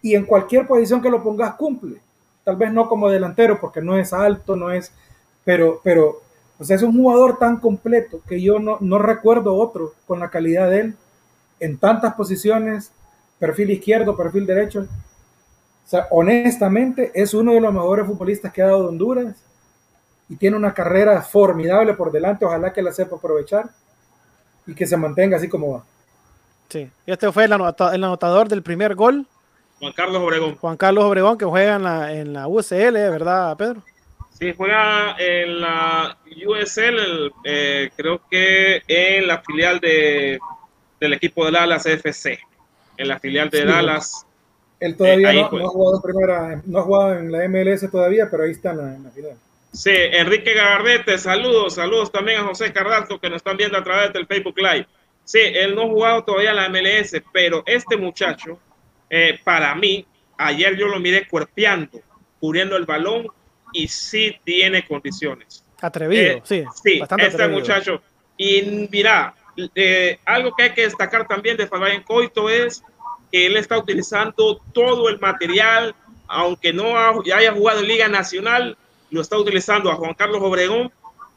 Y 0.04 0.14
en 0.14 0.26
cualquier 0.26 0.66
posición 0.66 1.02
que 1.02 1.10
lo 1.10 1.22
pongas, 1.22 1.54
cumple 1.54 2.00
tal 2.44 2.56
vez 2.56 2.72
no 2.72 2.88
como 2.88 3.10
delantero 3.10 3.58
porque 3.58 3.80
no 3.80 3.96
es 3.96 4.12
alto, 4.12 4.54
no 4.54 4.70
es, 4.70 4.92
pero, 5.44 5.80
pero, 5.82 6.20
o 6.58 6.64
sea, 6.64 6.76
es 6.76 6.82
un 6.82 6.96
jugador 6.96 7.38
tan 7.38 7.58
completo 7.58 8.20
que 8.28 8.40
yo 8.40 8.58
no, 8.58 8.76
no 8.80 8.98
recuerdo 8.98 9.56
otro 9.56 9.94
con 10.06 10.20
la 10.20 10.30
calidad 10.30 10.70
de 10.70 10.80
él 10.80 10.96
en 11.58 11.78
tantas 11.78 12.14
posiciones, 12.14 12.92
perfil 13.38 13.70
izquierdo, 13.70 14.16
perfil 14.16 14.46
derecho. 14.46 14.80
O 14.80 15.88
sea, 15.88 16.06
honestamente 16.10 17.10
es 17.14 17.34
uno 17.34 17.52
de 17.52 17.60
los 17.60 17.72
mejores 17.72 18.06
futbolistas 18.06 18.52
que 18.52 18.62
ha 18.62 18.66
dado 18.66 18.88
Honduras 18.88 19.34
y 20.28 20.36
tiene 20.36 20.56
una 20.56 20.74
carrera 20.74 21.22
formidable 21.22 21.94
por 21.94 22.12
delante. 22.12 22.44
Ojalá 22.44 22.72
que 22.72 22.82
la 22.82 22.92
sepa 22.92 23.16
aprovechar 23.16 23.70
y 24.66 24.74
que 24.74 24.86
se 24.86 24.96
mantenga 24.96 25.36
así 25.36 25.48
como 25.48 25.72
va. 25.72 25.84
Sí, 26.68 26.90
este 27.06 27.30
fue 27.32 27.44
el, 27.44 27.52
anotador 27.52 28.48
del 28.48 28.62
primer 28.62 28.94
gol. 28.94 29.26
Juan 29.80 29.92
Carlos 29.92 30.22
Obregón. 30.22 30.56
Juan 30.56 30.76
Carlos 30.76 31.04
Obregón, 31.04 31.38
que 31.38 31.44
juega 31.44 31.76
en 31.76 31.82
la, 31.82 32.12
en 32.12 32.32
la 32.32 32.48
USL, 32.48 32.92
¿verdad, 32.92 33.56
Pedro? 33.56 33.82
Sí, 34.38 34.52
juega 34.56 35.16
en 35.18 35.60
la 35.60 36.16
USL, 36.46 37.32
eh, 37.44 37.90
creo 37.96 38.20
que 38.30 38.82
en 38.88 39.26
la 39.26 39.40
filial 39.42 39.78
de, 39.78 40.38
del 41.00 41.12
equipo 41.12 41.44
de 41.44 41.52
Dallas 41.52 41.86
FC. 41.86 42.40
En 42.96 43.08
la 43.08 43.18
filial 43.18 43.50
de 43.50 43.64
Dallas. 43.64 44.26
Él 44.80 44.96
todavía 44.96 45.32
no, 45.32 45.44
ha 45.44 45.68
jugado 45.68 45.96
en 45.96 46.02
primera, 46.02 46.62
no 46.66 46.78
ha 46.78 46.82
jugado 46.82 47.14
en 47.14 47.32
la 47.32 47.48
MLS 47.48 47.90
todavía, 47.90 48.28
pero 48.30 48.42
ahí 48.42 48.50
está 48.50 48.72
en 48.72 48.76
la, 48.76 48.94
en 48.94 49.04
la 49.04 49.10
final. 49.10 49.36
Sí, 49.72 49.90
Enrique 49.92 50.54
Gagardete, 50.54 51.18
saludos, 51.18 51.74
saludos 51.74 52.12
también 52.12 52.40
a 52.40 52.44
José 52.44 52.72
Carrasco 52.72 53.18
que 53.18 53.28
nos 53.28 53.38
están 53.38 53.56
viendo 53.56 53.78
a 53.78 53.82
través 53.84 54.12
del 54.12 54.26
Facebook 54.26 54.58
Live. 54.58 54.86
Sí, 55.24 55.40
él 55.40 55.74
no 55.74 55.82
ha 55.82 55.86
jugado 55.86 56.24
todavía 56.24 56.50
en 56.50 56.56
la 56.56 56.68
MLS, 56.68 57.20
pero 57.32 57.62
este 57.66 57.96
muchacho, 57.96 58.58
eh, 59.16 59.38
para 59.44 59.72
mí, 59.76 60.04
ayer 60.36 60.76
yo 60.76 60.88
lo 60.88 60.98
miré 60.98 61.28
cuerpeando, 61.28 62.00
cubriendo 62.40 62.76
el 62.76 62.84
balón 62.84 63.28
y 63.72 63.86
sí 63.86 64.36
tiene 64.42 64.84
condiciones. 64.84 65.64
Atrevido, 65.80 66.38
eh, 66.38 66.42
sí. 66.42 66.64
Sí, 66.82 67.00
este 67.18 67.46
muchacho. 67.46 68.02
Y 68.36 68.88
mira, 68.90 69.32
eh, 69.76 70.18
algo 70.24 70.52
que 70.56 70.64
hay 70.64 70.70
que 70.70 70.82
destacar 70.82 71.28
también 71.28 71.56
de 71.56 71.68
Fabián 71.68 72.02
Coito 72.02 72.50
es 72.50 72.82
que 73.30 73.46
él 73.46 73.56
está 73.56 73.78
utilizando 73.78 74.60
todo 74.72 75.08
el 75.08 75.20
material, 75.20 75.94
aunque 76.26 76.72
no 76.72 76.98
haya 76.98 77.52
jugado 77.52 77.82
en 77.82 77.86
Liga 77.86 78.08
Nacional, 78.08 78.76
lo 79.10 79.20
está 79.20 79.38
utilizando 79.38 79.92
a 79.92 79.94
Juan 79.94 80.14
Carlos 80.14 80.42
Obregón. 80.42 80.90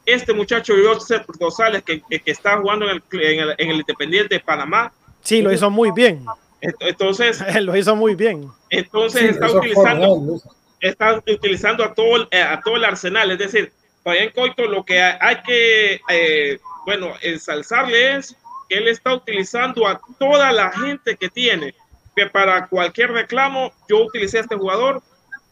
Este 0.04 0.32
muchacho 0.32 0.74
Joseph 0.84 1.26
Rosales, 1.38 1.84
que, 1.84 2.00
que, 2.00 2.22
está 2.32 2.58
jugando 2.58 2.90
en 2.90 3.00
el, 3.12 3.54
en, 3.56 3.70
el, 3.70 3.76
Independiente 3.76 4.34
de 4.34 4.40
Panamá. 4.40 4.92
Sí, 5.22 5.42
lo 5.42 5.52
hizo 5.52 5.70
muy 5.70 5.92
bien. 5.92 6.24
Entonces, 6.60 7.42
lo 7.62 7.76
hizo 7.76 7.94
muy 7.96 8.14
bien. 8.14 8.50
Entonces 8.70 9.30
está 9.30 9.50
utilizando, 9.50 10.40
está 10.80 11.22
utilizando 11.26 11.84
a 11.84 11.94
todo, 11.94 12.28
eh, 12.30 12.42
a 12.42 12.60
todo 12.60 12.76
el 12.76 12.84
arsenal. 12.84 13.30
Es 13.30 13.38
decir, 13.38 13.72
en 14.04 14.30
Coito 14.30 14.66
lo 14.66 14.84
que 14.84 15.00
hay 15.00 15.42
que, 15.42 16.00
eh, 16.08 16.58
bueno, 16.86 17.12
ensalzarle 17.20 18.16
es 18.16 18.36
que 18.68 18.78
él 18.78 18.88
está 18.88 19.14
utilizando 19.14 19.86
a 19.86 20.00
toda 20.18 20.52
la 20.52 20.72
gente 20.72 21.16
que 21.16 21.28
tiene, 21.28 21.74
que 22.16 22.26
para 22.26 22.66
cualquier 22.66 23.12
reclamo 23.12 23.72
yo 23.88 24.04
utilicé 24.04 24.38
a 24.38 24.42
este 24.42 24.56
jugador 24.56 25.02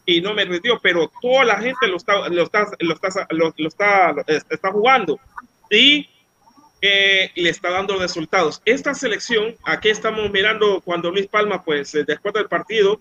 y 0.05 0.21
no 0.21 0.33
me 0.33 0.45
rindió, 0.45 0.79
pero 0.81 1.11
toda 1.21 1.45
la 1.45 1.57
gente 1.57 1.87
lo 1.87 1.97
está, 1.97 2.29
lo 2.29 2.43
está, 2.43 2.67
lo 2.79 2.93
está, 2.93 3.27
lo, 3.29 3.67
está, 3.67 4.15
está 4.27 4.71
jugando 4.71 5.19
y 5.69 6.09
eh, 6.81 7.31
le 7.35 7.49
está 7.49 7.71
dando 7.71 7.97
resultados. 7.97 8.61
Esta 8.65 8.93
selección, 8.93 9.55
aquí 9.63 9.89
estamos 9.89 10.29
mirando 10.31 10.81
cuando 10.81 11.11
Luis 11.11 11.27
Palma, 11.27 11.63
pues 11.63 11.93
eh, 11.95 12.03
después 12.05 12.33
del 12.33 12.47
partido, 12.47 12.99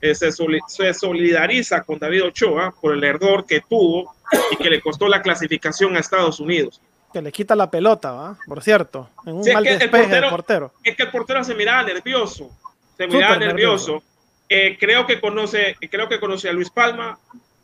eh, 0.00 0.14
se, 0.14 0.30
se, 0.32 0.94
solidariza 0.94 1.82
con 1.82 1.98
David 1.98 2.24
Ochoa 2.24 2.74
por 2.80 2.94
el 2.94 3.04
error 3.04 3.44
que 3.46 3.60
tuvo 3.60 4.14
y 4.50 4.56
que 4.56 4.70
le 4.70 4.80
costó 4.80 5.08
la 5.08 5.22
clasificación 5.22 5.96
a 5.96 6.00
Estados 6.00 6.40
Unidos. 6.40 6.80
Que 7.12 7.22
le 7.22 7.30
quita 7.30 7.54
la 7.54 7.70
pelota, 7.70 8.12
¿va? 8.12 8.38
Por 8.46 8.62
cierto, 8.62 9.10
en 9.24 9.34
un 9.34 9.52
mal 9.52 9.62
despeje 9.62 10.18
el 10.18 10.28
portero, 10.30 10.72
Es 10.82 10.96
que 10.96 11.04
el 11.04 11.10
portero 11.10 11.44
se 11.44 11.54
miraba 11.54 11.82
nervioso, 11.84 12.50
se 12.96 13.06
miraba 13.06 13.36
nervioso 13.36 14.02
eh, 14.48 14.76
creo 14.78 15.06
que 15.06 15.20
conoce, 15.20 15.76
creo 15.90 16.08
que 16.08 16.20
conoce 16.20 16.48
a 16.48 16.52
Luis 16.52 16.70
Palma, 16.70 17.18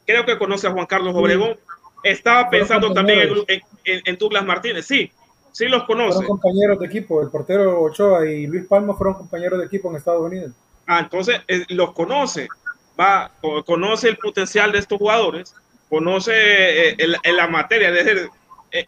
creo 0.06 0.24
que 0.24 0.38
conoce 0.38 0.66
a 0.66 0.72
Juan 0.72 0.86
Carlos 0.86 1.14
Obregón. 1.14 1.58
Estaba 2.02 2.48
pensando 2.48 2.92
también 2.92 3.30
en, 3.84 4.16
Douglas 4.16 4.44
Martínez. 4.44 4.86
Sí, 4.86 5.12
sí 5.52 5.66
los 5.66 5.84
conoce. 5.84 6.14
Fueron 6.18 6.38
compañeros 6.38 6.78
de 6.78 6.86
equipo. 6.86 7.22
El 7.22 7.30
portero 7.30 7.80
Ochoa 7.82 8.26
y 8.26 8.46
Luis 8.46 8.66
Palma 8.66 8.94
fueron 8.94 9.14
compañeros 9.14 9.58
de 9.58 9.66
equipo 9.66 9.90
en 9.90 9.96
Estados 9.96 10.22
Unidos. 10.22 10.52
Ah, 10.86 11.00
entonces 11.00 11.40
eh, 11.48 11.64
los 11.68 11.92
conoce. 11.92 12.48
Va, 12.98 13.30
conoce 13.64 14.08
el 14.08 14.18
potencial 14.18 14.72
de 14.72 14.78
estos 14.78 14.98
jugadores, 14.98 15.54
conoce 15.88 16.90
eh, 16.90 16.96
en 16.98 17.36
la 17.36 17.46
materia. 17.46 17.90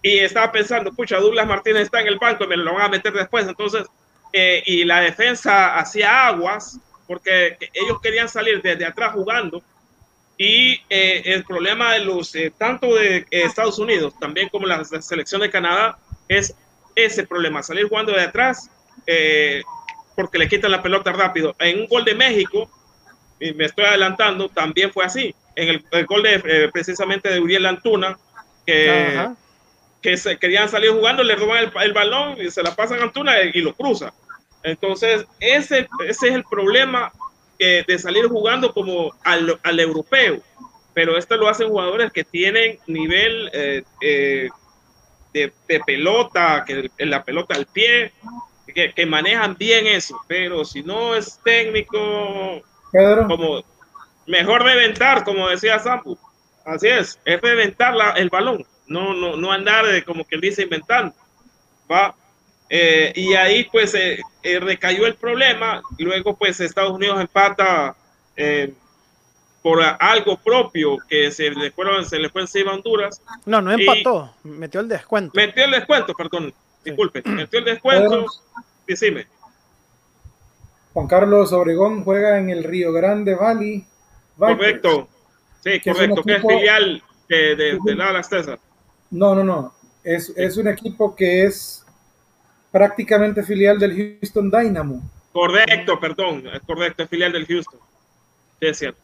y 0.02 0.18
estaba 0.18 0.52
pensando, 0.52 0.92
pucha, 0.92 1.18
Douglas 1.18 1.46
Martínez 1.46 1.82
está 1.82 2.00
en 2.00 2.08
el 2.08 2.18
banco 2.18 2.44
y 2.44 2.48
me 2.48 2.56
lo 2.56 2.74
van 2.74 2.82
a 2.82 2.88
meter 2.88 3.12
después. 3.12 3.46
Entonces, 3.46 3.86
y 4.32 4.84
la 4.84 5.00
defensa 5.00 5.78
hacía 5.78 6.26
aguas 6.26 6.78
porque 7.06 7.56
ellos 7.74 8.00
querían 8.02 8.28
salir 8.28 8.62
desde 8.62 8.86
atrás 8.86 9.12
jugando 9.12 9.62
y 10.38 10.80
eh, 10.88 11.22
el 11.26 11.44
problema 11.44 11.92
de 11.92 12.00
los, 12.00 12.34
eh, 12.34 12.52
tanto 12.56 12.94
de 12.94 13.18
eh, 13.18 13.26
Estados 13.30 13.78
Unidos, 13.78 14.14
también 14.18 14.48
como 14.48 14.66
la, 14.66 14.82
selección 14.84 15.40
de 15.40 15.50
Canadá, 15.50 15.98
es 16.28 16.54
ese 16.94 17.26
problema, 17.26 17.62
salir 17.62 17.88
jugando 17.88 18.12
de 18.12 18.22
atrás 18.22 18.70
porque 20.14 20.38
le 20.38 20.48
quitan 20.48 20.70
la 20.70 20.82
pelota 20.82 21.12
rápido. 21.12 21.54
En 21.58 21.80
un 21.80 21.86
gol 21.86 22.04
de 22.04 22.14
México, 22.14 22.70
y 23.40 23.52
me 23.54 23.64
estoy 23.64 23.84
adelantando, 23.84 24.48
también 24.48 24.92
fue 24.92 25.04
así. 25.04 25.34
En 25.56 25.68
el, 25.90 26.06
gol 26.06 26.22
de 26.22 26.70
precisamente 26.72 27.28
de 27.28 27.40
Uriel 27.40 27.66
Antuna, 27.66 28.18
que, 28.66 29.28
que 30.00 30.16
se, 30.16 30.38
querían 30.38 30.68
salir 30.68 30.90
jugando, 30.90 31.22
le 31.22 31.34
roban 31.34 31.64
el, 31.64 31.72
el, 31.82 31.92
balón 31.92 32.40
y 32.40 32.50
se 32.50 32.62
la 32.62 32.74
pasan 32.74 33.00
a 33.00 33.04
Antuna 33.04 33.40
y 33.42 33.60
lo 33.60 33.74
cruza. 33.74 34.12
Entonces, 34.62 35.26
ese, 35.40 35.88
ese 36.06 36.28
es 36.28 36.34
el 36.34 36.44
problema 36.44 37.12
de 37.58 37.98
salir 37.98 38.26
jugando 38.26 38.72
como 38.72 39.14
al, 39.22 39.58
al, 39.62 39.80
europeo. 39.80 40.40
Pero 40.94 41.16
esto 41.16 41.36
lo 41.36 41.48
hacen 41.48 41.68
jugadores 41.68 42.12
que 42.12 42.24
tienen 42.24 42.78
nivel 42.86 43.50
eh, 43.52 43.82
eh, 44.02 44.48
de, 45.32 45.52
de, 45.68 45.80
pelota, 45.80 46.64
que 46.66 46.90
la 46.98 47.24
pelota 47.24 47.54
al 47.54 47.66
pie, 47.66 48.12
que, 48.74 48.92
que, 48.92 49.06
manejan 49.06 49.56
bien 49.56 49.86
eso. 49.86 50.20
Pero 50.26 50.64
si 50.64 50.82
no 50.82 51.14
es 51.14 51.38
técnico, 51.42 52.62
como 53.28 53.62
mejor 54.26 54.62
reventar, 54.62 55.24
como 55.24 55.48
decía 55.48 55.78
Sampu. 55.78 56.18
Así 56.64 56.88
es, 56.88 57.18
es 57.24 57.40
reventar 57.40 57.94
la, 57.94 58.10
el 58.12 58.28
balón, 58.28 58.64
no, 58.86 59.14
no, 59.14 59.36
no 59.36 59.50
andar 59.50 59.84
de, 59.86 60.04
como 60.04 60.24
que 60.24 60.38
dice 60.38 60.62
inventando. 60.62 61.14
Va, 61.90 62.14
eh, 62.74 63.12
y 63.16 63.34
ahí 63.34 63.64
pues 63.64 63.94
eh, 63.94 64.18
eh, 64.42 64.58
recayó 64.60 65.06
el 65.06 65.14
problema. 65.14 65.82
Luego 65.98 66.36
pues 66.36 66.58
Estados 66.60 66.92
Unidos 66.92 67.20
empata 67.20 67.94
por 69.62 69.80
algo 69.80 70.36
propio 70.36 70.98
que 71.08 71.30
se 71.30 71.50
le, 71.50 71.70
fueron, 71.70 72.04
se 72.04 72.18
le 72.18 72.28
fue 72.28 72.42
encima 72.42 72.72
a 72.72 72.74
Honduras. 72.74 73.22
No, 73.46 73.60
no 73.60 73.72
empató, 73.72 74.34
metió 74.42 74.80
el 74.80 74.88
descuento. 74.88 75.32
Metió 75.34 75.64
el 75.64 75.70
descuento, 75.70 76.14
perdón, 76.14 76.52
disculpe, 76.84 77.22
metió 77.24 77.60
el 77.60 77.64
descuento. 77.64 78.26
Decime. 78.86 79.26
Juan 80.92 81.06
Carlos 81.06 81.52
Obregón 81.52 82.04
juega 82.04 82.38
en 82.38 82.50
el 82.50 82.64
Río 82.64 82.92
Grande 82.92 83.34
Valley. 83.34 83.86
Correcto, 84.36 85.08
sí, 85.62 85.80
correcto, 85.80 86.22
que 86.22 86.36
es 86.36 86.42
filial 86.42 87.02
de, 87.28 87.56
de, 87.56 87.78
de 87.84 87.94
Dallas, 87.94 88.28
César. 88.28 88.58
No, 89.10 89.34
no, 89.34 89.44
no, 89.44 89.74
es, 90.02 90.32
es 90.36 90.56
un 90.56 90.66
equipo 90.68 91.14
que 91.14 91.44
es 91.44 91.86
prácticamente 92.72 93.44
filial 93.44 93.78
del 93.78 94.18
Houston 94.20 94.50
Dynamo. 94.50 95.08
Correcto, 95.32 96.00
perdón, 96.00 96.44
es 96.52 96.60
correcto, 96.62 97.04
es 97.04 97.08
filial 97.08 97.32
del 97.32 97.46
Houston. 97.46 97.78
Sí, 98.58 98.66
es 98.66 98.78
cierto. 98.78 99.02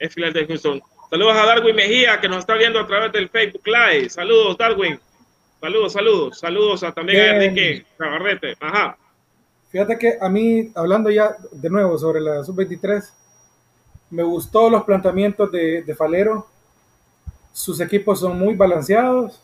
Es 0.00 0.14
filial 0.14 0.32
del 0.32 0.46
Houston. 0.46 0.82
Saludos 1.10 1.36
a 1.36 1.44
Darwin 1.44 1.76
Mejía, 1.76 2.18
que 2.20 2.28
nos 2.28 2.38
está 2.38 2.54
viendo 2.54 2.80
a 2.80 2.86
través 2.86 3.12
del 3.12 3.28
Facebook 3.28 3.66
Live. 3.66 4.08
Saludos, 4.08 4.56
Darwin. 4.56 4.98
Saludos, 5.60 5.92
saludos. 5.92 6.38
Saludos 6.38 6.82
a, 6.82 6.92
también 6.92 7.20
a 7.20 7.44
Enrique 7.44 7.84
Cabarrete. 7.98 8.56
Ajá. 8.60 8.96
Fíjate 9.70 9.98
que 9.98 10.16
a 10.18 10.30
mí, 10.30 10.72
hablando 10.74 11.10
ya 11.10 11.36
de 11.52 11.68
nuevo 11.68 11.98
sobre 11.98 12.22
la 12.22 12.42
sub-23, 12.42 13.10
me 14.08 14.22
gustó 14.22 14.70
los 14.70 14.84
planteamientos 14.84 15.52
de, 15.52 15.82
de 15.82 15.94
Falero. 15.94 16.46
Sus 17.52 17.78
equipos 17.80 18.20
son 18.20 18.38
muy 18.38 18.54
balanceados 18.54 19.38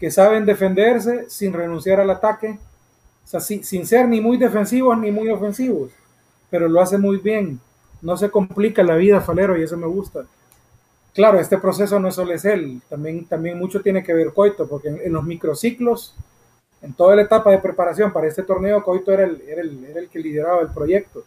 que 0.00 0.10
saben 0.10 0.46
defenderse 0.46 1.28
sin 1.28 1.52
renunciar 1.52 2.00
al 2.00 2.10
ataque, 2.10 2.58
o 3.22 3.26
sea, 3.26 3.40
sin 3.40 3.86
ser 3.86 4.08
ni 4.08 4.20
muy 4.20 4.38
defensivos 4.38 4.96
ni 4.98 5.12
muy 5.12 5.28
ofensivos, 5.28 5.92
pero 6.50 6.68
lo 6.68 6.80
hace 6.80 6.96
muy 6.96 7.18
bien. 7.18 7.60
No 8.02 8.16
se 8.16 8.30
complica 8.30 8.82
la 8.82 8.96
vida, 8.96 9.20
Falero, 9.20 9.56
y 9.56 9.62
eso 9.62 9.76
me 9.76 9.86
gusta. 9.86 10.24
Claro, 11.14 11.38
este 11.38 11.58
proceso 11.58 11.98
no 12.00 12.10
solo 12.10 12.32
es 12.32 12.44
él, 12.44 12.80
también, 12.88 13.26
también 13.26 13.58
mucho 13.58 13.82
tiene 13.82 14.02
que 14.02 14.14
ver 14.14 14.32
Coito, 14.32 14.66
porque 14.66 14.88
en, 14.88 15.12
los 15.12 15.24
microciclos, 15.24 16.14
en 16.80 16.94
toda 16.94 17.14
la 17.16 17.22
etapa 17.22 17.50
de 17.50 17.58
preparación 17.58 18.12
para 18.12 18.26
este 18.26 18.42
torneo, 18.42 18.82
Coito 18.82 19.12
era 19.12 19.24
el, 19.24 19.42
era 19.46 19.60
el, 19.60 19.84
era 19.84 20.00
el 20.00 20.08
que 20.08 20.18
lideraba 20.18 20.62
el 20.62 20.68
proyecto. 20.68 21.22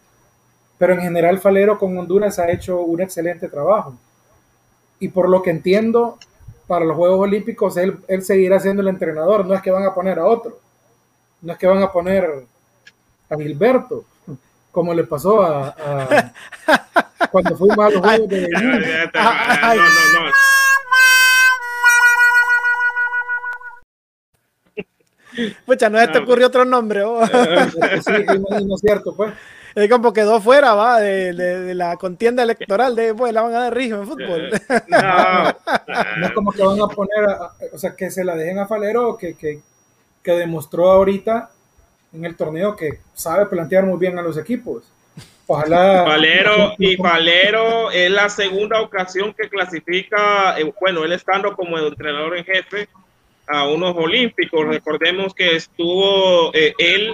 Pero 0.77 0.93
en 0.93 1.01
general, 1.01 1.39
Falero 1.39 1.77
con 1.77 1.97
Honduras 1.97 2.39
ha 2.39 2.51
hecho 2.51 2.81
un 2.81 3.01
excelente 3.01 3.47
trabajo. 3.47 3.95
Y 4.99 5.09
por 5.09 5.29
lo 5.29 5.41
que 5.41 5.51
entiendo, 5.51 6.17
para 6.67 6.83
los 6.83 6.97
Juegos 6.97 7.19
Olímpicos, 7.19 7.77
él, 7.77 7.97
él 8.07 8.23
seguirá 8.23 8.59
siendo 8.59 8.81
el 8.81 8.87
entrenador, 8.87 9.45
no 9.45 9.53
es 9.53 9.61
que 9.61 9.71
van 9.71 9.85
a 9.85 9.93
poner 9.93 10.19
a 10.19 10.25
otro, 10.25 10.59
no 11.41 11.53
es 11.53 11.59
que 11.59 11.67
van 11.67 11.83
a 11.83 11.91
poner 11.91 12.45
a 13.29 13.35
Gilberto, 13.37 14.03
como 14.71 14.93
le 14.93 15.03
pasó 15.03 15.41
a, 15.41 16.33
cuando 17.35 17.57
fuimos 17.57 17.77
a 17.85 17.89
los 17.89 17.99
Juegos 18.01 18.29
de 18.29 18.47
no, 18.49 18.71
no, 20.23 20.31
Pucha, 25.65 25.89
no 25.89 25.99
se 25.99 26.07
te 26.07 26.19
ocurrió 26.19 26.47
otro 26.47 26.63
nombre. 26.63 27.03
oh. 27.03 27.25
Sí, 27.27 27.31
no, 28.27 28.59
no 28.61 28.75
es 28.75 28.81
cierto, 28.81 29.13
pues. 29.15 29.33
Es 29.75 29.89
como 29.91 30.13
quedó 30.13 30.39
fuera, 30.39 30.73
va, 30.73 31.01
de, 31.01 31.33
de- 31.33 31.59
de 31.59 31.75
la 31.75 31.97
contienda 31.97 32.41
electoral 32.43 32.95
de 32.95 33.13
pues 33.13 33.33
la 33.33 33.41
van 33.41 33.53
a 33.53 33.59
dar 33.63 33.75
rijo 33.75 33.97
en 33.97 34.07
fútbol. 34.07 34.49
No, 34.87 34.97
No 36.19 36.25
es 36.27 36.31
como 36.31 36.51
que 36.53 36.63
van 36.63 36.81
a 36.81 36.87
poner, 36.87 37.25
a- 37.29 37.51
o 37.73 37.77
sea, 37.77 37.93
que 37.97 38.09
se 38.09 38.23
la 38.23 38.35
dejen 38.37 38.59
a 38.59 38.67
Falero, 38.67 39.17
que, 39.17 39.35
que, 39.35 39.61
que 40.23 40.31
demostró 40.31 40.89
ahorita 40.91 41.49
en 42.13 42.23
el 42.23 42.37
torneo 42.37 42.77
que 42.77 43.01
sabe 43.13 43.47
plantear 43.47 43.83
muy 43.85 43.99
bien 43.99 44.17
a 44.17 44.21
los 44.21 44.37
equipos. 44.37 44.83
Ojalá. 45.47 46.03
Valero 46.03 46.73
y 46.79 46.95
Valero 46.95 47.91
es 47.91 48.09
la 48.09 48.29
segunda 48.29 48.81
ocasión 48.81 49.33
que 49.33 49.47
clasifica, 49.49 50.57
eh, 50.59 50.71
bueno, 50.81 51.03
él 51.03 51.11
estando 51.13 51.55
como 51.55 51.77
entrenador 51.77 52.37
en 52.37 52.45
jefe 52.45 52.87
a 53.47 53.67
unos 53.67 53.95
olímpicos. 53.95 54.65
Recordemos 54.67 55.33
que 55.35 55.55
estuvo 55.55 56.51
eh, 56.53 56.73
él 56.79 57.13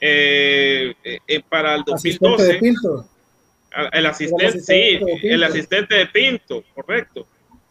eh, 0.00 0.94
eh, 1.04 1.42
para 1.48 1.76
el 1.76 1.84
Asistente 1.90 2.42
de 2.42 2.52
2012, 2.52 2.54
Pinto. 2.60 3.08
a- 3.72 3.88
el 3.98 4.06
asistente, 4.06 4.46
asistente 4.46 4.64
sí, 4.74 4.98
de 4.98 5.12
Pinto. 5.20 5.34
el 5.34 5.44
asistente 5.44 5.94
de 5.94 6.06
Pinto, 6.06 6.64
correcto. 6.74 7.26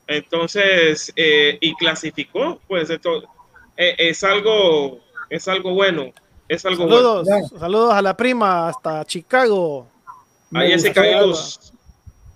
Entonces, 0.07 1.13
y 1.15 1.73
clasificó, 1.75 2.59
pues 2.67 2.89
esto 2.89 3.23
es 3.77 4.23
algo, 4.23 4.99
es 5.29 5.47
algo 5.47 5.73
bueno, 5.73 6.11
es 6.53 6.65
algo. 6.65 6.83
Saludos, 6.83 7.27
saludos 7.59 7.93
a 7.93 8.01
la 8.01 8.15
prima 8.15 8.67
hasta 8.69 9.03
Chicago. 9.05 9.87
A 10.51 10.59
Me 10.59 10.67
Jessica 10.67 11.01
gustó- 11.01 11.25
Luz. 11.27 11.73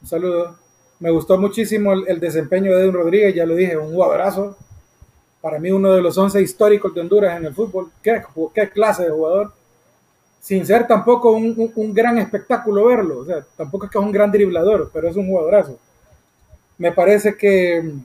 Un 0.02 0.08
saludo. 0.08 0.56
Me 1.00 1.12
gustó 1.12 1.38
muchísimo 1.38 1.94
el, 1.94 2.06
el 2.08 2.20
desempeño 2.20 2.76
de 2.76 2.82
Edwin 2.82 2.94
Rodríguez, 2.94 3.36
ya 3.36 3.46
lo 3.46 3.56
dije, 3.56 3.78
un 3.78 3.92
jugadorazo. 3.94 4.56
Para 5.42 5.60
mí, 5.60 5.70
uno 5.72 5.94
de 5.94 6.02
los 6.02 6.18
11 6.18 6.42
históricos 6.42 6.94
de 6.96 7.02
Honduras 7.02 7.38
en 7.38 7.46
el 7.46 7.54
fútbol. 7.54 7.92
¿Qué, 8.02 8.22
qué 8.54 8.70
clase 8.70 9.04
de 9.04 9.12
jugador? 9.12 9.54
Sin 10.40 10.66
ser 10.66 10.88
tampoco 10.88 11.32
un, 11.32 11.54
un- 11.58 11.72
un 11.76 11.94
gran 11.94 12.18
espectáculo 12.18 12.86
verlo. 12.86 13.20
O 13.20 13.26
sea, 13.26 13.46
tampoco 13.56 13.86
es 13.86 13.92
que 13.92 13.98
es 14.00 14.04
un 14.04 14.12
gran 14.12 14.32
driblador, 14.32 14.90
pero 14.94 15.08
es 15.08 15.16
un 15.16 15.28
jugadorazo. 15.28 15.78
Me 16.80 16.92
parece 16.92 17.36
que 17.38 17.82
mm, 17.84 18.00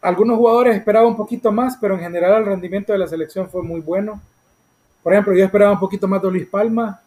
algunos 0.00 0.38
jugadores 0.38 0.76
esperaban 0.76 1.08
un 1.10 1.16
poquito 1.16 1.52
más, 1.52 1.76
pero 1.78 1.94
en 1.94 2.00
general 2.00 2.40
el 2.40 2.46
rendimiento 2.46 2.92
de 2.92 2.98
la 2.98 3.06
selección 3.08 3.50
fue 3.50 3.62
muy 3.62 3.80
bueno. 3.80 4.22
Por 5.02 5.12
ejemplo, 5.12 5.34
yo 5.34 5.44
esperaba 5.44 5.72
un 5.72 5.80
poquito 5.80 6.06
más 6.08 6.20
de 6.22 6.30
Luis 6.30 6.46
Palma, 6.46 7.00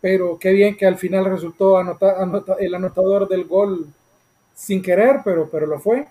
pero 0.00 0.38
qué 0.38 0.52
bien 0.52 0.76
que 0.76 0.86
al 0.86 0.96
final 0.96 1.24
resultó 1.26 1.78
anota- 1.78 2.20
anota- 2.20 2.56
el 2.58 2.74
anotador 2.74 3.28
del 3.28 3.44
gol 3.44 3.86
sin 4.54 4.82
querer, 4.82 5.20
pero, 5.24 5.48
pero 5.50 5.66
lo 5.66 5.78
fue, 5.80 6.06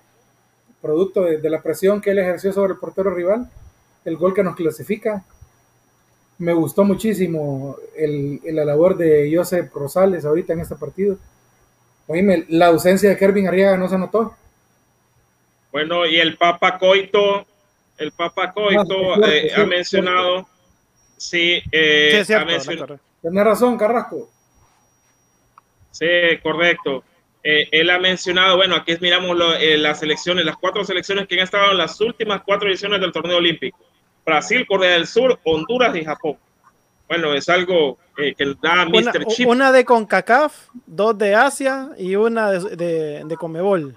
producto 0.81 1.23
de, 1.23 1.37
de 1.37 1.49
la 1.49 1.61
presión 1.61 2.01
que 2.01 2.11
él 2.11 2.19
ejerció 2.19 2.51
sobre 2.53 2.73
el 2.73 2.79
portero 2.79 3.13
rival, 3.13 3.49
el 4.05 4.17
gol 4.17 4.33
que 4.33 4.43
nos 4.43 4.55
clasifica. 4.55 5.23
Me 6.39 6.53
gustó 6.53 6.83
muchísimo 6.83 7.77
el, 7.95 8.41
el- 8.43 8.55
la 8.55 8.65
labor 8.65 8.97
de 8.97 9.31
Josep 9.33 9.73
Rosales 9.73 10.25
ahorita 10.25 10.53
en 10.53 10.59
este 10.61 10.75
partido. 10.75 11.17
Oíme, 12.07 12.45
la 12.49 12.67
ausencia 12.67 13.09
de 13.09 13.17
Kervin 13.17 13.47
Arriaga 13.47 13.77
no 13.77 13.87
se 13.87 13.97
notó. 13.97 14.35
Bueno, 15.71 16.05
y 16.05 16.17
el 16.19 16.37
Papa 16.37 16.77
Coito, 16.77 17.45
el 17.97 18.11
Papa 18.11 18.51
Coito 18.51 18.81
Ah, 18.81 18.85
cierto, 18.85 19.27
eh, 19.27 19.51
ha 19.55 19.65
mencionado, 19.65 20.47
sí, 21.29 21.61
eh, 21.71 22.09
Sí, 22.11 22.17
es 22.17 22.27
cierto, 22.27 22.43
ha 22.43 22.51
mencionado- 22.51 22.83
Héctor. 22.95 22.99
Tienes 23.21 23.43
razón, 23.45 23.77
Carrasco. 23.77 24.29
sí, 25.91 26.05
correcto. 26.41 27.03
Eh, 27.43 27.67
él 27.71 27.89
ha 27.89 27.99
mencionado, 27.99 28.55
bueno, 28.57 28.75
aquí 28.75 28.95
miramos 29.01 29.37
lo- 29.37 29.55
eh, 29.55 29.77
las 29.77 29.99
selecciones, 29.99 30.45
las 30.45 30.57
cuatro 30.57 30.83
selecciones 30.85 31.27
que 31.27 31.35
han 31.35 31.41
estado 31.41 31.71
en 31.71 31.77
las 31.77 31.99
últimas 31.99 32.41
cuatro 32.45 32.69
ediciones 32.69 33.01
del 33.01 33.11
torneo 33.11 33.37
olímpico. 33.37 33.77
Brasil, 34.25 34.65
Corea 34.67 34.91
del 34.93 35.07
Sur, 35.07 35.39
Honduras 35.43 35.95
y 35.95 36.05
Japón. 36.05 36.37
Bueno, 37.07 37.33
es 37.33 37.49
algo 37.49 37.97
eh, 38.17 38.33
que 38.35 38.45
da 38.61 38.73
Una, 38.73 38.85
Mr. 38.85 39.25
Chip. 39.27 39.47
una 39.47 39.71
de 39.71 39.83
CONCACAF, 39.85 40.67
dos 40.85 41.17
de 41.17 41.35
Asia 41.35 41.89
y 41.97 42.15
una 42.15 42.51
de, 42.51 42.75
de, 42.75 43.23
de 43.25 43.37
Comebol. 43.37 43.95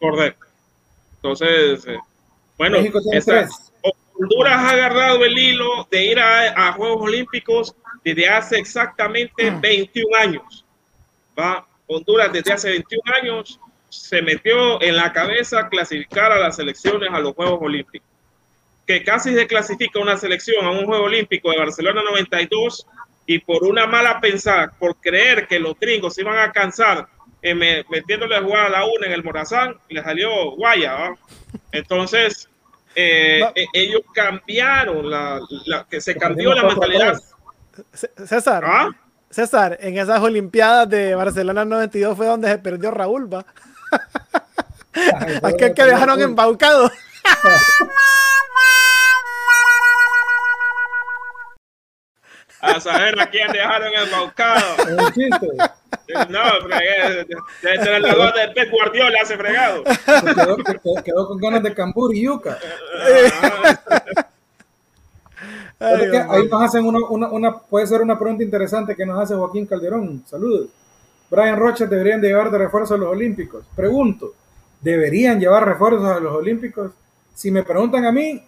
Correcto. 0.00 0.46
Entonces, 1.16 1.84
eh, 1.86 1.98
bueno, 2.56 2.78
México 2.78 3.00
tiene 3.02 3.18
esta- 3.18 3.32
tres. 3.46 3.67
Honduras 4.18 4.54
ha 4.54 4.70
agarrado 4.70 5.24
el 5.24 5.38
hilo 5.38 5.86
de 5.90 6.04
ir 6.06 6.18
a, 6.18 6.68
a 6.68 6.72
Juegos 6.72 7.02
Olímpicos 7.02 7.74
desde 8.04 8.28
hace 8.28 8.58
exactamente 8.58 9.50
21 9.50 10.16
años. 10.16 10.64
¿va? 11.38 11.66
Honduras 11.86 12.32
desde 12.32 12.52
hace 12.52 12.70
21 12.70 13.02
años 13.22 13.60
se 13.88 14.20
metió 14.22 14.82
en 14.82 14.96
la 14.96 15.12
cabeza 15.12 15.68
clasificar 15.68 16.30
a 16.32 16.38
las 16.38 16.56
selecciones 16.56 17.08
a 17.12 17.20
los 17.20 17.34
Juegos 17.34 17.58
Olímpicos. 17.62 18.06
Que 18.86 19.04
casi 19.04 19.34
se 19.34 19.46
clasifica 19.46 19.98
una 20.00 20.16
selección 20.16 20.64
a 20.64 20.70
un 20.70 20.84
Juego 20.86 21.04
Olímpico 21.04 21.50
de 21.50 21.58
Barcelona 21.58 22.02
92 22.02 22.86
y 23.26 23.38
por 23.40 23.62
una 23.64 23.86
mala 23.86 24.20
pensada, 24.20 24.72
por 24.78 24.96
creer 24.96 25.46
que 25.46 25.58
los 25.60 25.78
gringos 25.78 26.14
se 26.14 26.22
iban 26.22 26.38
a 26.38 26.50
cansar 26.52 27.06
eh, 27.42 27.54
me- 27.54 27.84
metiéndole 27.90 28.34
a 28.36 28.42
jugar 28.42 28.66
a 28.66 28.68
la 28.70 28.84
una 28.86 29.06
en 29.06 29.12
el 29.12 29.22
Morazán, 29.22 29.76
le 29.90 30.02
salió 30.02 30.52
guaya. 30.52 30.94
¿va? 30.94 31.14
Entonces, 31.72 32.48
eh, 32.94 33.42
eh, 33.54 33.66
ellos 33.72 34.02
cambiaron, 34.12 35.08
la, 35.10 35.40
la- 35.66 35.86
que 35.88 36.00
se 36.00 36.16
cambió 36.16 36.52
la 36.54 36.64
mentalidad. 36.64 37.20
César, 38.26 38.64
¿Ah? 38.66 38.88
César, 39.30 39.78
en 39.80 39.98
esas 39.98 40.20
Olimpiadas 40.20 40.88
de 40.88 41.14
Barcelona 41.14 41.64
92 41.64 42.16
fue 42.16 42.26
donde 42.26 42.48
se 42.48 42.58
perdió 42.58 42.90
Raúl, 42.90 43.32
va. 43.32 43.44
Aquel 45.42 45.74
que 45.74 45.84
dejaron 45.84 46.20
embaucado. 46.20 46.90
A 52.60 52.80
saber 52.80 53.20
a 53.20 53.30
quién 53.30 53.50
dejaron 53.52 53.92
embaucado. 53.94 54.76
No, 56.28 56.40
fregué, 56.66 57.24
desde 57.62 57.74
el 57.74 57.78
entrenador 57.78 58.34
de 58.34 58.48
Pep 58.48 58.70
Guardiola 58.70 59.18
hace 59.22 59.36
fregado. 59.36 59.84
Se 59.86 60.34
quedó, 60.34 60.56
se 60.56 60.78
quedó- 60.78 61.02
quedó 61.04 61.28
con 61.28 61.38
ganas 61.38 61.62
de 61.62 61.74
cambur 61.74 62.14
y 62.14 62.24
yuca. 62.24 62.58
Ay, 65.80 66.10
que 66.10 66.16
ahí 66.18 66.48
nos 66.48 66.62
hacen 66.62 66.84
una, 66.84 66.98
una, 67.08 67.28
una- 67.28 67.58
puede 67.58 67.86
ser 67.86 68.02
una 68.02 68.18
pregunta 68.18 68.42
interesante 68.42 68.96
que 68.96 69.06
nos 69.06 69.20
hace 69.20 69.34
Joaquín 69.34 69.66
Calderón. 69.66 70.24
Saludos. 70.26 70.68
Brian 71.30 71.56
Roches 71.56 71.88
deberían 71.88 72.20
de 72.20 72.28
llevar 72.28 72.50
de 72.50 72.58
refuerzo 72.58 72.94
a 72.94 72.98
los 72.98 73.08
Olímpicos. 73.10 73.64
Pregunto, 73.76 74.34
¿deberían 74.80 75.38
llevar 75.38 75.64
refuerzos 75.66 76.04
a 76.08 76.18
los 76.18 76.34
Olímpicos? 76.34 76.90
Si 77.34 77.50
me 77.52 77.62
preguntan 77.62 78.04
a 78.06 78.10
mí, 78.12 78.42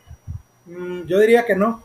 mm, 0.66 1.02
yo 1.06 1.18
diría 1.20 1.44
que 1.46 1.54
no. 1.54 1.84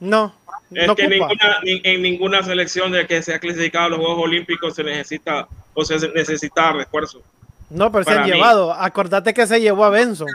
No, 0.00 0.34
Es 0.72 0.86
no 0.86 0.94
que 0.96 1.08
ninguna, 1.08 1.58
ni- 1.62 1.80
en 1.84 2.02
ninguna 2.02 2.42
selección 2.42 2.92
de 2.92 3.06
que 3.06 3.22
se 3.22 3.34
ha 3.34 3.38
clasificado 3.38 3.86
a 3.86 3.88
los 3.90 3.98
Juegos 4.00 4.24
Olímpicos 4.24 4.74
se 4.74 4.84
necesita 4.84 5.46
o 5.72 5.84
se 5.84 5.96
necesita 6.10 6.72
refuerzo. 6.72 7.22
No, 7.70 7.90
pero 7.90 8.04
se 8.04 8.10
han 8.12 8.24
mí. 8.24 8.32
llevado. 8.32 8.72
Acordate 8.72 9.32
que 9.32 9.46
se 9.46 9.60
llevó 9.60 9.84
a 9.84 9.90
Benson. 9.90 10.28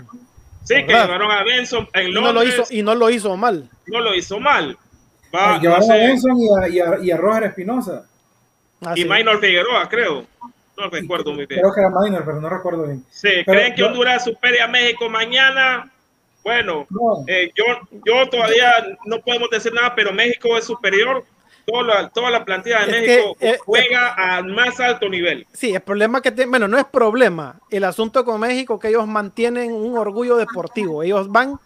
Sí, 0.64 0.76
que 0.76 0.84
¿Verdad? 0.84 1.06
llevaron 1.06 1.32
a 1.32 1.44
Benson 1.44 1.88
en 1.94 2.08
Y 2.10 2.12
no 2.14 2.22
lo 2.22 2.32
Londres, 2.34 2.54
hizo, 2.54 2.74
y 2.74 2.82
no 2.84 2.96
lo 2.96 3.10
hizo 3.10 3.36
mal. 3.38 3.70
no 3.88 4.00
lo 4.02 4.16
hizo 4.16 4.40
mal. 4.40 4.78
Va, 5.34 5.60
Llevaron 5.60 5.84
a 5.92 5.94
sé, 5.94 6.00
Benson 6.00 6.38
y 6.40 6.48
a, 6.50 6.68
y 6.70 6.80
a- 6.80 7.00
y 7.04 7.12
a 7.12 7.18
Roger 7.18 7.44
Espinosa. 7.44 8.06
Así. 8.82 9.02
y 9.02 9.06
Maynor 9.06 9.40
Figueroa, 9.42 9.90
creo. 9.90 10.26
No 10.78 10.90
recuerdo 10.90 11.34
muy 11.34 11.46
bien. 11.46 11.60
Creo 11.60 11.74
que 11.74 11.82
era 11.82 11.90
minor, 11.90 12.24
pero 12.24 12.40
no 12.40 12.48
recuerdo 12.50 12.84
bien. 12.84 13.04
Sí, 13.12 13.28
Pero 13.46 13.60
¿creen 13.60 13.76
que 13.76 13.82
yo- 13.82 13.88
Honduras 13.88 14.24
supere 14.24 14.62
a 14.62 14.68
México 14.68 15.10
mañana? 15.10 15.92
Bueno, 16.44 16.88
No. 16.90 17.24
eh, 17.28 17.52
yo, 17.56 17.64
yo 18.06 18.28
todavía 18.30 18.72
no 19.06 19.20
podemos 19.20 19.50
decir 19.50 19.74
nada, 19.74 19.94
pero 19.96 20.12
México 20.14 20.58
es 20.58 20.66
superior. 20.66 21.24
Toda 21.66 21.84
la, 21.84 22.10
toda 22.10 22.32
la 22.32 22.44
plantilla 22.46 22.84
de 22.84 22.84
Es 22.86 23.08
México 23.08 23.36
que, 23.40 23.50
eh, 23.52 23.58
juega 23.64 24.14
al 24.14 24.46
más 24.46 24.80
alto 24.80 25.08
nivel. 25.08 25.46
Sí, 25.54 25.76
el 25.76 25.82
problema 25.82 26.20
que 26.20 26.32
tiene, 26.32 26.50
bueno, 26.50 26.68
no 26.68 26.80
es 26.80 26.86
problema. 26.86 27.60
El 27.70 27.84
asunto 27.84 28.26
con 28.26 28.40
México 28.40 28.80
que 28.80 28.88
ellos 28.88 29.06
mantienen 29.06 29.72
un 29.74 29.96
orgullo 29.96 30.36
deportivo. 30.38 31.04
Ellos 31.04 31.32
van 31.32 31.60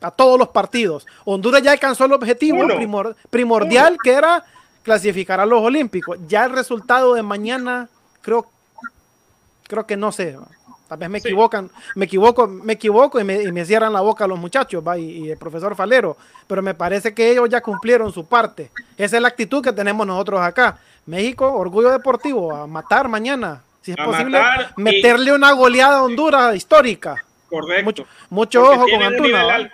a 0.00 0.10
todos 0.10 0.38
los 0.38 0.48
partidos. 0.48 1.06
Honduras 1.26 1.60
ya 1.62 1.72
alcanzó 1.72 2.06
el 2.06 2.12
objetivo 2.14 2.60
Uno. 2.64 2.74
primor- 2.76 3.16
primordial 3.28 3.98
que 4.02 4.12
era 4.12 4.44
clasificar 4.82 5.40
a 5.40 5.46
los 5.46 5.60
Olímpicos. 5.60 6.16
Ya 6.26 6.44
el 6.46 6.52
resultado 6.52 7.12
de 7.14 7.22
mañana 7.22 7.90
creo 8.22 8.46
creo 9.68 9.84
que 9.86 9.96
no 9.98 10.10
sé. 10.12 10.36
Tal 10.88 10.98
vez 10.98 11.10
me 11.10 11.20
Sí. 11.20 11.28
equivocan, 11.28 11.70
me 11.96 12.04
equivoco, 12.04 12.46
me 12.46 12.74
equivoco 12.74 13.18
y 13.20 13.24
me, 13.24 13.42
y 13.42 13.50
me 13.52 13.64
cierran 13.64 13.92
la 13.92 14.00
boca 14.00 14.26
los 14.26 14.38
muchachos, 14.38 14.82
¿va? 14.86 14.96
Y, 14.96 15.26
y 15.26 15.30
el 15.30 15.36
profesor 15.38 15.74
Falero, 15.74 16.16
pero 16.46 16.62
me 16.62 16.74
parece 16.74 17.12
que 17.12 17.30
ellos 17.30 17.48
ya 17.48 17.60
cumplieron 17.60 18.12
su 18.12 18.26
parte. 18.26 18.70
Esa 18.96 19.16
es 19.16 19.22
la 19.22 19.28
actitud 19.28 19.62
que 19.62 19.72
tenemos 19.72 20.06
nosotros 20.06 20.40
acá. 20.40 20.78
México, 21.06 21.52
orgullo 21.52 21.90
deportivo, 21.90 22.54
a 22.54 22.66
matar 22.66 23.08
mañana. 23.08 23.62
Si 23.82 23.92
es 23.92 23.98
A 24.00 24.04
posible, 24.04 24.38
matar 24.38 24.72
y- 24.76 24.82
meterle 24.82 25.32
una 25.32 25.52
goleada 25.52 25.98
a 25.98 26.02
Honduras 26.04 26.54
histórica. 26.56 27.16
Correcto. 27.48 28.04
Mucho, 28.30 28.62
ojo 28.62 28.86
con 28.92 29.02
Antuna. 29.02 29.70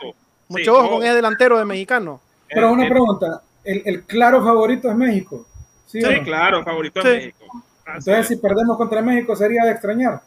Mucho 0.49 0.63
Sí, 0.65 0.69
ojo 0.69 0.83
no, 0.83 0.91
con 0.91 1.03
ese 1.05 1.15
delantero 1.15 1.59
de 1.59 1.65
mexicano. 1.65 2.21
Pero 2.49 2.69
eh, 2.69 2.73
una 2.73 2.87
eh, 2.87 2.91
pregunta, 2.91 3.43
¿el, 3.65 3.83
el 3.87 4.03
claro 4.05 4.43
favorito 4.45 4.91
es 4.91 4.97
México? 4.97 5.47
¿Sí, 5.87 6.01
Sí, 6.03 6.15
no? 6.19 6.23
claro, 6.25 6.63
favorito 6.65 7.01
Sí. 7.01 7.09
de 7.09 7.15
México. 7.17 7.45
Así 7.87 8.11
Entonces, 8.11 8.19
es. 8.21 8.29
si 8.29 8.37
perdemos 8.37 8.77
contra 8.77 9.01
México, 9.03 9.35
sería 9.35 9.65
de 9.65 9.73
extrañar. 9.73 10.21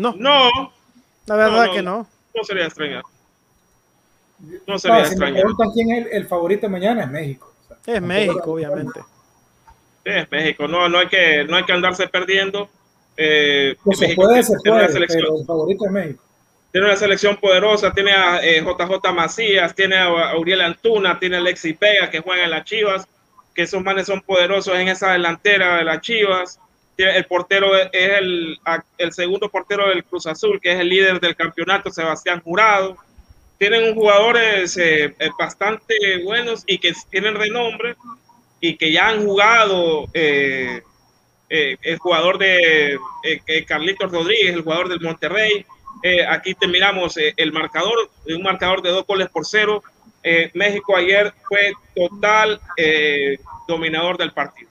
No, 0.00 0.14
No, 0.16 0.72
la 1.26 1.36
verdad 1.36 1.66
no, 1.66 1.72
que 1.72 1.82
no. 1.82 2.06
no 2.34 2.44
sería 2.44 2.66
extrañar. 2.66 3.02
No 4.66 4.78
se 4.78 4.88
no, 4.88 5.04
si 5.04 5.16
me 5.16 5.32
preguntan 5.32 5.70
quién 5.72 5.90
es 5.92 6.06
el, 6.12 6.26
favorito 6.26 6.68
mañana, 6.68 7.02
es 7.04 7.10
México. 7.10 7.52
es 7.86 8.00
México, 8.00 8.52
obviamente. 8.52 9.00
es 10.04 10.30
México, 10.30 10.66
no, 10.66 10.88
no, 10.88 10.98
hay 10.98 11.08
que, 11.08 11.44
no 11.44 11.56
hay 11.56 11.64
que 11.64 11.72
andarse 11.72 12.08
perdiendo. 12.08 12.70
Eh, 13.16 13.76
se 13.92 14.14
puede, 14.14 14.42
se 14.42 14.54
puede, 14.64 14.88
pero 15.06 15.38
el 15.38 15.44
favorito 15.44 15.84
es 15.84 15.92
México. 15.92 16.22
Tiene 16.72 16.86
una 16.86 16.96
selección 16.96 17.36
poderosa, 17.36 17.92
tiene 17.92 18.12
a 18.12 18.40
JJ 18.40 19.08
eh, 19.08 19.12
Macías, 19.12 19.74
tiene 19.74 19.98
a 19.98 20.36
Uriel 20.38 20.62
Antuna, 20.62 21.18
tiene 21.18 21.36
a 21.36 21.40
Alexis 21.40 21.78
Vega 21.78 22.08
que 22.10 22.20
juega 22.20 22.44
en 22.44 22.50
las 22.50 22.64
Chivas, 22.64 23.08
que 23.54 23.62
esos 23.62 23.82
manes 23.82 24.06
son 24.06 24.20
poderosos 24.22 24.74
en 24.78 24.88
esa 24.88 25.12
delantera 25.12 25.76
de 25.76 25.84
las 25.84 26.00
Chivas. 26.00 26.60
El 27.02 27.24
portero 27.24 27.76
es 27.76 27.88
el, 27.92 28.58
segundo 29.12 29.48
portero 29.48 29.88
del 29.88 30.04
Cruz 30.04 30.26
Azul, 30.26 30.60
que 30.60 30.72
es 30.72 30.80
el 30.80 30.88
líder 30.88 31.20
del 31.20 31.36
campeonato, 31.36 31.90
Sebastián 31.90 32.40
Jurado 32.42 32.96
tienen 33.60 33.94
jugadores 33.94 34.74
eh, 34.78 35.14
eh, 35.18 35.30
bastante 35.38 35.94
buenos 36.24 36.64
y 36.66 36.78
que 36.78 36.94
tienen 37.10 37.34
renombre 37.34 37.94
y 38.58 38.74
que 38.78 38.90
ya 38.90 39.08
han 39.08 39.22
jugado 39.22 40.08
eh, 40.14 40.80
el 41.50 41.98
jugador 41.98 42.38
de 42.38 42.98
Carlitos 43.66 44.10
Rodríguez, 44.10 44.54
el 44.54 44.62
jugador 44.62 44.88
del 44.88 45.00
Monterrey. 45.00 45.66
aquí 46.28 46.54
te 46.54 46.68
miramos 46.68 47.18
el 47.18 47.52
marcador, 47.52 48.08
un 48.28 48.42
marcador 48.42 48.80
de 48.80 48.90
dos 48.90 49.04
goles 49.04 49.28
por 49.28 49.44
cero. 49.44 49.82
México 50.54 50.96
ayer 50.96 51.34
fue 51.42 51.72
total 51.94 52.60
dominador 53.66 54.16
del 54.16 54.32
partido. 54.32 54.69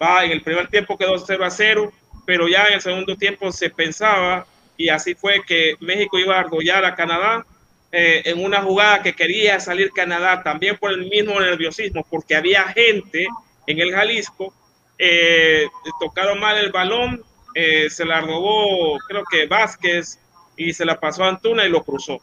En 0.00 0.30
el 0.30 0.40
primer 0.40 0.68
tiempo 0.68 0.96
quedó 0.96 1.18
0 1.18 1.44
a 1.44 1.50
0, 1.50 1.92
pero 2.24 2.48
ya 2.48 2.66
en 2.68 2.74
el 2.74 2.80
segundo 2.80 3.16
tiempo 3.16 3.52
se 3.52 3.68
pensaba 3.68 4.46
y 4.78 4.88
así 4.88 5.14
fue 5.14 5.42
que 5.46 5.76
México 5.80 6.18
iba 6.18 6.36
a 6.36 6.40
argollar 6.40 6.86
a 6.86 6.94
Canadá 6.94 7.44
eh, 7.92 8.22
en 8.24 8.42
una 8.42 8.62
jugada 8.62 9.02
que 9.02 9.12
quería 9.12 9.60
salir 9.60 9.90
Canadá 9.90 10.42
también 10.42 10.78
por 10.78 10.90
el 10.90 11.06
mismo 11.06 11.38
nerviosismo, 11.38 12.06
porque 12.08 12.34
había 12.34 12.64
gente 12.68 13.26
en 13.66 13.78
el 13.78 13.92
Jalisco, 13.92 14.54
eh, 14.96 15.66
tocaron 16.00 16.40
mal 16.40 16.56
el 16.56 16.72
balón, 16.72 17.22
eh, 17.54 17.90
se 17.90 18.06
la 18.06 18.22
robó 18.22 18.98
creo 19.06 19.22
que 19.30 19.46
Vázquez 19.46 20.18
y 20.56 20.72
se 20.72 20.86
la 20.86 20.98
pasó 20.98 21.24
a 21.24 21.28
Antuna 21.28 21.66
y 21.66 21.68
lo 21.68 21.84
cruzó. 21.84 22.20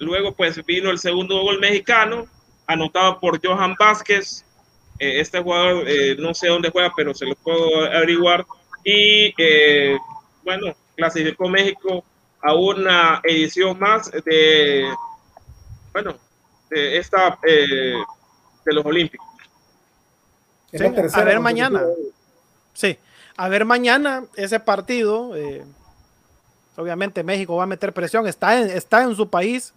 luego 0.00 0.32
pues 0.32 0.64
vino 0.66 0.90
el 0.90 0.98
segundo 0.98 1.40
gol 1.40 1.60
mexicano, 1.60 2.26
anotado 2.66 3.20
por 3.20 3.40
Johan 3.40 3.76
Vázquez, 3.78 4.44
este 5.00 5.40
jugador 5.40 5.84
no 6.18 6.34
sé 6.34 6.48
dónde 6.48 6.70
juega, 6.70 6.92
pero 6.94 7.14
se 7.14 7.26
lo 7.26 7.34
puedo 7.34 7.84
averiguar, 7.86 8.44
y 8.84 9.32
bueno, 10.44 10.74
clasificó 10.96 11.48
México 11.48 12.04
a 12.42 12.54
una 12.54 13.20
edición 13.24 13.78
más 13.78 14.10
de, 14.10 14.92
bueno, 15.92 16.14
de 16.70 16.98
esta, 16.98 17.38
eh, 17.46 17.94
de 18.64 18.72
los 18.72 18.84
Olímpicos. 18.84 19.26
a 21.14 21.24
ver 21.24 21.40
mañana. 21.40 21.82
Sí, 22.72 22.98
a 23.36 23.48
ver 23.48 23.64
mañana 23.64 24.24
ese 24.36 24.60
partido. 24.60 25.36
Eh, 25.36 25.64
obviamente 26.76 27.22
México 27.22 27.56
va 27.56 27.64
a 27.64 27.66
meter 27.66 27.92
presión, 27.92 28.26
está 28.26 28.58
en, 28.58 28.70
está 28.70 29.02
en 29.02 29.14
su 29.14 29.28
país 29.28 29.74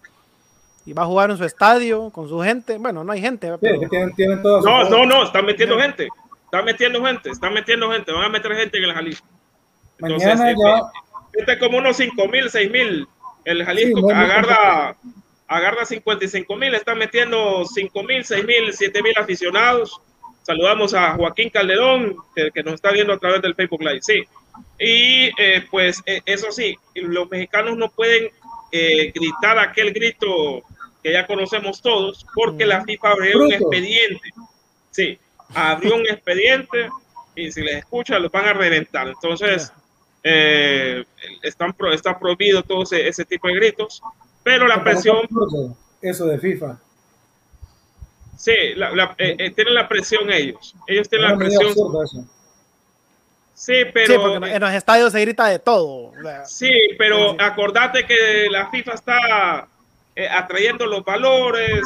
y 0.85 0.93
va 0.93 1.03
a 1.03 1.05
jugar 1.05 1.31
en 1.31 1.37
su 1.37 1.45
estadio 1.45 2.09
con 2.09 2.27
su 2.27 2.39
gente. 2.41 2.77
Bueno, 2.77 3.03
no 3.03 3.11
hay 3.11 3.21
gente. 3.21 3.49
no, 3.49 4.89
no, 4.89 5.05
no, 5.05 5.23
están 5.23 5.45
metiendo 5.45 5.79
gente. 5.79 6.07
Están 6.45 6.65
metiendo 6.65 7.03
gente, 7.03 7.29
están 7.29 7.53
metiendo 7.53 7.91
gente. 7.91 8.11
Van 8.11 8.25
a 8.25 8.29
meter 8.29 8.55
gente 8.55 8.77
en 8.77 8.83
el 8.83 8.93
Jalisco. 8.93 9.27
mañana 9.99 10.51
eh, 10.51 10.55
ya, 10.63 10.81
este 11.33 11.57
como 11.57 11.77
unos 11.77 11.97
5 11.97 12.27
mil, 12.27 12.49
6 12.49 12.71
mil. 12.71 13.07
El 13.45 13.65
Jalisco 13.65 14.09
agarra, 14.11 14.95
agarra 15.47 15.85
55 15.85 16.55
mil, 16.55 16.73
está 16.75 16.95
metiendo 16.95 17.65
5 17.65 18.03
mil, 18.03 18.23
6 18.23 18.45
mil, 18.45 18.73
7 18.73 19.01
mil 19.01 19.13
aficionados. 19.17 19.99
Saludamos 20.43 20.93
a 20.93 21.15
Joaquín 21.15 21.49
Calderón, 21.49 22.17
que, 22.35 22.63
nos 22.63 22.75
está 22.75 22.91
viendo 22.91 23.13
a 23.13 23.17
través 23.17 23.41
del 23.41 23.55
Facebook 23.55 23.81
Live. 23.81 24.01
Sí. 24.01 24.23
Y 24.79 25.31
eh, 25.41 25.65
pues 25.71 26.01
eh, 26.05 26.21
eso 26.25 26.51
sí, 26.51 26.77
los 26.95 27.29
mexicanos 27.29 27.77
no 27.77 27.89
pueden 27.89 28.29
eh, 28.71 29.11
gritar 29.13 29.57
aquel 29.57 29.93
grito 29.93 30.63
que 31.03 31.11
ya 31.11 31.27
conocemos 31.27 31.81
todos, 31.81 32.25
porque 32.33 32.65
la 32.65 32.83
FIFA 32.83 33.11
abrió 33.11 33.43
un 33.43 33.51
expediente. 33.51 34.29
Sí, 34.89 35.19
abrió 35.53 35.95
un 35.95 36.07
expediente 36.07 36.89
y 37.35 37.51
si 37.51 37.61
les 37.61 37.77
escucha 37.77 38.17
los 38.19 38.31
van 38.31 38.45
a 38.45 38.53
reventar. 38.53 39.07
Entonces, 39.07 39.71
eh, 40.23 41.03
están 41.41 41.75
está 41.91 42.17
prohibido 42.17 42.63
todo 42.63 42.83
ese, 42.83 43.25
tipo 43.25 43.49
de 43.49 43.55
gritos, 43.55 44.01
pero 44.43 44.65
la 44.65 44.81
presión... 44.81 45.27
Eso 46.01 46.25
de 46.25 46.39
FIFA. 46.39 46.79
Sí, 48.37 48.51
eh, 48.51 48.75
eh, 49.17 49.51
tienen 49.51 49.73
la 49.73 49.87
presión 49.87 50.31
ellos. 50.31 50.75
Ellos 50.87 51.09
tienen 51.09 51.31
la 51.31 51.37
presión. 51.37 51.73
Sí, 53.53 53.85
pero... 53.93 54.45
en 54.45 54.61
los 54.61 54.71
estadios 54.71 55.11
se 55.11 55.21
grita 55.21 55.47
de 55.47 55.59
todo. 55.59 56.11
Sí, 56.45 56.71
pero 56.97 57.39
acordate 57.39 58.05
que 58.05 58.47
la 58.49 58.69
FIFA 58.69 58.91
está 58.93 59.67
atrayendo 60.31 60.85
los 60.85 61.03
valores, 61.03 61.81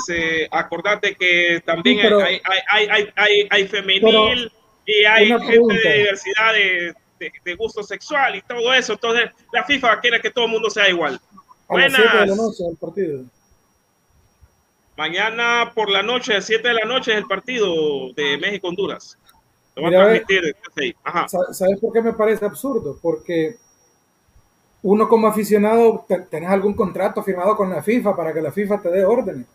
acordate 0.52 1.16
que 1.16 1.62
también 1.66 2.14
hay, 2.14 2.42
hay, 2.44 2.88
hay, 2.90 3.10
hay, 3.16 3.48
hay, 3.50 3.68
femenil 3.68 4.52
y 4.86 5.06
hay 5.06 5.28
gente 5.28 5.74
de 5.74 5.98
diversidad 5.98 6.54
de 6.54 6.94
de, 7.20 7.56
gusto 7.56 7.84
sexual 7.84 8.36
y 8.36 8.42
todo 8.42 8.74
eso. 8.74 8.94
Entonces, 8.94 9.32
la 9.52 9.64
FIFA 9.64 10.00
quiere 10.00 10.22
que 10.22 10.32
todo 10.32 10.46
el 10.46 10.52
mundo 10.52 10.70
sea 10.70 10.90
igual. 10.90 11.20
Buenas. 11.68 12.02
Mañana 14.96 15.72
por 15.76 15.90
la 15.90 16.02
noche, 16.02 16.36
a 16.36 16.42
7 16.42 16.68
de 16.68 16.74
la 16.74 16.86
noche, 16.86 17.12
es 17.12 17.18
el 17.18 17.28
partido 17.28 18.12
de 18.16 18.38
México-Honduras. 18.38 19.18
Lo 19.76 19.84
van 19.84 19.94
a 19.94 19.98
transmitir. 20.00 20.56
¿Sabes 21.52 21.80
por 21.80 21.94
qué 21.94 22.02
me 22.02 22.14
parece 22.14 22.46
absurdo? 22.46 22.98
Porque 23.00 23.58
uno 24.84 25.10
como 25.10 25.28
aficionado, 25.28 26.06
tenés 26.30 26.50
algún 26.50 26.74
contrato 26.74 27.24
firmado 27.24 27.56
con 27.56 27.70
la 27.70 27.82
FIFA 27.82 28.16
para 28.16 28.34
que 28.34 28.42
la 28.42 28.52
FIFA 28.52 28.82
te 28.82 28.90
dé 28.90 29.04
órdenes. 29.04 29.46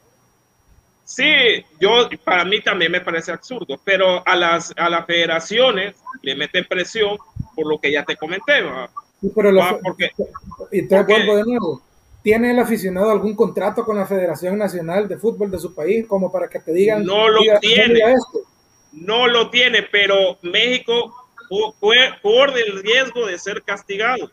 Sí, 1.04 1.64
yo 1.80 2.08
para 2.24 2.44
mí 2.44 2.60
también 2.60 2.92
me 2.92 3.00
parece 3.00 3.32
absurdo, 3.32 3.78
pero 3.84 4.26
a 4.26 4.36
las 4.36 4.72
a 4.76 4.88
las 4.88 5.04
federaciones 5.04 5.96
le 6.22 6.34
meten 6.36 6.64
presión 6.68 7.18
por 7.54 7.66
lo 7.66 7.78
que 7.78 7.92
ya 7.92 8.04
te 8.04 8.16
comenté. 8.16 8.62
pero 9.34 9.50
porque, 9.82 10.10
y 10.70 10.86
te 10.86 11.02
vuelvo 11.02 11.36
de 11.36 11.44
nuevo. 11.44 11.82
¿Tiene 12.22 12.52
el 12.52 12.58
aficionado 12.60 13.10
algún 13.10 13.34
contrato 13.34 13.84
con 13.84 13.96
la 13.96 14.06
Federación 14.06 14.56
Nacional 14.56 15.08
de 15.08 15.16
Fútbol 15.16 15.50
de 15.50 15.58
su 15.58 15.74
país 15.74 16.06
como 16.06 16.30
para 16.30 16.48
que 16.48 16.60
te 16.60 16.72
digan? 16.72 17.04
No 17.04 17.28
lo 17.28 17.40
tiene. 17.60 18.00
No 18.92 19.26
lo 19.26 19.50
tiene, 19.50 19.82
pero 19.90 20.38
México 20.42 21.12
por 22.22 22.56
el 22.56 22.82
riesgo 22.82 23.26
de 23.26 23.38
ser 23.38 23.62
castigado. 23.62 24.30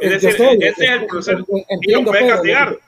Es 0.00 0.22
decir, 0.22 0.40
ese 0.60 0.84
es 0.84 0.90
el 0.90 1.06
proceso. 1.06 1.44
Entiendo, 1.68 2.12
castigar. 2.12 2.78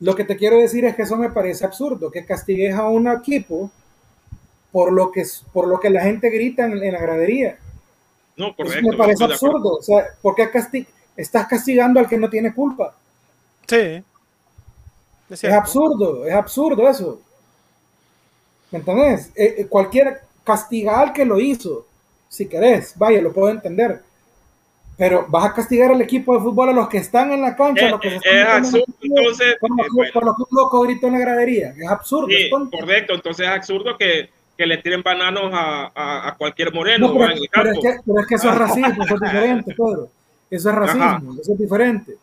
Lo 0.00 0.14
que 0.14 0.24
te 0.24 0.36
quiero 0.36 0.58
decir 0.58 0.84
es 0.84 0.94
que 0.94 1.02
eso 1.02 1.16
me 1.16 1.30
parece 1.30 1.64
absurdo, 1.64 2.10
que 2.10 2.24
castigues 2.24 2.74
a 2.74 2.88
un 2.88 3.08
equipo 3.08 3.70
por 4.72 4.92
lo 4.92 5.10
que, 5.10 5.24
por 5.52 5.68
lo 5.68 5.78
que 5.78 5.90
la 5.90 6.02
gente 6.02 6.30
grita 6.30 6.64
en, 6.64 6.82
en 6.82 6.92
la 6.92 7.00
gradería. 7.00 7.58
No, 8.36 8.54
correcto. 8.54 8.90
me 8.90 8.96
parece 8.96 9.24
absurdo. 9.24 9.76
O 9.76 9.82
sea, 9.82 10.06
¿por 10.20 10.34
qué 10.34 10.48
estás 11.16 11.46
castigando 11.46 12.00
al 12.00 12.08
que 12.08 12.18
no 12.18 12.28
tiene 12.28 12.52
culpa? 12.52 12.94
Sí. 13.66 14.02
Es, 15.30 15.44
absurdo, 15.44 16.26
es 16.26 16.34
absurdo 16.34 16.88
eso. 16.88 17.20
¿Me 18.70 18.78
entendés? 18.80 19.30
Eh, 19.34 19.54
eh, 19.58 19.66
cualquier 19.66 20.22
castiga 20.42 21.00
al 21.00 21.12
que 21.12 21.24
lo 21.24 21.40
hizo, 21.40 21.86
si 22.28 22.46
querés, 22.46 22.92
vaya, 22.96 23.22
lo 23.22 23.32
puedo 23.32 23.50
entender. 23.50 24.02
Pero 24.96 25.26
vas 25.28 25.46
a 25.46 25.54
castigar 25.54 25.90
al 25.90 26.00
equipo 26.00 26.34
de 26.34 26.42
fútbol 26.42 26.68
a 26.68 26.72
los 26.72 26.88
que 26.88 26.98
están 26.98 27.32
en 27.32 27.42
la 27.42 27.56
cancha, 27.56 27.90
los 27.90 28.00
que 28.00 28.08
eh, 28.08 28.20
es 28.24 28.46
absurdo, 28.46 28.84
entonces, 29.00 29.56
por, 29.60 30.24
lo, 30.24 30.36
que 30.36 30.42
un 30.42 30.48
loco 30.56 30.80
gritó 30.82 31.08
en 31.08 31.14
la 31.14 31.18
gradería. 31.18 31.74
Es 31.76 31.88
absurdo. 31.88 32.28
correcto, 32.70 33.14
entonces 33.14 33.46
es 33.46 33.52
absurdo 33.52 33.96
que 33.98 34.30
que 34.56 34.66
le 34.66 34.78
tiren 34.78 35.02
bananos 35.02 35.50
a, 35.52 36.28
a, 36.28 36.34
cualquier 36.36 36.72
moreno 36.72 37.12
pero, 37.12 37.24
en 37.24 37.38
el 37.38 37.48
campo. 37.48 37.70
es 37.70 37.78
que, 37.78 38.00
pero, 38.06 38.20
es 38.20 38.26
que, 38.26 38.34
eso 38.36 38.48
es 38.50 38.54
racismo, 38.54 39.04
eso 39.04 39.14
es 39.14 39.20
diferente, 39.20 39.74
Pedro. 39.76 40.08
Eso 40.50 40.70
es 40.70 40.74
racismo, 40.74 41.36
eso 41.40 41.52
es 41.52 41.58
diferente. 41.58 42.14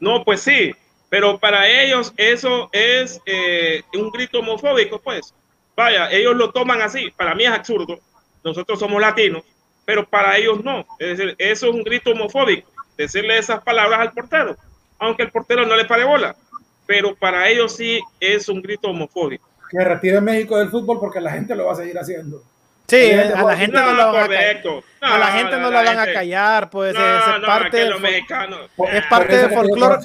No, 0.00 0.24
pues 0.24 0.40
sí, 0.40 0.74
pero 1.08 1.38
para 1.38 1.68
ellos 1.68 2.12
eso 2.16 2.70
es 2.72 3.20
eh, 3.26 3.82
un 3.94 4.10
grito 4.10 4.40
homofóbico, 4.40 4.98
pues. 4.98 5.34
Vaya, 5.74 6.10
ellos 6.10 6.34
lo 6.36 6.50
toman 6.50 6.80
así. 6.80 7.10
Para 7.10 7.34
mí 7.34 7.44
es 7.44 7.50
absurdo. 7.50 7.98
Nosotros 8.42 8.78
somos 8.78 9.00
latinos, 9.00 9.42
pero 9.86 10.06
para 10.06 10.36
ellos 10.36 10.62
no. 10.62 10.84
Es 10.98 11.16
decir, 11.16 11.34
eso 11.38 11.68
es 11.68 11.74
un 11.74 11.82
grito 11.82 12.10
homofóbico. 12.10 12.70
Decirle 12.98 13.38
esas 13.38 13.62
palabras 13.62 14.00
al 14.00 14.12
portero, 14.12 14.56
aunque 14.98 15.22
el 15.22 15.30
portero 15.30 15.64
no 15.64 15.74
le 15.74 15.86
pare 15.86 16.04
bola. 16.04 16.36
Pero 16.84 17.16
para 17.16 17.48
ellos 17.48 17.74
sí 17.74 18.00
es 18.20 18.48
un 18.50 18.60
grito 18.60 18.88
homofóbico 18.88 19.46
que 19.70 19.84
retire 19.84 20.20
México 20.20 20.58
del 20.58 20.70
fútbol 20.70 20.98
porque 21.00 21.20
la 21.20 21.32
gente 21.32 21.54
lo 21.54 21.66
va 21.66 21.72
a 21.72 21.76
seguir 21.76 21.98
haciendo. 21.98 22.42
Sí, 22.86 23.10
a 23.12 23.42
la 23.42 23.56
gente 23.56 23.76
no, 23.76 23.94
lo 23.94 24.12
van 24.12 24.24
a 24.24 24.28
callar. 24.28 24.82
a 25.00 25.18
la 25.18 25.26
gente 25.32 25.56
no, 25.56 25.70
la 25.70 25.82
van 25.82 25.98
a 25.98 26.12
callar, 26.12 26.70
pues 26.70 26.94
es, 26.94 27.44
parte 27.44 27.78
de 27.78 27.90
los 27.90 28.00
mexicanos. 28.00 28.70
Es 28.92 29.06
parte 29.06 29.36
del 29.36 29.50
folclore. 29.50 29.96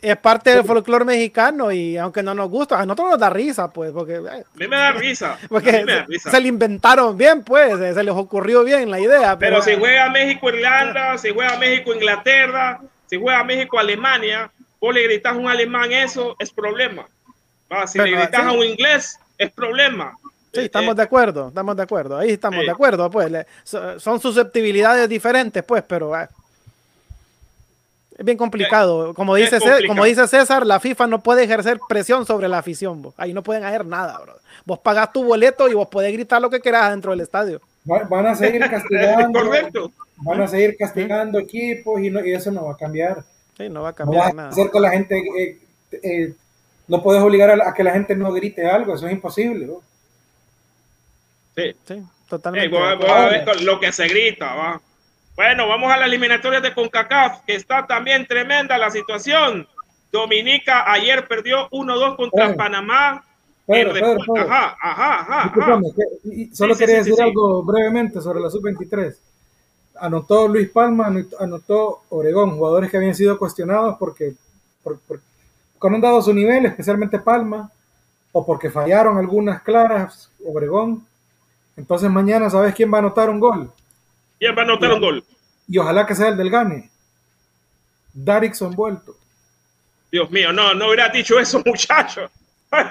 Es 0.00 0.16
parte 0.16 0.54
del 0.54 0.64
folclore 0.64 1.04
mexicano 1.04 1.72
y 1.72 1.96
aunque 1.96 2.22
no 2.22 2.34
nos 2.34 2.48
gusta, 2.48 2.80
a 2.80 2.86
nosotros 2.86 3.10
nos 3.10 3.18
da 3.18 3.30
risa, 3.30 3.72
pues, 3.72 3.90
porque 3.92 4.16
a 4.16 4.44
mí 4.54 4.68
me 4.68 4.76
da 4.76 4.92
risa. 4.92 5.38
Porque 5.48 5.84
Se, 6.18 6.40
le 6.40 6.48
inventaron 6.48 7.16
bien, 7.16 7.42
pues, 7.42 7.78
se 7.78 8.04
les 8.04 8.14
ocurrió 8.14 8.64
bien 8.64 8.90
la 8.90 9.00
idea. 9.00 9.38
Pero, 9.38 9.62
si 9.62 9.76
juega 9.76 10.10
México 10.10 10.48
Irlanda, 10.50 11.18
si 11.18 11.30
juega 11.30 11.56
México 11.58 11.94
Inglaterra, 11.94 12.80
si 13.06 13.18
juega 13.18 13.42
México 13.44 13.78
Alemania, 13.78 14.50
vos 14.80 14.94
le 14.94 15.02
gritas 15.04 15.34
a 15.34 15.36
un 15.36 15.48
alemán 15.48 15.92
eso 15.92 16.36
es 16.38 16.50
problema. 16.50 17.06
Si 17.86 17.98
le 17.98 18.10
gritas 18.10 18.46
a 18.46 18.52
un 18.52 18.64
inglés 18.64 19.18
es 19.36 19.50
problema. 19.50 20.16
Sí, 20.52 20.60
estamos 20.60 20.96
de 20.96 21.02
acuerdo, 21.02 21.48
estamos 21.48 21.76
de 21.76 21.82
acuerdo, 21.82 22.16
ahí 22.16 22.30
estamos 22.30 22.64
de 22.64 22.70
acuerdo, 22.70 23.10
pues 23.10 23.46
son 23.64 24.18
susceptibilidades 24.20 25.08
diferentes, 25.08 25.62
pues, 25.62 25.84
pero 25.86 26.18
eh, 26.18 26.26
es 28.18 28.24
bien 28.24 28.36
complicado. 28.36 29.14
Como 29.14 29.36
dice, 29.36 29.60
César, 29.60 29.86
como 29.86 30.04
dice 30.04 30.26
César, 30.26 30.66
la 30.66 30.80
FIFA 30.80 31.06
no 31.06 31.22
puede 31.22 31.44
ejercer 31.44 31.78
presión 31.88 32.26
sobre 32.26 32.48
la 32.48 32.58
afición, 32.58 33.14
ahí 33.16 33.32
no 33.32 33.44
pueden 33.44 33.64
hacer 33.64 33.86
nada, 33.86 34.18
bro. 34.18 34.34
Vos 34.64 34.80
pagás 34.80 35.12
tu 35.12 35.22
boleto 35.22 35.68
y 35.68 35.74
vos 35.74 35.86
podés 35.86 36.12
gritar 36.12 36.42
lo 36.42 36.50
que 36.50 36.60
quieras 36.60 36.90
dentro 36.90 37.12
del 37.12 37.20
estadio. 37.20 37.60
Van 37.84 38.26
a 38.26 38.34
seguir 38.34 38.60
castigando, 38.70 39.40
van 40.16 40.40
a 40.40 40.48
seguir 40.48 40.76
castigando 40.76 41.38
equipos 41.38 42.00
y, 42.00 42.08
eso 42.32 42.50
no 42.50 42.64
va 42.64 42.72
a 42.72 42.76
cambiar. 42.76 43.22
Sí, 43.56 43.68
no 43.68 43.82
va 43.82 43.90
a 43.90 43.94
cambiar 43.94 44.34
nada. 44.34 44.48
Hacer 44.48 44.68
que 44.70 44.80
la 44.80 44.90
gente, 44.90 45.16
eh, 45.16 45.58
eh, 46.02 46.34
no 46.88 47.00
puedes 47.00 47.22
obligar 47.22 47.50
a, 47.50 47.72
que 47.72 47.84
la 47.84 47.92
gente 47.92 48.16
no 48.16 48.32
grite 48.32 48.68
algo, 48.68 48.96
eso 48.96 49.06
es 49.06 49.12
imposible. 49.12 49.64
¿no? 49.64 49.80
Sí, 51.54 52.02
totalmente. 52.28 52.76
a 52.76 53.28
ver 53.28 53.62
lo 53.62 53.78
que 53.78 53.92
se 53.92 54.08
grita, 54.08 54.54
va. 54.54 54.80
Bueno, 55.38 55.68
vamos 55.68 55.92
a 55.92 55.96
la 55.96 56.06
eliminatoria 56.06 56.60
de 56.60 56.74
CONCACAF, 56.74 57.42
que 57.46 57.54
está 57.54 57.86
también 57.86 58.26
tremenda 58.26 58.76
la 58.76 58.90
situación. 58.90 59.68
Dominica 60.10 60.90
ayer 60.90 61.28
perdió 61.28 61.70
1-2 61.70 62.16
contra 62.16 62.56
Panamá. 62.56 63.24
ajá, 63.68 64.76
ajá, 64.82 65.20
ajá, 65.20 65.52
solo 66.52 66.76
quería 66.76 66.96
decir 66.96 67.22
algo 67.22 67.62
brevemente 67.62 68.20
sobre 68.20 68.40
la 68.40 68.50
sub-23. 68.50 69.14
Anotó 70.00 70.48
Luis 70.48 70.70
Palma, 70.70 71.06
anotó 71.38 72.02
Oregón, 72.08 72.56
jugadores 72.56 72.90
que 72.90 72.96
habían 72.96 73.14
sido 73.14 73.38
cuestionados 73.38 73.94
porque, 73.96 74.34
porque 74.82 75.22
no 75.84 75.94
han 75.94 76.00
dado 76.00 76.20
su 76.20 76.34
nivel, 76.34 76.66
especialmente 76.66 77.20
Palma, 77.20 77.70
o 78.32 78.44
porque 78.44 78.70
fallaron 78.70 79.16
algunas 79.16 79.62
claras, 79.62 80.32
Obregón, 80.44 81.06
entonces 81.76 82.10
mañana, 82.10 82.50
¿sabes 82.50 82.74
quién 82.74 82.92
va 82.92 82.96
a 82.96 83.02
anotar 83.02 83.30
un 83.30 83.38
gol? 83.38 83.70
¿Quién 84.38 84.56
va 84.56 84.62
a 84.62 84.64
anotar 84.64 84.92
un 84.92 85.00
gol? 85.00 85.24
Y 85.68 85.78
ojalá 85.78 86.06
que 86.06 86.14
sea 86.14 86.28
el 86.28 86.36
del 86.36 86.50
Gane. 86.50 86.90
Darixon 88.12 88.74
vuelto. 88.74 89.14
Dios 90.10 90.30
mío, 90.30 90.52
no, 90.52 90.74
no 90.74 90.86
hubiera 90.86 91.08
dicho 91.08 91.38
eso, 91.38 91.62
muchacho. 91.66 92.30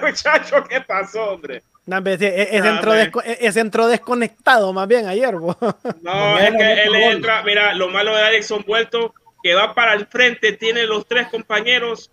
muchacho, 0.02 0.64
¿qué 0.68 0.80
pasó, 0.80 1.32
hombre? 1.32 1.62
No, 1.86 1.98
es, 1.98 2.20
es, 2.20 3.56
entró 3.56 3.86
desconectado 3.86 4.72
más 4.72 4.86
bien 4.86 5.06
ayer. 5.06 5.34
No, 6.02 6.38
es 6.38 6.50
que 6.54 6.82
él 6.82 6.94
entra, 6.94 7.42
mira, 7.42 7.74
lo 7.74 7.88
malo 7.88 8.14
de 8.14 8.20
Darixon 8.20 8.62
vuelto, 8.66 9.14
que 9.42 9.54
va 9.54 9.74
para 9.74 9.94
el 9.94 10.06
frente, 10.06 10.52
tiene 10.52 10.84
los 10.84 11.06
tres 11.06 11.28
compañeros 11.28 12.10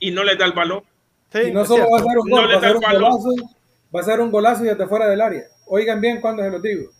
y 0.00 0.10
no 0.10 0.24
le 0.24 0.34
da 0.36 0.44
el 0.46 0.52
balón. 0.52 0.82
Sí, 1.32 1.38
y 1.48 1.52
no 1.52 1.64
solo 1.64 1.88
va 1.88 2.00
a 2.00 2.02
ser 2.02 2.18
un 2.18 2.30
gol, 2.30 2.50
va, 2.50 2.56
a 2.56 2.60
ser 2.60 2.76
un 2.76 2.82
golazo, 2.82 3.34
va 3.94 4.00
a 4.00 4.04
ser 4.04 4.20
un 4.20 4.30
golazo 4.30 4.64
y 4.64 4.68
desde 4.68 4.86
fuera 4.88 5.06
del 5.08 5.20
área. 5.20 5.44
Oigan 5.66 6.00
bien 6.00 6.20
cuando 6.20 6.42
se 6.42 6.50
los 6.50 6.60
digo. 6.60 6.90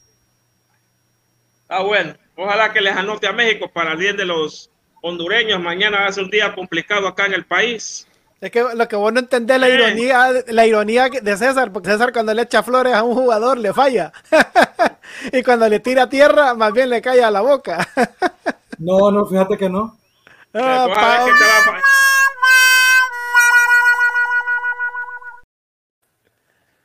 Ah, 1.72 1.82
bueno. 1.82 2.14
Ojalá 2.36 2.70
que 2.72 2.82
les 2.82 2.94
anote 2.94 3.26
a 3.26 3.32
México 3.32 3.70
para 3.72 3.92
el 3.92 3.98
bien 3.98 4.16
de 4.16 4.26
los 4.26 4.70
hondureños. 5.00 5.58
Mañana 5.58 6.00
va 6.00 6.06
a 6.06 6.12
ser 6.12 6.24
un 6.24 6.30
día 6.30 6.54
complicado 6.54 7.08
acá 7.08 7.24
en 7.24 7.32
el 7.32 7.46
país. 7.46 8.06
Es 8.42 8.50
que 8.50 8.62
lo 8.74 8.88
que 8.88 8.96
vos 8.96 9.12
no 9.12 9.20
entendés 9.20 9.58
la 9.58 9.70
ironía, 9.70 10.28
la 10.48 10.66
ironía 10.66 11.08
de 11.08 11.36
César, 11.36 11.72
porque 11.72 11.90
César 11.90 12.12
cuando 12.12 12.34
le 12.34 12.42
echa 12.42 12.62
flores 12.62 12.92
a 12.92 13.02
un 13.02 13.14
jugador 13.14 13.56
le 13.56 13.72
falla. 13.72 14.12
y 15.32 15.42
cuando 15.42 15.66
le 15.68 15.80
tira 15.80 16.08
tierra, 16.08 16.52
más 16.54 16.72
bien 16.74 16.90
le 16.90 17.00
cae 17.00 17.22
a 17.22 17.30
la 17.30 17.40
boca. 17.40 17.88
no, 18.78 19.10
no, 19.10 19.24
fíjate 19.26 19.56
que 19.56 19.70
no. 19.70 19.96
Ah, 20.52 20.88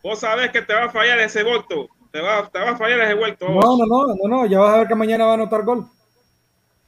vos 0.02 0.20
sabés 0.20 0.52
que 0.52 0.62
te 0.62 0.74
va 0.74 0.86
a 0.86 0.90
fallar 0.90 1.20
ese 1.20 1.44
voto. 1.44 1.90
Te 2.12 2.22
va, 2.22 2.50
te 2.50 2.60
va 2.60 2.72
a 2.72 2.78
fallar 2.78 3.02
ese 3.02 3.14
vuelto. 3.14 3.48
No, 3.50 3.78
no, 3.78 3.86
no, 3.86 4.16
no, 4.16 4.28
no, 4.28 4.46
ya 4.46 4.60
vas 4.60 4.74
a 4.74 4.78
ver 4.80 4.88
que 4.88 4.96
mañana 4.96 5.26
va 5.26 5.32
a 5.32 5.34
anotar 5.36 5.64
gol. 5.64 5.86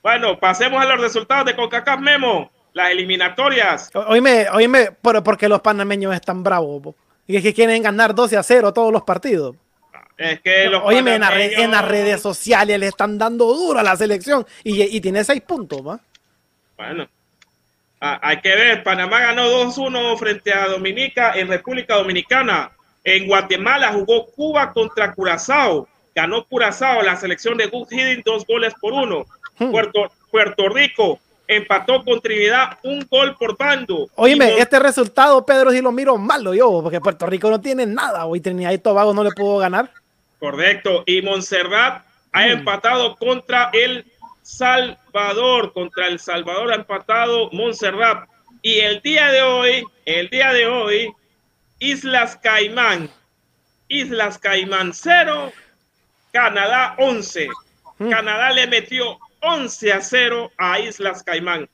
Bueno, 0.01 0.39
pasemos 0.39 0.82
a 0.82 0.86
los 0.86 1.01
resultados 1.01 1.45
de 1.45 1.55
CONCACAF 1.55 1.99
Memo, 1.99 2.51
las 2.74 2.91
eliminatorias. 2.91 3.89
Oíme, 3.93 4.47
oíme, 4.53 4.91
pero 5.01 5.24
porque 5.24 5.49
los 5.49 5.61
panameños 5.61 6.13
están 6.15 6.41
bravos, 6.41 6.95
y 7.28 7.36
es 7.36 7.43
que 7.43 7.53
quieren 7.53 7.84
ganar 7.84 8.15
12 8.15 8.38
a 8.38 8.43
0 8.43 8.74
todos 8.74 8.93
los 8.93 9.03
partidos. 9.03 9.55
Es 10.17 10.41
que 10.41 10.65
los 10.65 10.84
Oíme, 10.84 11.15
en, 11.15 11.72
las 11.72 11.88
redes 11.88 12.22
sociales 12.22 12.78
le 12.78 12.88
están 12.88 13.17
dando 13.17 13.45
duro 13.53 13.80
a 13.80 13.84
la 13.84 13.95
selección 13.95 14.45
y, 14.63 14.82
y 14.84 14.99
tiene 14.99 15.24
6 15.24 15.41
puntos, 15.41 15.86
¿va? 15.86 15.99
Bueno, 16.76 17.07
ah, 18.01 18.20
hay 18.22 18.41
que 18.41 18.55
ver, 18.55 18.84
Panamá 18.84 19.20
ganó 19.20 19.47
2-1 19.47 20.17
frente 20.17 20.53
a 20.53 20.67
Dominica 20.67 21.34
en 21.36 21.47
República 21.47 21.95
Dominicana. 21.95 22.72
En 23.04 23.28
Guatemala 23.28 23.93
jugó 23.93 24.26
Cuba 24.28 24.72
contra 24.74 25.14
Curazao. 25.14 25.88
Ganó 26.14 26.45
Curazao 26.45 27.02
la 27.02 27.16
selección 27.16 27.58
de 27.58 27.68
Good 27.68 27.91
Hidden 27.91 28.24
dos 28.26 28.45
goles 28.45 28.74
por 28.80 28.93
uno. 28.93 29.26
Hmm. 29.58 29.72
Puerto, 29.72 30.12
Puerto 30.32 30.70
Rico 30.70 31.20
empató 31.47 32.04
con 32.04 32.22
Trinidad 32.22 32.78
un 32.84 33.06
gol 33.10 33.36
por 33.36 33.58
bando. 33.58 34.08
Oíme, 34.16 34.60
este 34.60 34.80
resultado, 34.80 35.43
Pedro, 35.45 35.72
si 35.72 35.82
lo 35.82 35.91
miro 35.91 36.18
malo 36.18 36.54
yo, 36.54 36.82
porque 36.84 37.02
Puerto 37.02 37.26
Rico 37.26 37.50
no 37.50 37.60
tiene 37.60 37.86
nada. 37.88 38.26
Hoy 38.26 38.39
Trinidad 38.39 38.72
y 38.72 38.78
Tobago 38.78 39.14
no 39.14 39.24
le 39.24 39.32
pudo 39.32 39.58
ganar. 39.58 39.91
Correcto. 40.39 41.04
Y 41.06 41.22
Montserrat 41.22 42.04
ha 42.32 42.41
hmm. 42.41 42.52
empatado 42.52 43.16
contra 43.16 43.70
el 43.74 44.06
Salvador. 44.43 45.74
Contra 45.74 46.08
el 46.08 46.20
Salvador 46.20 46.72
ha 46.72 46.76
empatado 46.76 47.50
Montserrat. 47.52 48.28
Y 48.62 48.80
el 48.80 49.02
día 49.02 49.32
de 49.32 49.41
hoy, 49.41 49.84
el 50.06 50.30
día 50.30 50.52
de 50.52 50.68
hoy, 50.68 51.14
Islas 51.80 52.38
Caimán. 52.38 53.09
Islas 53.88 54.38
Caimán 54.38 54.93
0, 54.93 55.51
Canadá 56.32 56.95
11. 56.99 57.47
Hmm. 57.97 58.09
Canadá 58.09 58.51
le 58.51 58.67
metió 58.67 59.17
11 59.41 59.93
a 59.93 60.01
0 60.01 60.51
a 60.57 60.80
Islas 60.80 61.23
Caimán. 61.23 61.67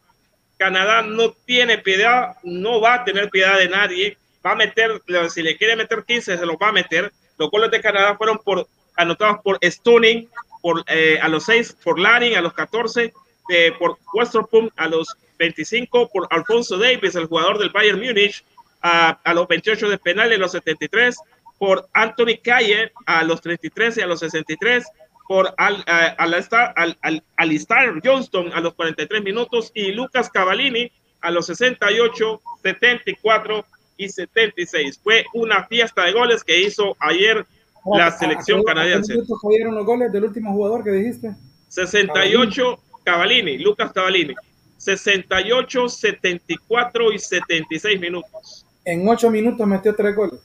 Canadá 0.57 1.01
no 1.01 1.31
tiene 1.45 1.77
piedad, 1.79 2.37
no 2.43 2.79
va 2.79 2.95
a 2.95 3.03
tener 3.03 3.29
piedad 3.29 3.57
de 3.57 3.67
nadie. 3.67 4.17
Va 4.45 4.51
a 4.51 4.55
meter, 4.55 5.01
si 5.29 5.41
le 5.41 5.57
quiere 5.57 5.75
meter 5.75 6.03
15, 6.05 6.37
se 6.37 6.45
lo 6.45 6.57
va 6.57 6.69
a 6.69 6.71
meter. 6.71 7.11
Los 7.37 7.49
goles 7.49 7.71
de 7.71 7.81
Canadá 7.81 8.15
fueron 8.15 8.37
por, 8.37 8.67
anotados 8.95 9.39
por 9.43 9.59
Stunning, 9.61 10.29
por, 10.61 10.83
eh, 10.87 11.19
a 11.21 11.27
los 11.27 11.43
6, 11.45 11.77
por 11.83 11.99
Laring 11.99 12.37
a 12.37 12.41
los 12.41 12.53
14, 12.53 13.13
eh, 13.49 13.73
por 13.77 13.97
Westerpum 14.13 14.69
a 14.77 14.87
los 14.87 15.15
25, 15.37 16.09
por 16.09 16.27
Alfonso 16.29 16.77
Davis, 16.77 17.15
el 17.15 17.25
jugador 17.25 17.57
del 17.57 17.71
Bayern 17.71 17.99
Múnich, 17.99 18.45
a, 18.81 19.33
los 19.33 19.47
28 19.47 19.89
de 19.89 19.97
penal 19.97 20.31
y 20.31 20.37
los 20.37 20.51
73, 20.51 21.17
por 21.57 21.87
Anthony 21.93 22.37
Calle 22.43 22.91
a 23.05 23.23
los 23.23 23.41
33 23.41 23.97
y 23.97 24.01
a 24.01 24.07
los 24.07 24.19
63, 24.19 24.85
por 25.27 25.53
al, 25.57 25.83
Alistar, 26.17 26.73
al, 26.75 26.97
al, 27.01 28.01
Johnston 28.03 28.51
a 28.53 28.61
los 28.61 28.73
43 28.75 29.23
minutos 29.23 29.71
y 29.73 29.91
Lucas 29.91 30.29
Cavallini 30.29 30.91
a 31.21 31.31
los 31.31 31.47
68, 31.47 32.41
74 32.61 33.65
y 33.97 34.09
76. 34.09 34.99
Fue 35.03 35.25
una 35.33 35.65
fiesta 35.65 36.03
de 36.03 36.11
goles 36.11 36.43
que 36.43 36.61
hizo 36.61 36.95
ayer 36.99 37.45
la 37.85 38.11
selección 38.11 38.63
canadiense. 38.63 39.15
¿Cuántos 39.15 39.41
fueron 39.41 39.75
los 39.75 39.85
goles 39.85 40.11
del 40.11 40.25
último 40.25 40.51
jugador 40.53 40.83
que 40.83 40.91
dijiste? 40.91 41.35
68 41.69 42.79
Cavallini, 43.03 43.57
Lucas 43.57 43.91
Cavallini. 43.91 44.35
68, 44.77 45.89
74 45.89 47.11
y 47.11 47.17
76 47.17 47.99
minutos 47.99 48.64
en 48.85 49.07
ocho 49.07 49.29
minutos 49.29 49.67
metió 49.67 49.95
tres 49.95 50.15
goles. 50.15 50.39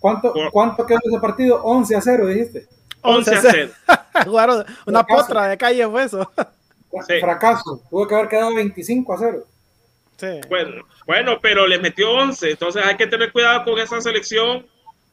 ¿Cuánto, 0.00 0.34
¿cuánto 0.50 0.84
quedó 0.84 0.98
ese 1.04 1.20
partido? 1.20 1.62
11 1.62 1.96
a 1.96 2.00
0, 2.00 2.26
dijiste. 2.26 2.66
11 3.02 3.34
a 3.34 3.40
0. 3.40 3.72
Jugaron 4.24 4.64
una 4.86 5.04
potra 5.04 5.46
de 5.46 5.56
calle 5.56 5.86
fue 5.88 6.04
eso. 6.04 6.28
Fracaso. 7.20 7.80
Tuvo 7.88 8.08
que 8.08 8.14
haber 8.14 8.28
quedado 8.28 8.54
25 8.54 9.14
a 9.14 9.18
0. 9.18 9.44
Sí. 10.16 10.40
Bueno, 10.48 10.84
bueno, 11.06 11.38
pero 11.40 11.66
le 11.66 11.78
metió 11.78 12.10
11. 12.10 12.50
Entonces 12.50 12.84
hay 12.84 12.96
que 12.96 13.06
tener 13.06 13.30
cuidado 13.30 13.64
con 13.64 13.78
esa 13.78 14.00
selección 14.00 14.66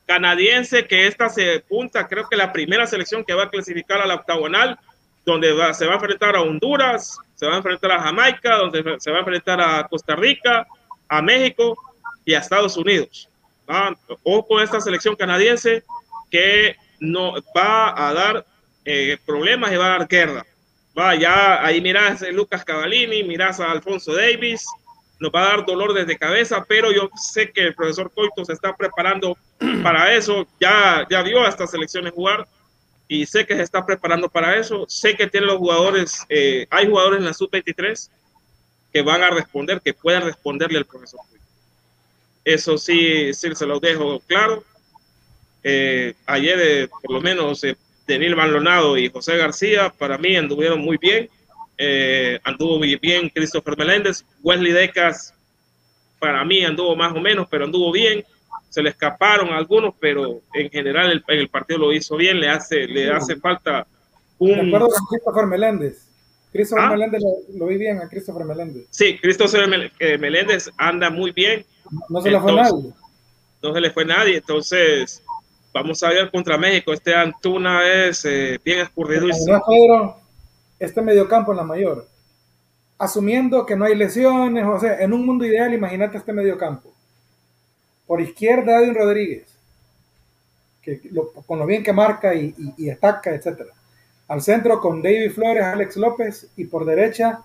canadiense, 0.10 0.88
que 0.88 1.06
esta 1.06 1.30
se 1.30 1.60
punta, 1.60 2.08
creo 2.08 2.28
que 2.28 2.36
la 2.36 2.52
primera 2.52 2.88
selección 2.88 3.24
que 3.24 3.36
va 3.36 3.44
a 3.44 3.50
clasificar 3.50 4.02
a 4.02 4.08
la 4.08 4.16
octagonal, 4.16 4.80
donde 5.24 5.50
se 5.76 5.86
va 5.86 5.92
a 5.92 5.96
enfrentar 5.98 6.36
a 6.36 6.42
Honduras, 6.42 7.20
se 7.36 7.46
va 7.46 7.54
a 7.54 7.58
enfrentar 7.58 7.92
a 7.92 8.02
Jamaica, 8.02 8.56
donde 8.56 8.96
se 9.00 9.12
va 9.12 9.18
a 9.18 9.20
enfrentar 9.20 9.62
a 9.62 9.88
Costa 9.88 10.16
Rica, 10.16 10.66
a 11.08 11.22
México 11.22 11.78
y 12.30 12.36
a 12.36 12.40
Estados 12.40 12.78
Unidos. 12.78 13.28
O 14.22 14.46
con 14.46 14.62
esta 14.62 14.80
selección 14.80 15.16
canadiense 15.16 15.84
que 16.30 16.76
no 17.00 17.34
va 17.58 18.08
a 18.08 18.14
dar 18.14 18.46
eh, 18.86 19.18
problemas 19.26 19.72
y 19.72 19.78
va 19.78 19.88
a 19.88 19.98
dar 19.98 20.08
guerra. 20.08 20.46
Va, 20.98 21.16
ya 21.16 21.66
ahí 21.66 21.82
miras 21.82 22.22
a 22.22 22.30
Lucas 22.30 22.64
Cavallini, 22.64 23.24
miras 23.24 23.60
a 23.60 23.72
Alfonso 23.72 24.14
Davis, 24.14 24.64
nos 25.20 25.32
va 25.32 25.42
a 25.42 25.48
dar 25.56 25.66
dolor 25.66 25.92
desde 25.94 26.20
cabeza, 26.20 26.64
pero 26.68 26.92
yo 26.92 27.10
sé 27.16 27.52
que 27.52 27.62
el 27.62 27.74
profesor 27.74 28.12
Coito 28.14 28.46
se 28.46 28.54
está 28.54 28.76
preparando 28.76 29.36
para 29.84 30.14
eso, 30.14 30.46
ya, 30.60 31.08
ya 31.10 31.24
vio 31.24 31.44
a 31.44 31.50
estas 31.50 31.72
selecciones 31.72 32.14
jugar 32.14 32.48
y 33.08 33.26
sé 33.26 33.44
que 33.48 33.56
se 33.56 33.64
está 33.64 33.84
preparando 33.88 34.30
para 34.30 34.56
eso, 34.56 34.86
sé 34.88 35.16
que 35.16 35.26
tiene 35.26 35.48
los 35.48 35.58
jugadores, 35.58 36.26
eh, 36.30 36.68
hay 36.70 36.88
jugadores 36.88 37.20
en 37.20 37.26
la 37.26 37.34
sub-23 37.34 38.12
que 38.94 39.02
van 39.02 39.24
a 39.24 39.32
responder, 39.32 39.82
que 39.82 39.96
puedan 39.96 40.24
responderle 40.24 40.78
al 40.78 40.86
profesor 40.86 41.22
Coito. 41.28 41.40
Eso 42.44 42.78
sí, 42.78 43.34
sí 43.34 43.54
se 43.54 43.66
lo 43.66 43.80
dejo 43.80 44.20
claro. 44.22 44.64
Eh, 45.64 46.14
ayer, 46.26 46.60
eh, 46.62 46.88
por 46.88 47.12
lo 47.12 47.22
menos, 47.22 47.64
eh, 47.64 47.76
Denil 48.08 48.36
Malonado 48.36 48.98
y 48.98 49.10
José 49.10 49.38
García, 49.38 49.94
para 49.98 50.18
mí 50.18 50.36
anduvieron 50.36 50.80
muy 50.80 50.98
bien. 50.98 51.30
Eh, 51.78 52.40
anduvo 52.44 52.78
muy 52.78 52.96
bien 52.98 53.30
Christopher 53.30 53.78
Meléndez. 53.78 54.26
Wesley 54.42 54.72
Decas, 54.72 55.34
para 56.20 56.44
mí 56.44 56.64
anduvo 56.66 56.96
más 56.96 57.16
o 57.16 57.20
menos, 57.20 57.48
pero 57.50 57.66
anduvo 57.66 57.92
bien. 57.92 58.24
Se 58.70 58.82
le 58.84 58.90
escaparon 58.90 59.50
algunos, 59.50 59.96
pero 60.00 60.42
en 60.54 60.70
general 60.70 61.12
el, 61.12 61.24
el 61.28 61.48
partido 61.50 61.80
lo 61.80 61.94
hizo 61.94 62.18
bien. 62.18 62.40
Le 62.40 62.50
hace, 62.50 62.88
le 62.88 63.12
hace 63.12 63.36
falta 63.38 63.88
un. 64.38 64.68
Acuerdo 64.68 64.90
con 64.90 65.06
Christopher 65.06 65.46
Meléndez. 65.46 66.06
Christopher 66.52 66.86
¿Ah? 66.86 66.90
Meléndez 66.90 67.22
lo, 67.22 67.60
lo, 67.60 67.68
vi 67.68 67.78
bien 67.78 68.00
a 68.00 68.10
Christopher 68.10 68.46
Meléndez. 68.46 68.88
Sí, 68.90 69.18
Christopher 69.20 69.68
Meléndez 70.20 70.70
anda 70.78 71.10
muy 71.10 71.32
bien. 71.32 71.66
No 72.10 72.22
se 72.22 72.32
le 72.32 72.40
fue 72.40 72.54
nadie. 72.54 72.94
No 73.62 73.74
se 73.74 73.82
le 73.82 73.92
fue 73.92 74.06
nadie. 74.06 74.38
Entonces, 74.38 75.24
vamos 75.74 76.02
a 76.04 76.10
ver 76.10 76.32
contra 76.32 76.58
México. 76.58 76.94
Este 76.94 77.14
Antuna 77.14 77.86
es 77.88 78.26
eh, 78.26 78.60
bien 78.64 78.80
escurrido. 78.80 79.28
Pedro, 79.68 80.18
este 80.80 81.02
mediocampo 81.02 81.52
en 81.52 81.58
la 81.58 81.64
mayor, 81.64 82.08
asumiendo 82.98 83.66
que 83.66 83.76
no 83.76 83.86
hay 83.86 83.96
lesiones, 83.96 84.66
o 84.66 84.80
sea, 84.80 85.00
en 85.00 85.14
un 85.14 85.26
mundo 85.26 85.46
ideal, 85.46 85.74
imagínate 85.74 86.18
este 86.18 86.34
mediocampo. 86.34 86.94
Por 88.08 88.22
izquierda, 88.22 88.80
Edwin 88.80 88.96
Rodríguez, 88.96 89.48
que 90.82 91.02
lo, 91.12 91.32
con 91.32 91.60
lo 91.60 91.66
bien 91.66 91.84
que 91.84 91.94
marca 91.94 92.34
y, 92.34 92.56
y, 92.58 92.86
y 92.86 92.90
ataca, 92.90 93.34
etc. 93.34 93.62
Al 94.28 94.42
centro 94.42 94.80
con 94.80 95.02
David 95.02 95.32
Flores, 95.32 95.64
Alex 95.64 95.98
López 95.98 96.52
y 96.56 96.66
por 96.66 96.86
derecha, 96.86 97.42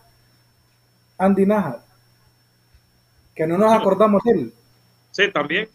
Andy 1.19 1.47
Najar, 1.47 1.81
que 3.35 3.47
no 3.47 3.59
nos 3.59 3.73
acordamos 3.73 4.23
de 4.25 4.31
él. 4.33 4.53
Sí, 5.11 5.31
también. 5.33 5.69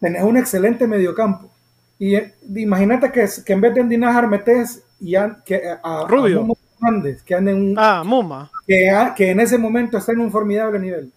Tenés 0.00 0.22
un 0.22 0.36
excelente 0.36 0.86
mediocampo. 0.86 1.50
Y 1.98 2.14
eh, 2.16 2.34
imagínate 2.54 3.10
que, 3.10 3.26
que, 3.44 3.52
en 3.52 3.60
vez 3.60 3.74
de 3.74 3.80
Andy 3.80 3.96
Najar 3.96 4.28
metes 4.28 4.82
y 5.00 5.14
a, 5.16 5.38
que, 5.44 5.62
a, 5.82 6.04
Rubio. 6.08 6.38
a 6.38 6.42
Momo 6.42 6.56
Hernández, 6.80 7.22
que 7.22 7.34
anda 7.34 7.50
en 7.52 7.56
un, 7.70 7.74
Ah, 7.78 8.02
Muma. 8.04 8.50
que, 8.66 8.90
a- 8.90 9.14
que 9.14 9.30
en 9.30 9.40
ese 9.40 9.56
momento 9.58 9.96
está 9.98 10.12
en 10.12 10.20
un 10.20 10.30
formidable 10.30 10.78
nivel. 10.78 11.10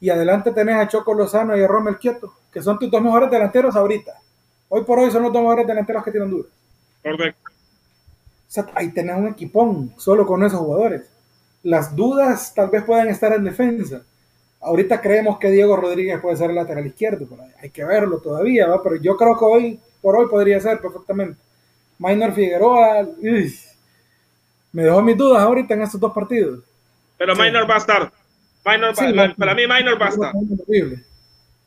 Y 0.00 0.08
adelante 0.10 0.50
tenés 0.52 0.76
a 0.76 0.88
Choco 0.88 1.14
Lozano 1.14 1.56
y 1.56 1.62
a 1.62 1.68
Romel 1.68 1.98
Kioto, 1.98 2.32
que 2.52 2.62
son 2.62 2.78
tus 2.78 2.90
dos 2.90 3.02
mejores 3.02 3.30
delanteros 3.30 3.76
ahorita. 3.76 4.12
Hoy 4.68 4.82
por 4.84 4.98
hoy 4.98 5.10
son 5.10 5.22
los 5.22 5.32
dos 5.32 5.42
mejores 5.42 5.66
delanteros 5.66 6.02
que 6.02 6.10
tienen 6.10 6.28
Honduras. 6.30 6.50
Correcto. 7.02 7.50
O 7.50 8.50
sea, 8.54 8.66
ahí 8.74 8.88
tenés 8.90 9.16
un 9.16 9.28
equipón 9.28 9.92
solo 9.98 10.26
con 10.26 10.42
esos 10.44 10.58
jugadores. 10.60 11.02
Las 11.62 11.94
dudas 11.94 12.52
tal 12.54 12.68
vez 12.70 12.82
puedan 12.84 13.08
estar 13.08 13.32
en 13.34 13.44
defensa. 13.44 14.02
Ahorita 14.62 15.00
creemos 15.00 15.38
que 15.38 15.50
Diego 15.50 15.76
Rodríguez 15.76 16.20
puede 16.20 16.36
ser 16.36 16.50
el 16.50 16.56
lateral 16.56 16.86
izquierdo, 16.86 17.26
pero 17.28 17.42
hay 17.60 17.70
que 17.70 17.84
verlo 17.84 18.18
todavía, 18.20 18.68
¿va? 18.68 18.82
pero 18.82 18.96
yo 18.96 19.16
creo 19.16 19.36
que 19.38 19.44
hoy 19.44 19.80
por 20.00 20.16
hoy 20.16 20.26
podría 20.28 20.60
ser 20.60 20.80
perfectamente. 20.80 21.38
Minor 21.98 22.32
Figueroa, 22.32 23.08
uy, 23.20 23.54
me 24.72 24.84
dejó 24.84 25.02
mis 25.02 25.16
dudas 25.16 25.42
ahorita 25.42 25.74
en 25.74 25.82
estos 25.82 26.00
dos 26.00 26.12
partidos. 26.12 26.60
Pero 27.18 27.34
Sí. 27.36 27.42
Minor 27.42 27.68
va 27.70 27.74
a 27.74 27.78
estar. 27.78 28.12
Minor 28.64 28.96
Sí, 28.96 29.12
va- 29.12 29.28
no. 29.28 29.34
para 29.36 29.54
mí 29.54 29.62
Minor 29.66 30.00
va 30.00 30.06
a 30.06 30.08
estar. 30.10 30.32
Horrible. 30.34 31.04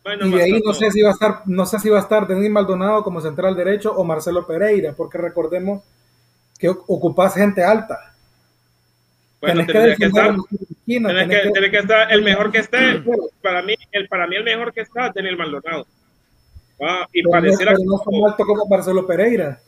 Minor 0.06 0.28
Y 0.28 0.32
de 0.32 0.44
ahí 0.44 0.62
no 0.64 0.74
sé 0.74 0.92
si 0.92 1.02
va 1.02 1.10
a 1.10 1.14
estar, 1.14 1.42
no 1.46 1.66
sé 1.66 1.80
si 1.80 1.90
va 1.90 1.98
a 1.98 2.02
estar 2.02 2.28
Denis 2.28 2.50
Maldonado 2.52 3.04
como 3.04 3.20
central 3.22 3.56
derecho 3.56 3.94
o 3.94 4.04
Marcelo 4.04 4.46
Pereira, 4.48 4.94
porque 4.94 5.18
recordemos 5.18 5.84
que 6.60 6.70
ocupas 6.70 7.34
gente 7.36 7.64
alta. 7.64 8.15
Bueno, 9.46 9.66
Tenés 9.66 9.68
que 9.68 9.74
tendría 9.74 9.96
que 9.96 10.06
defender 10.06 10.24
estar. 10.24 10.36
a 10.36 11.28
que, 11.28 11.42
que- 11.44 11.52
tiene 11.52 11.72
que 11.72 11.78
estar 11.80 12.12
el 12.12 12.22
mejor 12.24 12.52
que 12.52 12.58
esté. 12.60 12.78
Pero- 13.00 13.30
Para 13.42 13.62
mí, 13.62 13.76
el, 13.92 14.08
para 14.08 14.28
mí 14.28 14.36
el 14.36 14.44
mejor 14.44 14.74
que 14.74 14.82
está 14.82 15.08
es 15.08 15.14
Daniel 15.14 15.38
Maldonado. 15.38 15.86
Ah, 16.82 17.08
y 17.14 17.22
pero 17.24 17.26
no- 17.28 17.32
pareciera 17.32 17.72
pero 17.74 17.84
no 17.86 17.96
es 17.96 18.00
tan 18.00 18.06
como- 18.06 18.28
alto 18.28 18.46
como 18.46 18.66
Marcelo 18.68 19.08
Pereira. 19.08 19.60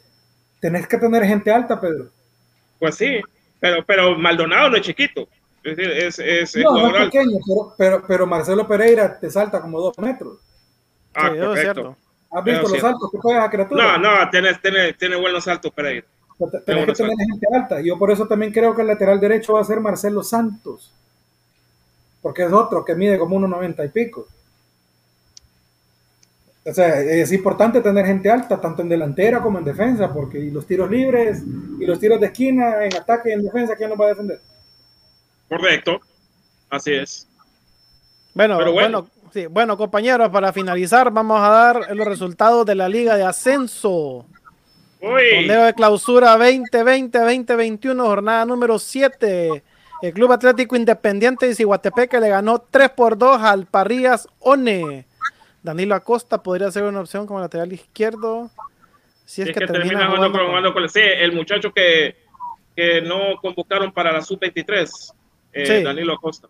Tenés 0.60 0.88
que 0.88 0.98
tener 0.98 1.24
gente 1.24 1.52
alta, 1.52 1.80
Pedro. 1.80 2.10
pues 2.80 2.96
sí, 2.96 3.20
pero, 3.60 3.84
pero 3.86 4.18
Maldonado 4.18 4.70
no 4.72 4.76
es 4.78 4.82
chiquito. 4.84 5.28
Es, 5.64 5.78
es, 6.20 6.20
es, 6.20 6.56
No, 6.64 6.72
no 6.90 6.98
es 6.98 7.06
pequeño, 7.06 7.38
pero, 7.46 7.74
pero, 7.78 8.04
pero 8.08 8.28
Marcelo 8.28 8.68
Pereira 8.68 9.20
te 9.20 9.30
salta 9.30 9.60
como 9.62 9.80
dos 9.82 9.98
metros. 10.00 10.38
Ah, 11.14 11.32
Sí, 11.34 11.62
cierto. 11.62 11.98
¿Has 12.32 12.44
visto 12.44 12.60
Eso 12.62 12.70
los 12.70 12.72
sí. 12.74 12.80
saltos 12.80 13.12
que 13.12 13.18
juega 13.20 13.40
esa 13.42 13.50
criatura? 13.52 13.98
No, 13.98 14.16
no, 14.24 14.30
tiene, 14.30 14.54
tiene, 14.56 14.94
tiene 14.94 15.16
buenos 15.16 15.44
saltos 15.44 15.72
Pereira. 15.74 16.06
Tenés 16.66 16.86
que 16.86 16.94
tener 16.94 17.16
gente 17.18 17.48
alta. 17.52 17.82
Yo 17.82 17.98
por 17.98 18.12
eso 18.12 18.28
también 18.28 18.52
creo 18.52 18.76
que 18.76 18.82
el 18.82 18.88
lateral 18.88 19.20
derecho 19.20 19.54
va 19.54 19.62
a 19.62 19.66
ser 19.66 19.80
Marcelo 19.80 20.24
Santos. 20.24 20.92
Porque 22.22 22.44
es 22.44 22.52
otro 22.52 22.86
que 22.86 22.96
mide 22.96 23.18
como 23.18 23.40
1,90 23.40 23.86
y 23.86 23.90
pico. 23.90 24.28
O 26.66 26.74
sea, 26.74 27.00
es 27.00 27.32
importante 27.32 27.80
tener 27.82 28.06
gente 28.06 28.30
alta, 28.30 28.60
tanto 28.60 28.82
en 28.82 28.90
delantera 28.90 29.42
como 29.42 29.58
en 29.58 29.64
defensa, 29.64 30.14
porque 30.14 30.38
y 30.38 30.52
los 30.52 30.68
tiros 30.68 30.92
libres 30.92 31.42
y 31.80 31.86
los 31.86 31.98
tiros 31.98 32.20
de 32.20 32.28
esquina, 32.28 32.84
en 32.84 32.94
ataque 32.94 33.30
y 33.30 33.34
en 33.34 33.44
defensa, 33.44 33.76
¿quién 33.76 33.90
los 33.90 34.00
va 34.00 34.06
a 34.06 34.10
defender? 34.10 34.42
Correcto. 35.48 36.02
Así 36.70 36.94
es. 36.94 37.26
Bueno, 38.34 38.58
Pero 38.58 38.74
bueno. 38.74 39.02
bueno, 39.04 39.32
sí, 39.32 39.46
bueno, 39.46 39.78
compañeros, 39.78 40.30
para 40.30 40.52
finalizar, 40.52 41.10
vamos 41.10 41.40
a 41.40 41.50
dar 41.50 41.96
los 41.96 42.06
resultados 42.06 42.66
de 42.66 42.76
la 42.76 42.90
Liga 42.90 43.16
de 43.16 43.24
Ascenso. 43.24 44.26
Torneo 45.00 45.66
de 45.66 45.74
clausura 45.74 46.36
2020-2021, 46.38 48.02
jornada 48.06 48.46
número 48.46 48.80
7. 48.80 49.64
El 50.02 50.14
Club 50.14 50.32
Atlético 50.32 50.76
Independiente 50.76 51.48
de 51.48 51.56
Ciguatepeque 51.56 52.20
le 52.20 52.30
ganó 52.30 52.60
3 52.60 52.90
por 52.92 53.18
2 53.18 53.42
al 53.42 53.66
Parrillas 53.66 54.28
One. 54.40 55.06
Danilo 55.64 55.96
Acosta 55.96 56.42
podría 56.42 56.72
ser 56.72 56.84
una 56.84 57.02
opción 57.02 57.26
como 57.26 57.40
lateral 57.40 57.72
izquierdo. 57.74 58.50
Si 59.26 59.42
es, 59.42 59.50
es 59.50 59.54
que, 59.54 59.60
que 59.62 59.68
termina 59.68 60.00
termina 60.00 60.16
jugando, 60.16 60.40
jugando 60.48 60.74
con, 60.74 60.84
con- 60.84 60.90
sí, 60.90 61.02
el 61.04 61.34
muchacho 61.34 61.72
que, 61.74 62.16
que 62.76 63.02
no 63.02 63.36
convocaron 63.42 63.92
para 63.92 64.12
la 64.12 64.22
sub-23, 64.22 65.14
eh, 65.54 65.66
Sí. 65.66 65.84
Danilo 65.84 66.14
Acosta. 66.14 66.48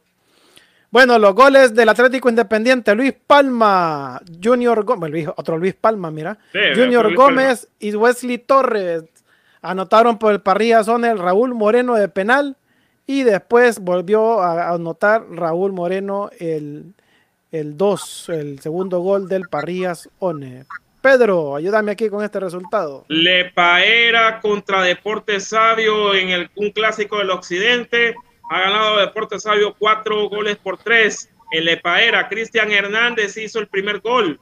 Bueno, 0.90 1.20
los 1.20 1.36
goles 1.36 1.76
del 1.76 1.90
Atlético 1.90 2.30
Independiente, 2.30 2.96
Luis 2.96 3.14
Palma, 3.14 4.22
Junior 4.42 4.84
Gómez, 4.86 5.28
otro 5.36 5.58
Luis 5.58 5.74
Palma, 5.74 6.12
mira. 6.12 6.38
Sí, 6.54 6.60
Junior 6.76 7.06
Luis 7.06 7.18
Gómez 7.18 7.68
y 7.80 7.94
Wesley 7.94 8.38
Torres 8.38 9.04
anotaron 9.62 10.18
por 10.18 10.32
el 10.32 10.42
Parrilla 10.42 10.84
Zone 10.84 11.10
el 11.10 11.20
Raúl 11.20 11.54
Moreno 11.54 11.96
de 11.96 12.08
penal 12.08 12.56
y 13.06 13.24
después 13.24 13.80
volvió 13.80 14.42
a 14.42 14.74
anotar 14.74 15.26
Raúl 15.30 15.74
Moreno 15.74 16.30
el, 16.40 16.94
el 17.52 17.78
2, 17.78 18.30
el 18.30 18.60
segundo 18.60 19.00
gol 19.00 19.28
del 19.28 19.50
Parrillas 19.50 20.10
One. 20.20 20.66
Pedro, 21.02 21.56
ayúdame 21.56 21.92
aquí 21.92 22.10
con 22.10 22.24
este 22.24 22.40
resultado. 22.40 23.06
Lepaera 23.08 24.40
contra 24.42 24.82
Deportes 24.82 25.46
Sabio 25.46 26.14
en 26.14 26.30
el, 26.30 26.50
un 26.56 26.72
clásico 26.72 27.20
del 27.20 27.30
occidente. 27.30 28.16
Ha 28.50 28.60
ganado 28.62 28.98
Deportes 28.98 29.44
Sabio 29.44 29.76
cuatro 29.78 30.30
goles 30.30 30.58
por 30.58 30.78
tres. 30.78 31.30
En 31.52 31.64
Lepaera, 31.66 32.28
Cristian 32.28 32.72
Hernández 32.72 33.38
hizo 33.38 33.60
el 33.60 33.68
primer 33.68 34.00
gol. 34.00 34.40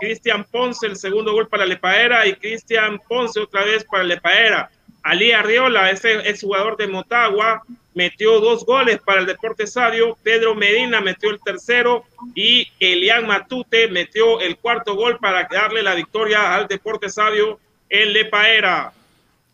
Cristian 0.00 0.44
Ponce 0.44 0.86
el 0.86 0.96
segundo 0.96 1.32
gol 1.32 1.48
para 1.48 1.64
Lepaera 1.64 2.26
y 2.26 2.34
Cristian 2.34 2.98
Ponce 3.08 3.40
otra 3.40 3.64
vez 3.64 3.84
para 3.84 4.04
Lepaera. 4.04 4.70
Ali 5.02 5.32
Arriola, 5.32 5.90
ese 5.90 6.14
exjugador 6.28 6.76
de 6.76 6.86
Motagua, 6.86 7.62
metió 7.94 8.40
dos 8.40 8.64
goles 8.64 9.00
para 9.04 9.20
el 9.20 9.26
Deporte 9.26 9.66
Sabio. 9.66 10.16
Pedro 10.22 10.54
Medina 10.54 11.00
metió 11.00 11.30
el 11.30 11.40
tercero 11.40 12.04
y 12.34 12.68
Elian 12.80 13.26
Matute 13.26 13.88
metió 13.88 14.40
el 14.40 14.56
cuarto 14.56 14.94
gol 14.94 15.18
para 15.18 15.48
darle 15.50 15.82
la 15.82 15.94
victoria 15.94 16.54
al 16.54 16.68
Deporte 16.68 17.08
Sabio 17.08 17.58
en 17.88 18.12
Lepaera. 18.12 18.92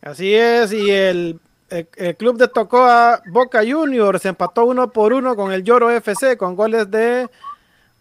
Así 0.01 0.35
es, 0.35 0.73
y 0.73 0.91
el, 0.91 1.41
el- 1.71 1.89
el 1.97 2.16
club 2.16 2.37
de 2.39 2.49
Tocoa 2.49 3.23
Boca 3.31 3.61
Juniors 3.69 4.23
se 4.23 4.29
empató 4.29 4.64
uno 4.64 4.91
por 4.91 5.12
uno 5.12 5.37
con 5.37 5.53
el 5.53 5.62
Lloro 5.64 5.91
FC 5.91 6.37
con 6.37 6.57
goles 6.57 6.91
de 6.91 7.29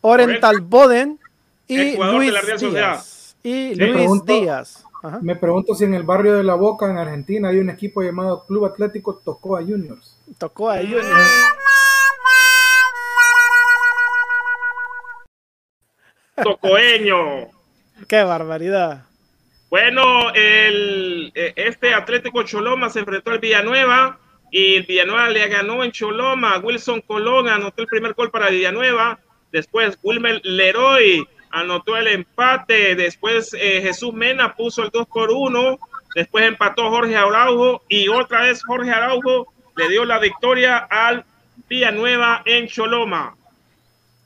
Oriental 0.02 0.62
Boden 0.62 1.20
y 1.68 1.78
de 1.78 1.98
Luis 1.98 2.32
la 2.32 2.42
Real 2.42 2.60
Sociedad. 2.60 2.92
Díaz. 2.94 3.36
Y 3.44 3.50
Sí, 3.50 3.76
Luis 3.76 3.94
pregunto- 3.94 4.34
Díaz. 4.34 4.84
Ajá. 5.04 5.20
Me 5.22 5.36
pregunto 5.36 5.76
si 5.76 5.84
en 5.84 5.94
el 5.94 6.04
barrio 6.04 6.34
de 6.36 6.44
La 6.44 6.56
Boca, 6.56 6.90
en 6.90 6.98
Argentina, 6.98 7.50
hay 7.50 7.60
un 7.60 7.70
equipo 7.70 8.02
llamado 8.02 8.46
Club 8.48 8.66
Atlético 8.66 9.16
Tocoa 9.24 9.62
Juniors. 9.62 10.18
Tocoa 10.40 10.78
Juniors. 10.78 11.30
Tocoeño. 16.44 17.48
Qué 18.08 18.24
barbaridad. 18.24 19.04
Bueno, 19.70 20.32
el, 20.34 21.32
eh, 21.36 21.54
este 21.56 21.94
Atlético 21.94 22.44
Choloma 22.44 22.90
se 22.90 23.00
enfrentó 23.00 23.32
al 23.32 23.40
Villanueva 23.40 24.20
y 24.50 24.76
el 24.76 24.84
Villanueva 24.84 25.30
le 25.30 25.48
ganó 25.48 25.84
en 25.84 25.92
Choloma. 25.92 26.58
Wilson 26.60 27.02
Colón 27.02 27.50
anotó 27.50 27.82
el 27.82 27.88
primer 27.88 28.14
gol 28.14 28.32
para 28.32 28.50
Villanueva. 28.50 29.20
Después 29.52 29.98
Wilmer 30.04 30.40
Leroy 30.44 31.28
anotó 31.52 31.98
el 31.98 32.08
empate. 32.08 32.96
Después 32.96 33.54
eh, 33.54 33.82
Jesús 33.82 34.14
Mena 34.14 34.56
puso 34.56 34.84
el 34.84 34.90
2 34.90 35.06
por 35.08 35.32
1. 35.32 35.78
Después 36.16 36.46
empató 36.46 36.90
Jorge 36.90 37.16
Araujo 37.18 37.84
y 37.90 38.08
otra 38.08 38.44
vez 38.44 38.64
Jorge 38.64 38.92
Araujo 38.92 39.54
le 39.76 39.90
dio 39.90 40.06
la 40.06 40.20
victoria 40.20 40.78
al 40.78 41.26
Villanueva 41.70 42.42
en 42.46 42.68
Choloma. 42.68 43.36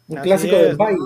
Un 0.07 0.17
clásico 0.17 0.55
del 0.55 0.75
baile. 0.75 0.99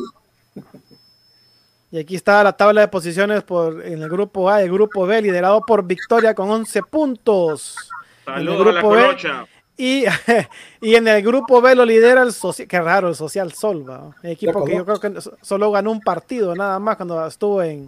Y 1.96 2.00
aquí 2.00 2.18
está 2.18 2.44
la 2.44 2.52
tabla 2.52 2.82
de 2.82 2.88
posiciones 2.90 3.42
por, 3.44 3.82
en 3.86 4.02
el 4.02 4.10
grupo 4.10 4.50
A 4.50 4.62
el 4.62 4.70
grupo 4.70 5.06
B, 5.06 5.22
liderado 5.22 5.62
por 5.62 5.86
Victoria 5.86 6.36
con 6.36 6.50
11 6.50 6.84
puntos. 6.84 7.78
Saludos 8.26 8.68
a 8.68 8.72
la 8.74 8.82
colocha. 8.82 9.46
Y, 9.78 10.04
y, 10.82 10.96
en 10.96 11.08
el 11.08 11.24
grupo 11.24 11.62
B 11.62 11.74
lo 11.74 11.86
lidera 11.86 12.24
el 12.24 12.34
Social, 12.34 12.68
qué 12.68 12.82
raro, 12.82 13.08
el 13.08 13.16
Social 13.16 13.54
Sol, 13.54 13.86
el 14.24 14.32
equipo 14.32 14.66
que 14.66 14.76
yo 14.76 14.84
creo 14.84 15.00
que 15.00 15.14
solo 15.42 15.72
ganó 15.72 15.90
un 15.90 16.02
partido 16.02 16.54
nada 16.54 16.80
más 16.80 16.98
cuando 16.98 17.26
estuvo 17.26 17.64
en, 17.64 17.86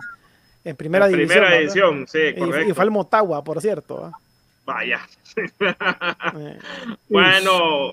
en 0.63 0.75
primera 0.77 1.09
división. 1.09 1.27
Primera 1.27 1.57
edición, 1.57 2.07
sí, 2.07 2.33
correcto. 2.39 2.71
Y, 2.71 2.73
fue 2.73 2.85
el 2.85 2.91
Motagua, 2.91 3.43
por 3.43 3.61
cierto. 3.61 4.13
Vaya. 4.65 5.01
Bueno, 7.09 7.91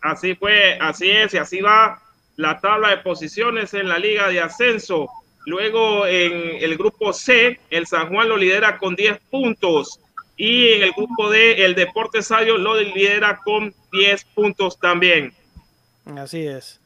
así 0.00 0.36
fue, 0.36 0.78
así 0.80 1.10
es, 1.10 1.34
y 1.34 1.38
así 1.38 1.60
va 1.60 2.00
la 2.38 2.60
tabla 2.60 2.90
de 2.90 2.98
posiciones 2.98 3.74
en 3.74 3.88
la 3.88 3.98
liga 3.98 4.28
de 4.28 4.40
ascenso. 4.40 5.10
Luego 5.44 6.06
en 6.06 6.62
el 6.62 6.78
grupo 6.78 7.12
C, 7.12 7.58
el 7.68 7.86
San 7.86 8.08
Juan 8.10 8.28
lo 8.28 8.36
lidera 8.36 8.78
con 8.78 8.94
10 8.94 9.18
puntos. 9.28 10.00
Y 10.36 10.68
en 10.68 10.82
el 10.84 10.92
grupo 10.92 11.30
D, 11.30 11.64
el 11.64 11.74
Deportes 11.74 12.28
Sayo 12.28 12.56
lo 12.56 12.80
lidera 12.80 13.40
con 13.44 13.74
10 13.90 14.24
puntos 14.36 14.78
también. 14.78 15.32
Así 16.16 16.46
es. 16.46 16.80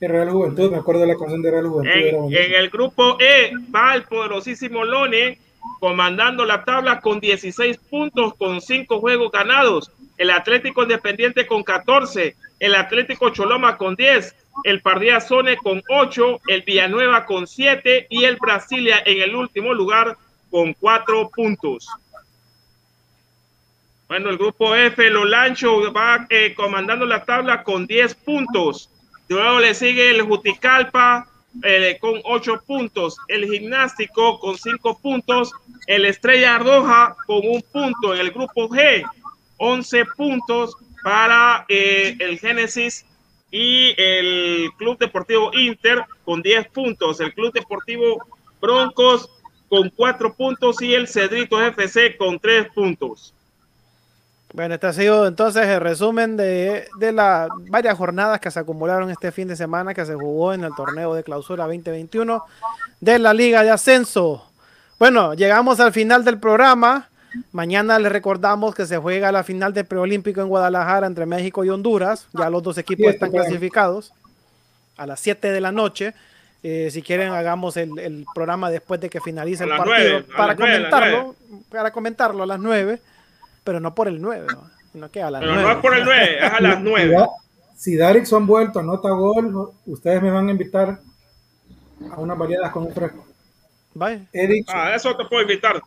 El 0.00 0.10
Real 0.10 0.30
Juventud, 0.30 0.70
me 0.70 0.76
acuerdo 0.76 1.00
de 1.00 1.08
la 1.08 1.16
canción 1.16 1.42
de 1.42 1.50
Real 1.50 1.66
Juventud. 1.66 2.32
En, 2.32 2.54
el 2.54 2.70
grupo 2.70 3.16
E 3.18 3.50
va 3.74 3.96
el 3.96 4.04
poderosísimo 4.04 4.84
Lone 4.84 5.40
comandando 5.80 6.44
la 6.44 6.64
tabla 6.64 7.00
con 7.00 7.18
16 7.18 7.78
puntos, 7.78 8.34
con 8.34 8.60
5 8.60 9.00
juegos 9.00 9.32
ganados. 9.32 9.90
El 10.18 10.30
Atlético 10.30 10.82
Independiente 10.82 11.48
con 11.48 11.64
14, 11.64 12.36
el 12.60 12.74
Atlético 12.76 13.30
Choloma 13.30 13.76
con 13.76 13.96
10, 13.96 14.36
el 14.62 14.80
Pardía 14.80 15.20
Zone 15.20 15.56
con 15.56 15.82
8, 15.88 16.40
el 16.48 16.62
Villanueva 16.62 17.26
con 17.26 17.46
7 17.46 18.06
y 18.08 18.24
el 18.24 18.36
Brasilia 18.36 19.02
en 19.04 19.22
el 19.22 19.34
último 19.34 19.74
lugar 19.74 20.16
con 20.50 20.72
4 20.74 21.30
puntos. 21.30 21.88
Bueno, 24.06 24.30
el 24.30 24.38
grupo 24.38 24.74
F, 24.74 25.06
el 25.06 25.16
Olancho 25.16 25.92
va 25.92 26.26
eh, 26.30 26.54
comandando 26.54 27.06
la 27.06 27.24
tabla 27.24 27.62
con 27.62 27.86
10 27.86 28.14
puntos. 28.16 28.90
Luego 29.28 29.58
le 29.60 29.74
sigue 29.74 30.10
el 30.10 30.22
Juticalpa 30.22 31.26
eh, 31.62 31.98
con 32.00 32.20
8 32.24 32.62
puntos, 32.66 33.16
el 33.28 33.46
Gimnástico 33.46 34.38
con 34.38 34.56
5 34.56 34.98
puntos, 34.98 35.52
el 35.86 36.04
Estrella 36.04 36.58
Roja 36.58 37.16
con 37.26 37.40
un 37.46 37.62
punto 37.62 38.14
en 38.14 38.20
el 38.20 38.30
grupo 38.30 38.68
G, 38.68 39.02
11 39.56 40.04
puntos 40.16 40.76
para 41.02 41.64
eh, 41.68 42.16
el 42.18 42.38
Génesis 42.38 43.06
y 43.54 43.94
el 43.96 44.72
Club 44.76 44.98
Deportivo 44.98 45.52
Inter 45.54 46.04
con 46.24 46.42
10 46.42 46.70
puntos, 46.70 47.20
el 47.20 47.32
Club 47.32 47.52
Deportivo 47.52 48.18
Broncos 48.60 49.30
con 49.68 49.90
4 49.90 50.34
puntos 50.34 50.82
y 50.82 50.92
el 50.92 51.06
Cedrito 51.06 51.62
FC 51.62 52.16
con 52.16 52.40
3 52.40 52.66
puntos. 52.74 53.32
Bueno, 54.52 54.74
este 54.74 54.88
ha 54.88 54.92
sido 54.92 55.28
entonces 55.28 55.66
el 55.66 55.80
resumen 55.80 56.36
de, 56.36 56.88
de 56.98 57.12
las 57.12 57.48
varias 57.70 57.96
jornadas 57.96 58.40
que 58.40 58.50
se 58.50 58.58
acumularon 58.58 59.08
este 59.10 59.30
fin 59.30 59.46
de 59.46 59.54
semana 59.54 59.94
que 59.94 60.04
se 60.04 60.16
jugó 60.16 60.52
en 60.52 60.64
el 60.64 60.74
torneo 60.74 61.14
de 61.14 61.22
clausura 61.22 61.64
2021 61.66 62.44
de 63.00 63.18
la 63.20 63.32
Liga 63.32 63.62
de 63.62 63.70
Ascenso. 63.70 64.50
Bueno, 64.98 65.34
llegamos 65.34 65.78
al 65.78 65.92
final 65.92 66.24
del 66.24 66.40
programa. 66.40 67.08
Mañana 67.52 67.98
les 67.98 68.12
recordamos 68.12 68.74
que 68.74 68.86
se 68.86 68.96
juega 68.96 69.32
la 69.32 69.44
final 69.44 69.72
del 69.72 69.86
preolímpico 69.86 70.40
en 70.40 70.48
Guadalajara 70.48 71.06
entre 71.06 71.26
México 71.26 71.64
y 71.64 71.70
Honduras. 71.70 72.28
Ya 72.32 72.50
los 72.50 72.62
dos 72.62 72.78
equipos 72.78 73.06
están 73.06 73.30
clasificados 73.30 74.12
a 74.96 75.06
las 75.06 75.20
7 75.20 75.50
de 75.50 75.60
la 75.60 75.72
noche. 75.72 76.14
Eh, 76.62 76.88
si 76.90 77.02
quieren, 77.02 77.30
hagamos 77.32 77.76
el, 77.76 78.24
programa 78.34 78.70
después 78.70 79.00
de 79.00 79.10
que 79.10 79.20
finalice 79.20 79.64
el 79.64 79.70
partido 79.70 80.24
para 80.34 80.56
comentarlo, 80.56 81.36
para 81.70 81.90
comentarlo 81.90 82.42
a 82.42 82.46
las 82.46 82.58
9, 82.58 83.00
pero 83.62 83.80
no 83.80 83.94
por 83.94 84.08
el 84.08 84.20
9, 84.20 84.46
sino 84.92 85.10
que 85.10 85.22
a 85.22 85.30
las 85.30 85.42
pero 85.42 85.54
no 85.56 85.70
es 85.70 85.76
por 85.76 85.94
el 85.94 86.04
9, 86.04 86.38
es 86.38 86.52
a 86.52 86.60
las 86.60 86.80
9. 86.80 87.16
Si 87.76 87.96
Darikson 87.96 88.46
vuelto 88.46 88.78
anota 88.78 89.10
gol, 89.10 89.72
ustedes 89.84 90.22
me 90.22 90.30
van 90.30 90.48
a 90.48 90.52
invitar 90.52 91.00
a 92.10 92.16
unas 92.16 92.38
variadas 92.38 92.72
con 92.72 92.84
un 92.84 92.94
fresco. 92.94 93.26
Vaya. 93.92 94.24
Ah, 94.68 94.94
eso 94.94 95.14
te 95.16 95.24
puedo 95.26 95.42
invitar. 95.42 95.82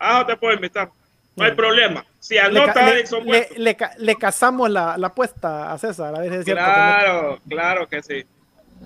Ah, 0.00 0.24
te 0.26 0.36
puedo 0.36 0.54
invitar. 0.54 0.90
No 1.36 1.44
hay 1.44 1.52
problema. 1.52 2.04
Si 2.18 2.38
anota 2.38 2.86
le, 2.86 3.48
le, 3.56 3.76
le, 3.98 4.16
cazamos 4.16 4.70
la, 4.70 4.96
la, 4.96 5.08
apuesta 5.08 5.70
a 5.70 5.78
César, 5.78 6.14
a 6.14 6.20
ver 6.20 6.30
si 6.30 6.38
es 6.38 6.44
cierto. 6.46 6.64
Claro, 6.64 7.38
claro 7.46 7.88
que 7.88 8.02
sí. 8.02 8.24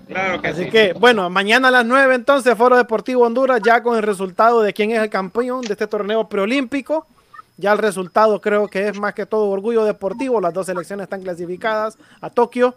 Claro 0.09 0.41
que 0.43 0.49
Así 0.49 0.69
que, 0.69 0.93
bueno, 0.93 1.31
mañana 1.31 1.69
a 1.69 1.71
las 1.71 1.87
9 1.87 2.15
entonces, 2.17 2.57
Foro 2.57 2.77
Deportivo 2.77 3.25
Honduras, 3.25 3.61
ya 3.65 3.83
con 3.83 3.97
el 3.97 4.03
resultado 4.03 4.63
de 4.63 4.73
quién 4.73 4.91
es 4.91 4.99
el 5.01 5.11
campeón 5.11 5.63
de 5.63 5.73
este 5.73 5.87
torneo 5.87 6.29
preolímpico. 6.29 7.07
Ya 7.57 7.73
el 7.73 7.79
resultado 7.79 8.41
creo 8.41 8.69
que 8.69 8.89
es 8.89 8.99
más 8.99 9.15
que 9.15 9.27
todo 9.27 9.49
orgullo 9.49 9.85
deportivo. 9.85 10.41
Las 10.41 10.55
dos 10.55 10.67
selecciones 10.67 11.05
están 11.05 11.23
clasificadas 11.23 11.99
a 12.21 12.31
Tokio. 12.31 12.75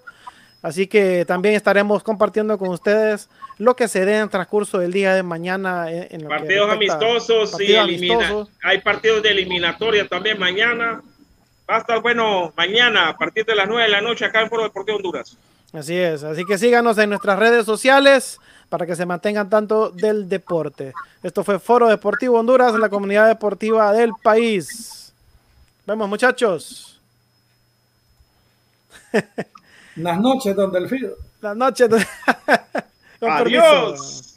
Así 0.64 0.88
que 0.88 1.26
también 1.26 1.56
estaremos 1.56 2.04
compartiendo 2.04 2.58
con 2.58 2.70
ustedes 2.70 3.30
lo 3.58 3.76
que 3.76 3.90
se 3.90 4.06
dé 4.06 4.16
en 4.16 4.22
el 4.24 4.30
transcurso 4.30 4.80
del 4.80 4.94
día 4.94 5.14
de 5.14 5.22
mañana. 5.22 5.92
En 5.92 6.26
partidos 6.26 6.72
amistosos, 6.72 7.60
y 7.60 7.76
hay 7.76 8.80
partidos 8.82 9.22
de 9.22 9.32
eliminatoria 9.32 10.08
también 10.08 10.40
mañana. 10.40 11.02
Va 11.70 11.76
a 11.76 11.80
estar 11.80 12.02
bueno 12.02 12.54
mañana 12.56 13.10
a 13.10 13.18
partir 13.18 13.46
de 13.46 13.56
las 13.56 13.68
9 13.68 13.84
de 13.84 13.90
la 13.90 14.00
noche 14.02 14.24
acá 14.24 14.42
en 14.42 14.50
Foro 14.50 14.64
Deportivo 14.64 14.98
Honduras. 14.98 15.38
Así 15.74 15.98
es, 15.98 16.24
así 16.24 16.46
que 16.46 16.58
síganos 16.58 16.98
en 16.98 17.10
nuestras 17.10 17.38
redes 17.38 17.66
sociales 17.66 18.40
para 18.70 18.86
que 18.86 18.96
se 18.96 19.06
mantengan 19.06 19.50
tanto 19.50 19.90
del 19.90 20.30
deporte. 20.30 20.94
Esto 21.24 21.44
fue 21.44 21.60
Foro 21.60 21.90
Deportivo 21.90 22.40
Honduras, 22.40 22.74
la 22.76 22.90
comunidad 22.90 23.28
deportiva 23.28 23.92
del 23.92 24.12
país. 24.24 25.12
Vemos 25.86 26.08
muchachos. 26.08 27.02
Las 29.96 30.20
noches, 30.20 30.56
don 30.56 30.72
Delfino. 30.72 31.10
Las 31.42 31.56
noches. 31.56 31.90
Adiós. 33.22 34.33